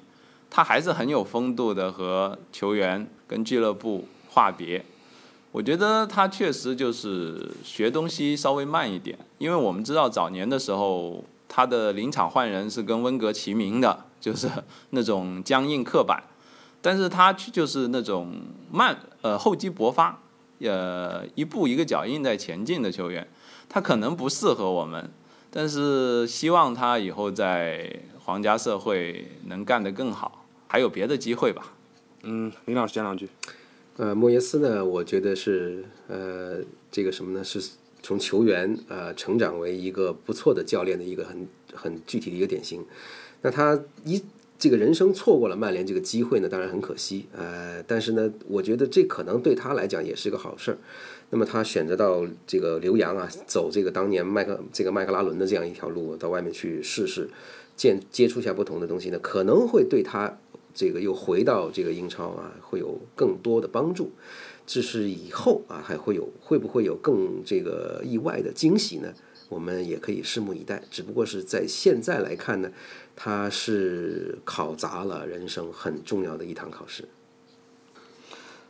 [0.50, 4.84] 他还是很有风度的和球员跟俱乐部话别。
[5.52, 14.50] 我觉得他确实就是学东西稍微慢一点，因为我们知道早年的时候他的临场换人是跟温格齐名的，就是
[14.90, 16.20] 那种僵硬刻板，
[16.80, 18.32] 但是他就是那种
[18.72, 20.18] 慢呃厚积薄发，
[20.64, 23.26] 呃一步一个脚印在前进的球员，
[23.68, 25.10] 他可能不适合我们，
[25.50, 31.74] 但是希望他以后在皇家社会能干得更好，还有别的机会吧。
[32.22, 33.28] 嗯，林老师讲两句。
[33.96, 36.58] 呃，莫耶斯呢，我觉得是呃，
[36.90, 37.44] 这个什么呢？
[37.44, 37.62] 是
[38.02, 42.84] 从球员呃成长为一个不错的教练的一个很很具体的一个典型。
[43.42, 44.22] 那他一
[44.62, 47.26] 这个人生错过了曼联这个机会呢，当然很可惜。
[47.36, 50.78] 呃，但是呢，我觉得这可能对他来讲也是个好事儿。
[51.30, 57.28] 那么他选择到这个留洋啊，走这个当年麦克这个麦克拉伦的这样一条路，到外面去试试，
[57.76, 60.38] 见接触一下不同的东西呢，可能会对他。
[60.74, 64.10] 这个又回到这个英超啊，会有更多的帮助。
[64.64, 69.12] 这是以后啊，还会有会不会有更这个意外的惊喜呢？
[69.52, 70.82] 我们也可以拭目以待。
[70.90, 72.70] 只不过是在现在来看呢，
[73.14, 77.06] 它是考砸了人生很重要的一堂考试。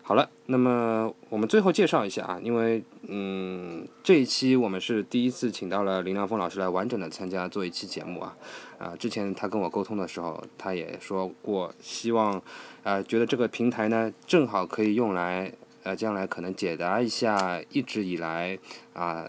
[0.04, 8.36] 好了，那么我们最后介绍一下啊，因为嗯，这一期我们是第一次请到了林良锋老师来完整的参加做一期节目啊。
[8.78, 12.42] 啊，之前他跟我沟通的时候，他也说过，希望，
[12.82, 15.52] 呃，觉得这个平台呢，正好可以用来，
[15.84, 18.58] 呃，将来可能解答一下一直以来
[18.92, 19.24] 啊，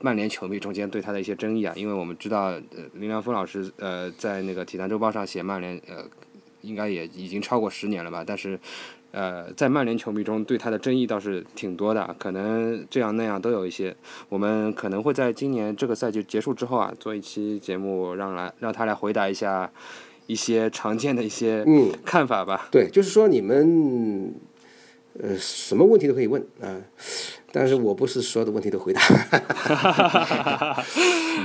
[0.00, 2.62] 曼联球迷中间对他的一些争议啊，因为我们知道，呃，
[2.94, 6.04] 林良锋老师，呃，在那个《体坛周报》上写曼联，呃，
[6.62, 8.58] 应该也已经超过十年了吧，但是
[9.12, 13.94] 呃，在曼联球迷中对他的争议倒是挺多的，可能这样那样都有一些。
[14.28, 19.70] 我们可能会在今年这个赛季结束之后啊，做一期节目，让来让他来回答一下
[20.26, 22.68] 一些常见的一些嗯看法吧。
[22.70, 24.32] 对，就是说你们
[25.20, 26.80] 呃什么问题都可以问啊、
[27.52, 29.00] 但是我不是所有的问题都回答。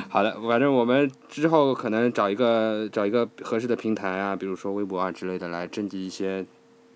[0.10, 6.46] 好的，反正我们之后可能找一个找一个合适的平台啊，比如说微博啊之类的，来征集一些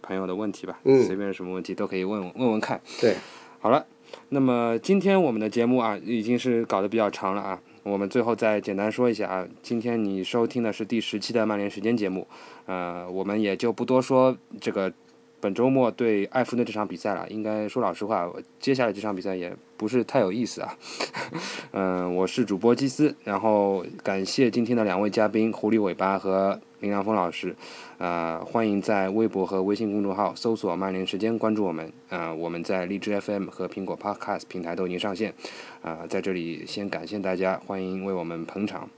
[0.02, 0.80] 朋友的问题吧。
[0.84, 2.80] 嗯随便什么问题都可以问问问问看。
[3.00, 3.16] 对，
[3.60, 3.86] 好了，
[4.30, 7.60] 那么今天我们的节目啊，已经是搞得比较长了啊。
[7.84, 12.28] 我们最后再简单说一下啊，今天你收听的是第十期的曼联时间节目，
[12.66, 14.92] 呃，我们也就不多说这个
[15.42, 17.28] 本周末对埃弗顿这场比赛了。
[17.30, 20.78] 应该说老实话，我接下来这场比赛也不是太有意思啊。
[21.72, 27.56] 嗯、我是主播基斯，然后感谢今天的两位嘉宾狐狸尾巴和林良峰老师。
[27.98, 31.92] 呃，欢迎在微博和微信公众号搜索“曼联时间”关注我们。
[32.08, 35.34] 呃，我们在荔枝 FM 和苹果 Podcast 平台都已经上线。
[35.82, 38.90] 啊、在这里先感谢大家，欢迎为我们捧场。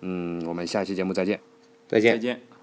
[0.00, 1.40] 嗯，我们下期节目再见。
[1.88, 2.18] 再见再。
[2.18, 2.53] 见。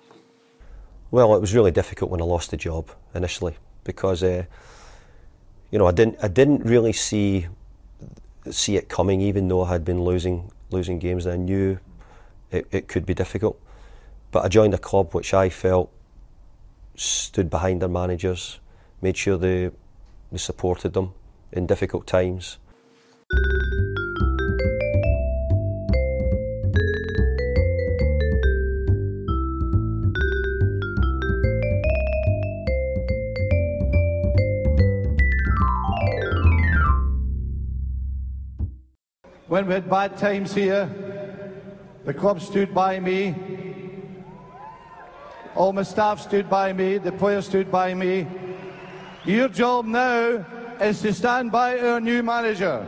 [1.12, 4.46] Well, it was really difficult when I lost the job initially because, uh,
[5.70, 7.48] you know, I didn't I didn't really see
[8.50, 11.28] see it coming, even though I had been losing losing games.
[11.28, 11.80] I knew
[12.50, 13.60] it, it could be difficult,
[14.32, 15.92] but I joined a club which I felt
[16.96, 18.62] stood behind their managers,
[19.02, 19.70] made sure they
[20.32, 21.14] they supported them
[21.52, 22.58] in difficult times.
[39.52, 40.90] When we had bad times here,
[42.06, 43.36] the club stood by me.
[45.56, 47.00] All my staff stood by me.
[47.00, 48.28] The players stood by me.
[49.26, 50.46] Your job now
[50.80, 52.88] is to stand by our new manager.